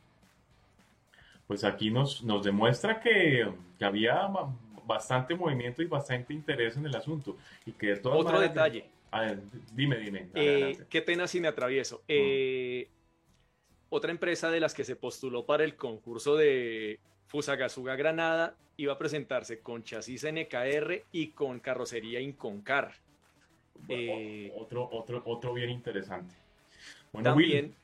Pues 1.46 1.62
aquí 1.62 1.90
nos, 1.90 2.24
nos 2.24 2.42
demuestra 2.42 3.00
que, 3.00 3.46
que 3.78 3.84
había 3.84 4.14
ba- 4.28 4.50
bastante 4.86 5.34
movimiento 5.34 5.82
y 5.82 5.84
bastante 5.88 6.32
interés 6.32 6.78
en 6.78 6.86
el 6.86 6.96
asunto. 6.96 7.36
Y 7.66 7.72
que 7.72 7.88
de 7.88 7.96
todas 7.96 8.18
Otro 8.18 8.32
maneras- 8.32 8.54
detalle, 8.54 8.86
A 9.10 9.20
ver, 9.20 9.40
dime, 9.74 9.98
dime. 9.98 10.28
eh, 10.32 10.78
qué 10.88 11.02
pena 11.02 11.26
si 11.28 11.38
me 11.38 11.48
atravieso. 11.48 12.02
Eh, 12.08 12.88
otra 13.90 14.10
empresa 14.10 14.50
de 14.50 14.60
las 14.60 14.72
que 14.72 14.84
se 14.84 14.96
postuló 14.96 15.44
para 15.44 15.64
el 15.64 15.76
concurso 15.76 16.34
de 16.34 16.98
Fusagasuga 17.38 17.96
Granada 17.96 18.54
iba 18.76 18.92
a 18.92 18.98
presentarse 18.98 19.58
con 19.58 19.82
chasis 19.82 20.22
NKR 20.24 21.02
y 21.10 21.30
con 21.32 21.58
carrocería 21.58 22.20
Inconcar. 22.20 22.92
eh, 23.88 24.52
otro, 24.56 24.88
otro, 24.92 25.20
otro 25.26 25.52
bien 25.52 25.68
interesante. 25.70 26.32
Bueno, 27.12 27.30
También 27.30 27.64
Will, 27.64 27.74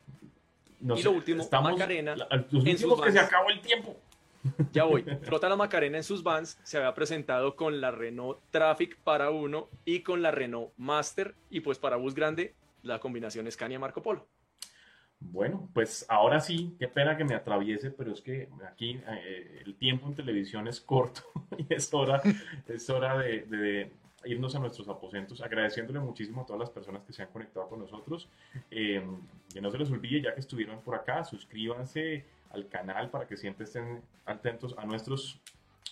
no 0.83 0.95
y 0.95 0.99
sé, 0.99 1.05
lo 1.07 1.11
último, 1.17 1.43
estamos, 1.43 1.73
Macarena, 1.73 2.15
la- 2.15 2.29
en 2.31 2.49
sus 2.49 2.63
que 2.65 2.77
se 2.77 2.87
vans. 2.87 3.17
acabó 3.19 3.51
el 3.51 3.61
tiempo. 3.61 3.97
Ya 4.73 4.85
voy. 4.85 5.03
Flota 5.25 5.49
la 5.49 5.57
Macarena 5.57 5.97
en 5.97 6.05
sus 6.05 6.23
vans 6.23 6.57
se 6.63 6.77
había 6.79 6.95
presentado 6.95 7.57
con 7.57 7.81
la 7.81 7.91
Renault 7.91 8.39
Traffic 8.53 8.99
para 8.99 9.31
uno 9.31 9.69
y 9.85 10.01
con 10.01 10.23
la 10.23 10.31
Renault 10.31 10.71
Master 10.77 11.35
y 11.51 11.59
pues 11.59 11.77
para 11.81 11.97
bus 11.97 12.15
grande 12.15 12.55
la 12.85 13.01
combinación 13.01 13.51
Scania 13.51 13.81
Marco 13.81 14.01
Polo. 14.01 14.29
Bueno, 15.21 15.69
pues 15.75 16.07
ahora 16.09 16.41
sí, 16.41 16.75
qué 16.79 16.89
pena 16.89 17.17
que 17.17 17.25
me 17.25 17.35
atraviese, 17.35 17.91
pero 17.91 18.13
es 18.13 18.21
que 18.21 18.49
aquí 18.67 19.01
eh, 19.07 19.63
el 19.65 19.75
tiempo 19.77 20.09
en 20.09 20.15
televisión 20.15 20.67
es 20.67 20.81
corto 20.81 21.23
y 21.59 21.73
es 21.73 21.93
hora, 21.93 22.23
es 22.67 22.91
hora 22.91 23.19
de, 23.19 23.43
de 23.43 23.93
irnos 24.25 24.55
a 24.55 24.59
nuestros 24.59 24.89
aposentos, 24.89 25.41
agradeciéndole 25.41 26.01
muchísimo 26.01 26.43
a 26.43 26.47
todas 26.47 26.61
las 26.61 26.71
personas 26.71 27.03
que 27.05 27.13
se 27.13 27.23
han 27.23 27.29
conectado 27.29 27.69
con 27.69 27.81
nosotros. 27.81 28.29
Eh, 28.71 29.03
que 29.53 29.61
no 29.61 29.71
se 29.71 29.79
les 29.79 29.91
olvide, 29.91 30.23
ya 30.23 30.35
que 30.35 30.41
estuvieron 30.41 30.81
por 30.81 30.95
acá, 30.95 31.25
suscríbanse 31.25 32.25
al 32.51 32.69
canal 32.69 33.11
para 33.11 33.27
que 33.27 33.37
siempre 33.37 33.65
estén 33.65 34.03
atentos 34.27 34.75
a 34.77 34.85
nuestras 34.85 35.39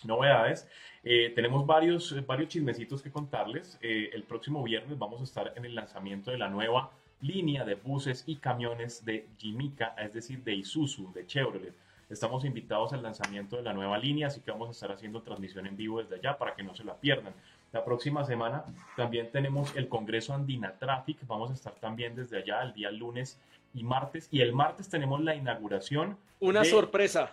novedades. 0.03 0.67
Eh, 1.03 1.31
tenemos 1.35 1.65
varios, 1.65 2.25
varios 2.25 2.49
chismecitos 2.49 3.01
que 3.01 3.11
contarles. 3.11 3.77
Eh, 3.81 4.09
el 4.13 4.23
próximo 4.23 4.63
viernes 4.63 4.97
vamos 4.97 5.21
a 5.21 5.23
estar 5.23 5.53
en 5.55 5.65
el 5.65 5.75
lanzamiento 5.75 6.31
de 6.31 6.37
la 6.37 6.49
nueva 6.49 6.91
línea 7.21 7.65
de 7.65 7.75
buses 7.75 8.23
y 8.27 8.37
camiones 8.37 9.03
de 9.05 9.27
Jimica, 9.37 9.93
es 9.97 10.13
decir, 10.13 10.43
de 10.43 10.53
Isuzu, 10.53 11.11
de 11.13 11.25
Chevrolet. 11.25 11.73
Estamos 12.09 12.43
invitados 12.45 12.93
al 12.93 13.03
lanzamiento 13.03 13.57
de 13.57 13.63
la 13.63 13.73
nueva 13.73 13.97
línea, 13.97 14.27
así 14.27 14.41
que 14.41 14.51
vamos 14.51 14.69
a 14.69 14.71
estar 14.71 14.91
haciendo 14.91 15.21
transmisión 15.21 15.67
en 15.67 15.77
vivo 15.77 16.01
desde 16.01 16.15
allá 16.15 16.37
para 16.37 16.55
que 16.55 16.63
no 16.63 16.73
se 16.75 16.83
la 16.83 16.95
pierdan. 16.95 17.33
La 17.71 17.85
próxima 17.85 18.23
semana 18.23 18.63
también 18.95 19.31
tenemos 19.31 19.75
el 19.75 19.87
Congreso 19.87 20.33
Andina 20.33 20.71
Traffic, 20.79 21.17
vamos 21.27 21.51
a 21.51 21.53
estar 21.53 21.73
también 21.75 22.15
desde 22.15 22.37
allá 22.37 22.63
el 22.63 22.73
día 22.73 22.89
lunes 22.89 23.39
y 23.75 23.83
martes, 23.83 24.27
y 24.31 24.41
el 24.41 24.53
martes 24.53 24.89
tenemos 24.89 25.21
la 25.21 25.35
inauguración. 25.35 26.17
Una 26.39 26.61
de- 26.61 26.65
sorpresa, 26.69 27.31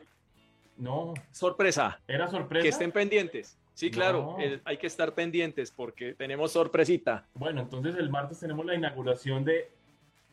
No, 0.77 1.15
sorpresa, 1.33 1.99
era 2.07 2.29
sorpresa. 2.29 2.63
que 2.63 2.69
estén 2.69 2.93
pendientes. 2.93 3.57
Sí, 3.73 3.91
claro, 3.91 4.37
No. 4.37 4.39
el- 4.45 4.61
hay 4.65 4.77
que 4.77 4.87
estar 4.87 5.15
pendientes 5.15 5.71
porque 5.71 6.13
tenemos 6.15 6.53
sorpresita. 6.53 7.27
Bueno, 7.35 7.63
entonces 7.63 7.95
el 7.97 8.11
martes 8.11 8.39
tenemos 8.41 8.65
la 8.67 8.75
inauguración 8.75 9.43
de, 9.45 9.71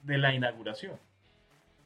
de 0.04 0.18
la 0.18 0.34
inauguración. 0.34 0.98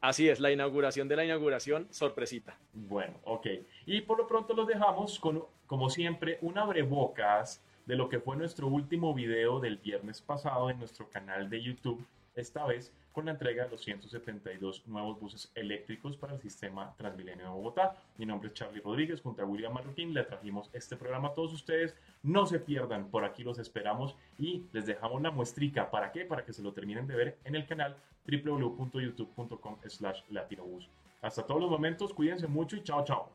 Así 0.00 0.28
es, 0.28 0.38
la 0.38 0.52
inauguración 0.52 1.08
de 1.08 1.16
la 1.16 1.24
inauguración, 1.24 1.88
sorpresita. 1.90 2.56
Bueno, 2.72 3.14
ok. 3.24 3.46
Y 3.86 4.00
por 4.02 4.18
lo 4.18 4.28
pronto 4.28 4.54
los 4.54 4.68
dejamos 4.68 5.18
con, 5.18 5.42
como 5.66 5.90
siempre, 5.90 6.38
un 6.40 6.56
abrebocas 6.56 7.60
de 7.84 7.96
lo 7.96 8.08
que 8.08 8.20
fue 8.20 8.36
nuestro 8.36 8.68
último 8.68 9.12
video 9.12 9.58
del 9.58 9.78
viernes 9.78 10.20
pasado 10.20 10.70
en 10.70 10.78
nuestro 10.78 11.08
canal 11.08 11.50
de 11.50 11.62
YouTube, 11.62 12.04
esta 12.38 12.64
vez 12.66 12.92
con 13.12 13.26
la 13.26 13.32
entrega 13.32 13.64
de 13.64 13.70
los 13.70 13.82
172 13.82 14.86
nuevos 14.86 15.18
buses 15.18 15.50
eléctricos 15.54 16.16
para 16.16 16.34
el 16.34 16.40
sistema 16.40 16.94
Transmilenio 16.96 17.46
de 17.46 17.50
Bogotá. 17.50 17.96
Mi 18.16 18.26
nombre 18.26 18.48
es 18.48 18.54
Charlie 18.54 18.80
Rodríguez, 18.80 19.20
junto 19.20 19.42
a 19.42 19.44
William 19.44 19.72
Marroquín 19.72 20.14
le 20.14 20.22
trajimos 20.22 20.70
este 20.72 20.96
programa 20.96 21.28
a 21.28 21.34
todos 21.34 21.52
ustedes. 21.52 21.96
No 22.22 22.46
se 22.46 22.60
pierdan, 22.60 23.10
por 23.10 23.24
aquí 23.24 23.42
los 23.42 23.58
esperamos 23.58 24.14
y 24.38 24.66
les 24.72 24.86
dejamos 24.86 25.20
la 25.20 25.30
muestrica. 25.30 25.90
¿Para 25.90 26.12
qué? 26.12 26.24
Para 26.24 26.44
que 26.44 26.52
se 26.52 26.62
lo 26.62 26.72
terminen 26.72 27.06
de 27.06 27.16
ver 27.16 27.38
en 27.44 27.56
el 27.56 27.66
canal 27.66 27.96
www.youtube.com 28.26 29.78
slash 29.86 30.20
latinobus. 30.30 30.88
Hasta 31.20 31.44
todos 31.44 31.60
los 31.60 31.70
momentos, 31.70 32.14
cuídense 32.14 32.46
mucho 32.46 32.76
y 32.76 32.82
chao, 32.82 33.04
chao. 33.04 33.32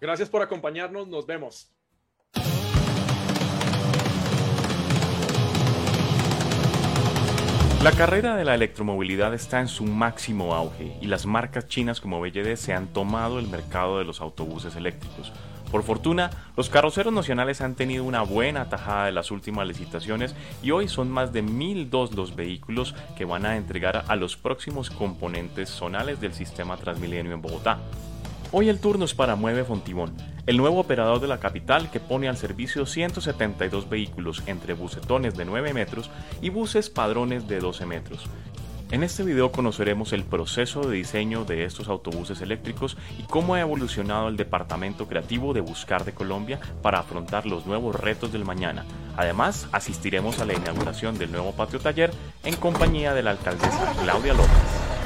Gracias 0.00 0.28
por 0.28 0.42
acompañarnos, 0.42 1.06
nos 1.06 1.26
vemos. 1.26 1.72
La 7.82 7.92
carrera 7.92 8.34
de 8.34 8.44
la 8.44 8.56
electromovilidad 8.56 9.32
está 9.34 9.60
en 9.60 9.68
su 9.68 9.84
máximo 9.84 10.52
auge 10.52 10.96
y 11.00 11.06
las 11.06 11.26
marcas 11.26 11.68
chinas 11.68 12.00
como 12.00 12.20
BYD 12.20 12.56
se 12.56 12.72
han 12.72 12.88
tomado 12.88 13.38
el 13.38 13.46
mercado 13.46 13.98
de 14.00 14.04
los 14.04 14.20
autobuses 14.20 14.74
eléctricos. 14.74 15.32
Por 15.70 15.84
fortuna, 15.84 16.30
los 16.56 16.70
carroceros 16.70 17.12
nacionales 17.12 17.60
han 17.60 17.76
tenido 17.76 18.02
una 18.02 18.22
buena 18.22 18.68
tajada 18.68 19.06
de 19.06 19.12
las 19.12 19.30
últimas 19.30 19.68
licitaciones 19.68 20.34
y 20.60 20.72
hoy 20.72 20.88
son 20.88 21.08
más 21.08 21.32
de 21.32 21.44
1.002 21.44 22.14
los 22.14 22.34
vehículos 22.34 22.96
que 23.16 23.24
van 23.24 23.46
a 23.46 23.56
entregar 23.56 24.04
a 24.08 24.16
los 24.16 24.36
próximos 24.36 24.90
componentes 24.90 25.68
zonales 25.68 26.20
del 26.20 26.34
sistema 26.34 26.78
Transmilenio 26.78 27.32
en 27.32 27.42
Bogotá. 27.42 27.78
Hoy 28.50 28.70
el 28.70 28.80
turno 28.80 29.04
es 29.04 29.12
para 29.12 29.36
Mueve 29.36 29.62
Fontibón, 29.62 30.14
el 30.46 30.56
nuevo 30.56 30.80
operador 30.80 31.20
de 31.20 31.28
la 31.28 31.38
capital 31.38 31.90
que 31.90 32.00
pone 32.00 32.30
al 32.30 32.38
servicio 32.38 32.86
172 32.86 33.90
vehículos 33.90 34.42
entre 34.46 34.72
bucetones 34.72 35.36
de 35.36 35.44
9 35.44 35.74
metros 35.74 36.10
y 36.40 36.48
buses 36.48 36.88
padrones 36.88 37.46
de 37.46 37.58
12 37.60 37.84
metros. 37.84 38.24
En 38.90 39.02
este 39.02 39.22
video 39.22 39.52
conoceremos 39.52 40.14
el 40.14 40.24
proceso 40.24 40.80
de 40.80 40.96
diseño 40.96 41.44
de 41.44 41.66
estos 41.66 41.88
autobuses 41.88 42.40
eléctricos 42.40 42.96
y 43.18 43.24
cómo 43.24 43.54
ha 43.54 43.60
evolucionado 43.60 44.28
el 44.28 44.38
departamento 44.38 45.06
creativo 45.08 45.52
de 45.52 45.60
Buscar 45.60 46.06
de 46.06 46.14
Colombia 46.14 46.58
para 46.80 47.00
afrontar 47.00 47.44
los 47.44 47.66
nuevos 47.66 47.96
retos 47.96 48.32
del 48.32 48.46
mañana. 48.46 48.86
Además, 49.18 49.68
asistiremos 49.72 50.40
a 50.40 50.46
la 50.46 50.54
inauguración 50.54 51.18
del 51.18 51.32
nuevo 51.32 51.52
patio 51.52 51.80
taller 51.80 52.12
en 52.44 52.56
compañía 52.56 53.12
de 53.12 53.24
la 53.24 53.32
alcaldesa 53.32 53.92
Claudia 54.02 54.32
López. 54.32 54.97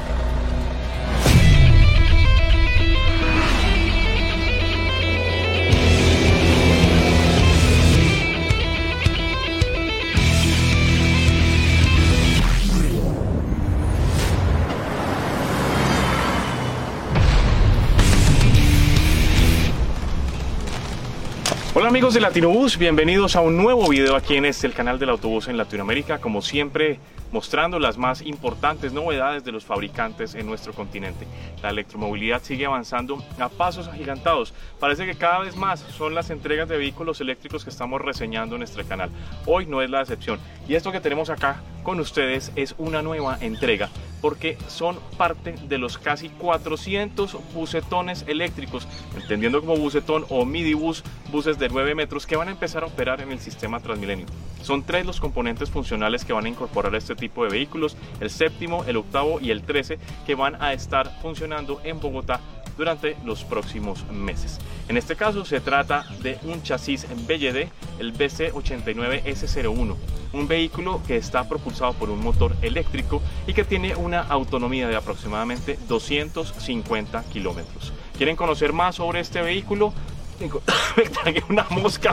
Amigos 21.92 22.14
de 22.14 22.20
Latinobús, 22.20 22.78
bienvenidos 22.78 23.36
a 23.36 23.42
un 23.42 23.58
nuevo 23.58 23.86
video 23.86 24.16
aquí 24.16 24.36
en 24.36 24.46
este 24.46 24.66
el 24.66 24.72
canal 24.72 24.98
del 24.98 25.10
autobús 25.10 25.48
en 25.48 25.58
Latinoamérica. 25.58 26.22
Como 26.22 26.40
siempre, 26.40 26.98
mostrando 27.32 27.78
las 27.78 27.98
más 27.98 28.22
importantes 28.22 28.92
novedades 28.92 29.42
de 29.42 29.52
los 29.52 29.64
fabricantes 29.64 30.34
en 30.34 30.46
nuestro 30.46 30.72
continente. 30.72 31.26
La 31.62 31.70
electromovilidad 31.70 32.42
sigue 32.42 32.66
avanzando 32.66 33.24
a 33.38 33.48
pasos 33.48 33.88
agigantados. 33.88 34.54
Parece 34.78 35.06
que 35.06 35.14
cada 35.14 35.40
vez 35.40 35.56
más 35.56 35.80
son 35.80 36.14
las 36.14 36.30
entregas 36.30 36.68
de 36.68 36.76
vehículos 36.76 37.20
eléctricos 37.20 37.64
que 37.64 37.70
estamos 37.70 38.00
reseñando 38.00 38.54
en 38.54 38.60
nuestro 38.60 38.84
canal. 38.86 39.10
Hoy 39.46 39.66
no 39.66 39.82
es 39.82 39.90
la 39.90 40.02
excepción. 40.02 40.38
Y 40.68 40.74
esto 40.74 40.92
que 40.92 41.00
tenemos 41.00 41.30
acá 41.30 41.62
con 41.82 41.98
ustedes 41.98 42.52
es 42.54 42.74
una 42.78 43.02
nueva 43.02 43.38
entrega 43.40 43.88
porque 44.22 44.56
son 44.68 44.98
parte 45.18 45.56
de 45.68 45.78
los 45.78 45.98
casi 45.98 46.28
400 46.30 47.36
bucetones 47.52 48.24
eléctricos, 48.28 48.86
entendiendo 49.20 49.60
como 49.60 49.76
bucetón 49.76 50.24
o 50.30 50.46
midibus, 50.46 51.02
buses 51.32 51.58
de 51.58 51.68
9 51.68 51.96
metros 51.96 52.24
que 52.24 52.36
van 52.36 52.48
a 52.48 52.52
empezar 52.52 52.84
a 52.84 52.86
operar 52.86 53.20
en 53.20 53.32
el 53.32 53.40
sistema 53.40 53.80
Transmilenio. 53.80 54.26
Son 54.62 54.84
tres 54.84 55.04
los 55.04 55.18
componentes 55.18 55.70
funcionales 55.70 56.24
que 56.24 56.32
van 56.32 56.46
a 56.46 56.48
incorporar 56.48 56.94
este 56.94 57.14
tipo 57.22 57.44
de 57.44 57.50
vehículos, 57.50 57.96
el 58.20 58.30
séptimo, 58.30 58.82
el 58.84 58.96
octavo 58.96 59.38
y 59.40 59.52
el 59.52 59.62
13, 59.62 60.00
que 60.26 60.34
van 60.34 60.60
a 60.60 60.72
estar 60.72 61.20
funcionando 61.22 61.80
en 61.84 62.00
Bogotá 62.00 62.40
durante 62.76 63.16
los 63.24 63.44
próximos 63.44 64.04
meses. 64.10 64.58
En 64.88 64.96
este 64.96 65.14
caso 65.14 65.44
se 65.44 65.60
trata 65.60 66.04
de 66.20 66.36
un 66.42 66.64
chasis 66.64 67.06
BYD, 67.28 67.68
el 68.00 68.12
BC89S01, 68.12 69.94
un 70.32 70.48
vehículo 70.48 71.00
que 71.06 71.16
está 71.16 71.48
propulsado 71.48 71.92
por 71.92 72.10
un 72.10 72.20
motor 72.20 72.56
eléctrico 72.60 73.22
y 73.46 73.54
que 73.54 73.62
tiene 73.62 73.94
una 73.94 74.22
autonomía 74.22 74.88
de 74.88 74.96
aproximadamente 74.96 75.78
250 75.86 77.22
kilómetros. 77.32 77.92
¿Quieren 78.16 78.34
conocer 78.34 78.72
más 78.72 78.96
sobre 78.96 79.20
este 79.20 79.42
vehículo? 79.42 79.92
una 81.48 81.66
mosca. 81.70 82.10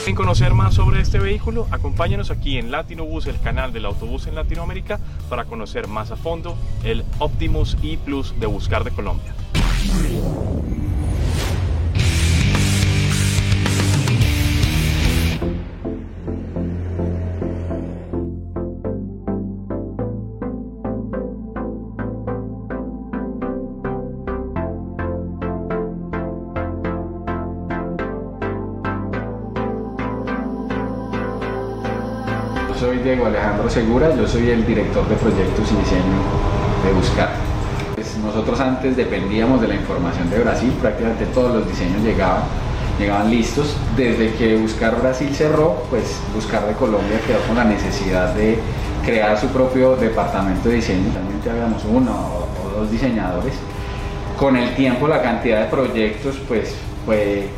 ¿Quieren 0.00 0.16
conocer 0.16 0.54
más 0.54 0.74
sobre 0.74 1.02
este 1.02 1.18
vehículo? 1.18 1.66
Acompáñenos 1.70 2.30
aquí 2.30 2.56
en 2.56 2.70
Latinobus, 2.70 3.26
el 3.26 3.38
canal 3.38 3.70
del 3.70 3.84
autobús 3.84 4.26
en 4.26 4.34
Latinoamérica, 4.34 4.98
para 5.28 5.44
conocer 5.44 5.88
más 5.88 6.10
a 6.10 6.16
fondo 6.16 6.56
el 6.84 7.04
Optimus 7.18 7.76
E 7.82 7.98
Plus 7.98 8.34
de 8.40 8.46
Buscar 8.46 8.82
de 8.82 8.92
Colombia. 8.92 9.34
Diego 33.02 33.26
Alejandro 33.26 33.68
Segura, 33.70 34.14
yo 34.14 34.26
soy 34.26 34.50
el 34.50 34.66
director 34.66 35.08
de 35.08 35.16
proyectos 35.16 35.70
y 35.72 35.76
diseño 35.76 36.20
de 36.84 36.92
Buscar. 36.92 37.30
Pues 37.94 38.16
nosotros 38.18 38.60
antes 38.60 38.96
dependíamos 38.96 39.60
de 39.60 39.68
la 39.68 39.74
información 39.74 40.28
de 40.30 40.38
Brasil, 40.40 40.72
prácticamente 40.80 41.26
todos 41.26 41.54
los 41.54 41.68
diseños 41.68 42.02
llegaban, 42.02 42.42
llegaban 42.98 43.30
listos. 43.30 43.76
Desde 43.96 44.34
que 44.34 44.56
Buscar 44.56 45.00
Brasil 45.00 45.30
cerró, 45.34 45.82
pues 45.88 46.20
Buscar 46.34 46.66
de 46.66 46.74
Colombia 46.74 47.18
quedó 47.26 47.40
con 47.46 47.56
la 47.56 47.64
necesidad 47.64 48.34
de 48.34 48.58
crear 49.04 49.38
su 49.38 49.48
propio 49.48 49.96
departamento 49.96 50.68
de 50.68 50.76
diseño. 50.76 51.10
Realmente 51.12 51.50
habíamos 51.50 51.84
uno 51.84 52.12
o 52.12 52.80
dos 52.80 52.90
diseñadores. 52.90 53.54
Con 54.38 54.56
el 54.56 54.74
tiempo 54.74 55.08
la 55.08 55.22
cantidad 55.22 55.60
de 55.62 55.66
proyectos 55.66 56.36
pues 56.46 56.74
fue 57.06 57.48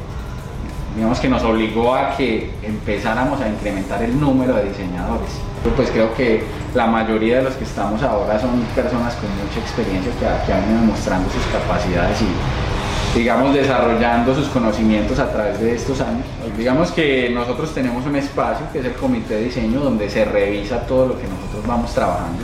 digamos 0.95 1.21
que 1.21 1.29
nos 1.29 1.43
obligó 1.43 1.95
a 1.95 2.17
que 2.17 2.51
empezáramos 2.63 3.41
a 3.41 3.49
incrementar 3.49 4.03
el 4.03 4.19
número 4.19 4.55
de 4.55 4.65
diseñadores. 4.65 5.31
Pues 5.77 5.91
creo 5.91 6.15
que 6.15 6.43
la 6.75 6.87
mayoría 6.87 7.39
de 7.39 7.45
los 7.45 7.55
que 7.55 7.65
estamos 7.65 8.03
ahora 8.03 8.39
son 8.39 8.61
personas 8.75 9.15
con 9.15 9.31
mucha 9.31 9.61
experiencia 9.61 10.13
que, 10.19 10.53
han 10.53 10.71
ido 10.71 10.83
mostrando 10.83 11.29
sus 11.31 11.45
capacidades 11.47 12.21
y 12.21 13.19
digamos 13.19 13.55
desarrollando 13.55 14.35
sus 14.35 14.49
conocimientos 14.49 15.19
a 15.19 15.31
través 15.31 15.61
de 15.61 15.75
estos 15.75 16.01
años. 16.01 16.27
Digamos 16.57 16.91
que 16.91 17.31
nosotros 17.31 17.73
tenemos 17.73 18.05
un 18.07 18.17
espacio 18.17 18.67
que 18.73 18.81
es 18.81 18.85
el 18.85 18.95
comité 18.95 19.35
de 19.35 19.45
diseño 19.45 19.81
donde 19.81 20.11
se 20.11 20.25
revisa 20.25 20.81
todo 20.87 21.09
lo 21.09 21.19
que 21.19 21.27
nosotros 21.29 21.67
vamos 21.67 21.95
trabajando. 21.95 22.43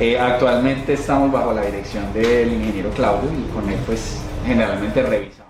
Eh, 0.00 0.18
actualmente 0.18 0.94
estamos 0.94 1.32
bajo 1.32 1.52
la 1.52 1.62
dirección 1.62 2.12
del 2.12 2.52
ingeniero 2.52 2.90
Claudio 2.90 3.30
y 3.30 3.52
con 3.52 3.68
él 3.70 3.78
pues 3.86 4.20
generalmente 4.44 5.02
revisamos 5.02 5.45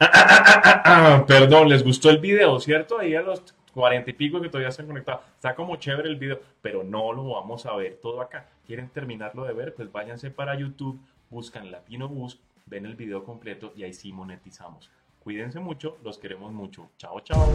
Perdón, 1.26 1.68
les 1.68 1.84
gustó 1.84 2.10
el 2.10 2.18
video, 2.18 2.58
¿cierto? 2.58 2.98
Ahí 2.98 3.14
a 3.14 3.22
los 3.22 3.42
cuarenta 3.72 4.10
y 4.10 4.14
pico 4.14 4.40
que 4.40 4.48
todavía 4.48 4.68
están 4.68 4.86
conectados. 4.86 5.22
Está 5.34 5.54
como 5.54 5.76
chévere 5.76 6.08
el 6.08 6.16
video, 6.16 6.40
pero 6.62 6.82
no 6.82 7.12
lo 7.12 7.28
vamos 7.28 7.66
a 7.66 7.76
ver 7.76 7.98
todo 8.02 8.20
acá. 8.20 8.48
¿Quieren 8.66 8.88
terminarlo 8.88 9.44
de 9.44 9.52
ver? 9.52 9.74
Pues 9.74 9.90
váyanse 9.92 10.30
para 10.30 10.58
YouTube, 10.58 10.98
buscan 11.28 11.70
Latino 11.70 12.08
Bus, 12.08 12.40
ven 12.66 12.86
el 12.86 12.94
video 12.94 13.24
completo 13.24 13.72
y 13.76 13.84
ahí 13.84 13.92
sí 13.92 14.12
monetizamos. 14.12 14.90
Cuídense 15.20 15.60
mucho, 15.60 15.98
los 16.02 16.18
queremos 16.18 16.52
mucho. 16.52 16.88
Chao, 16.96 17.20
chao. 17.20 17.46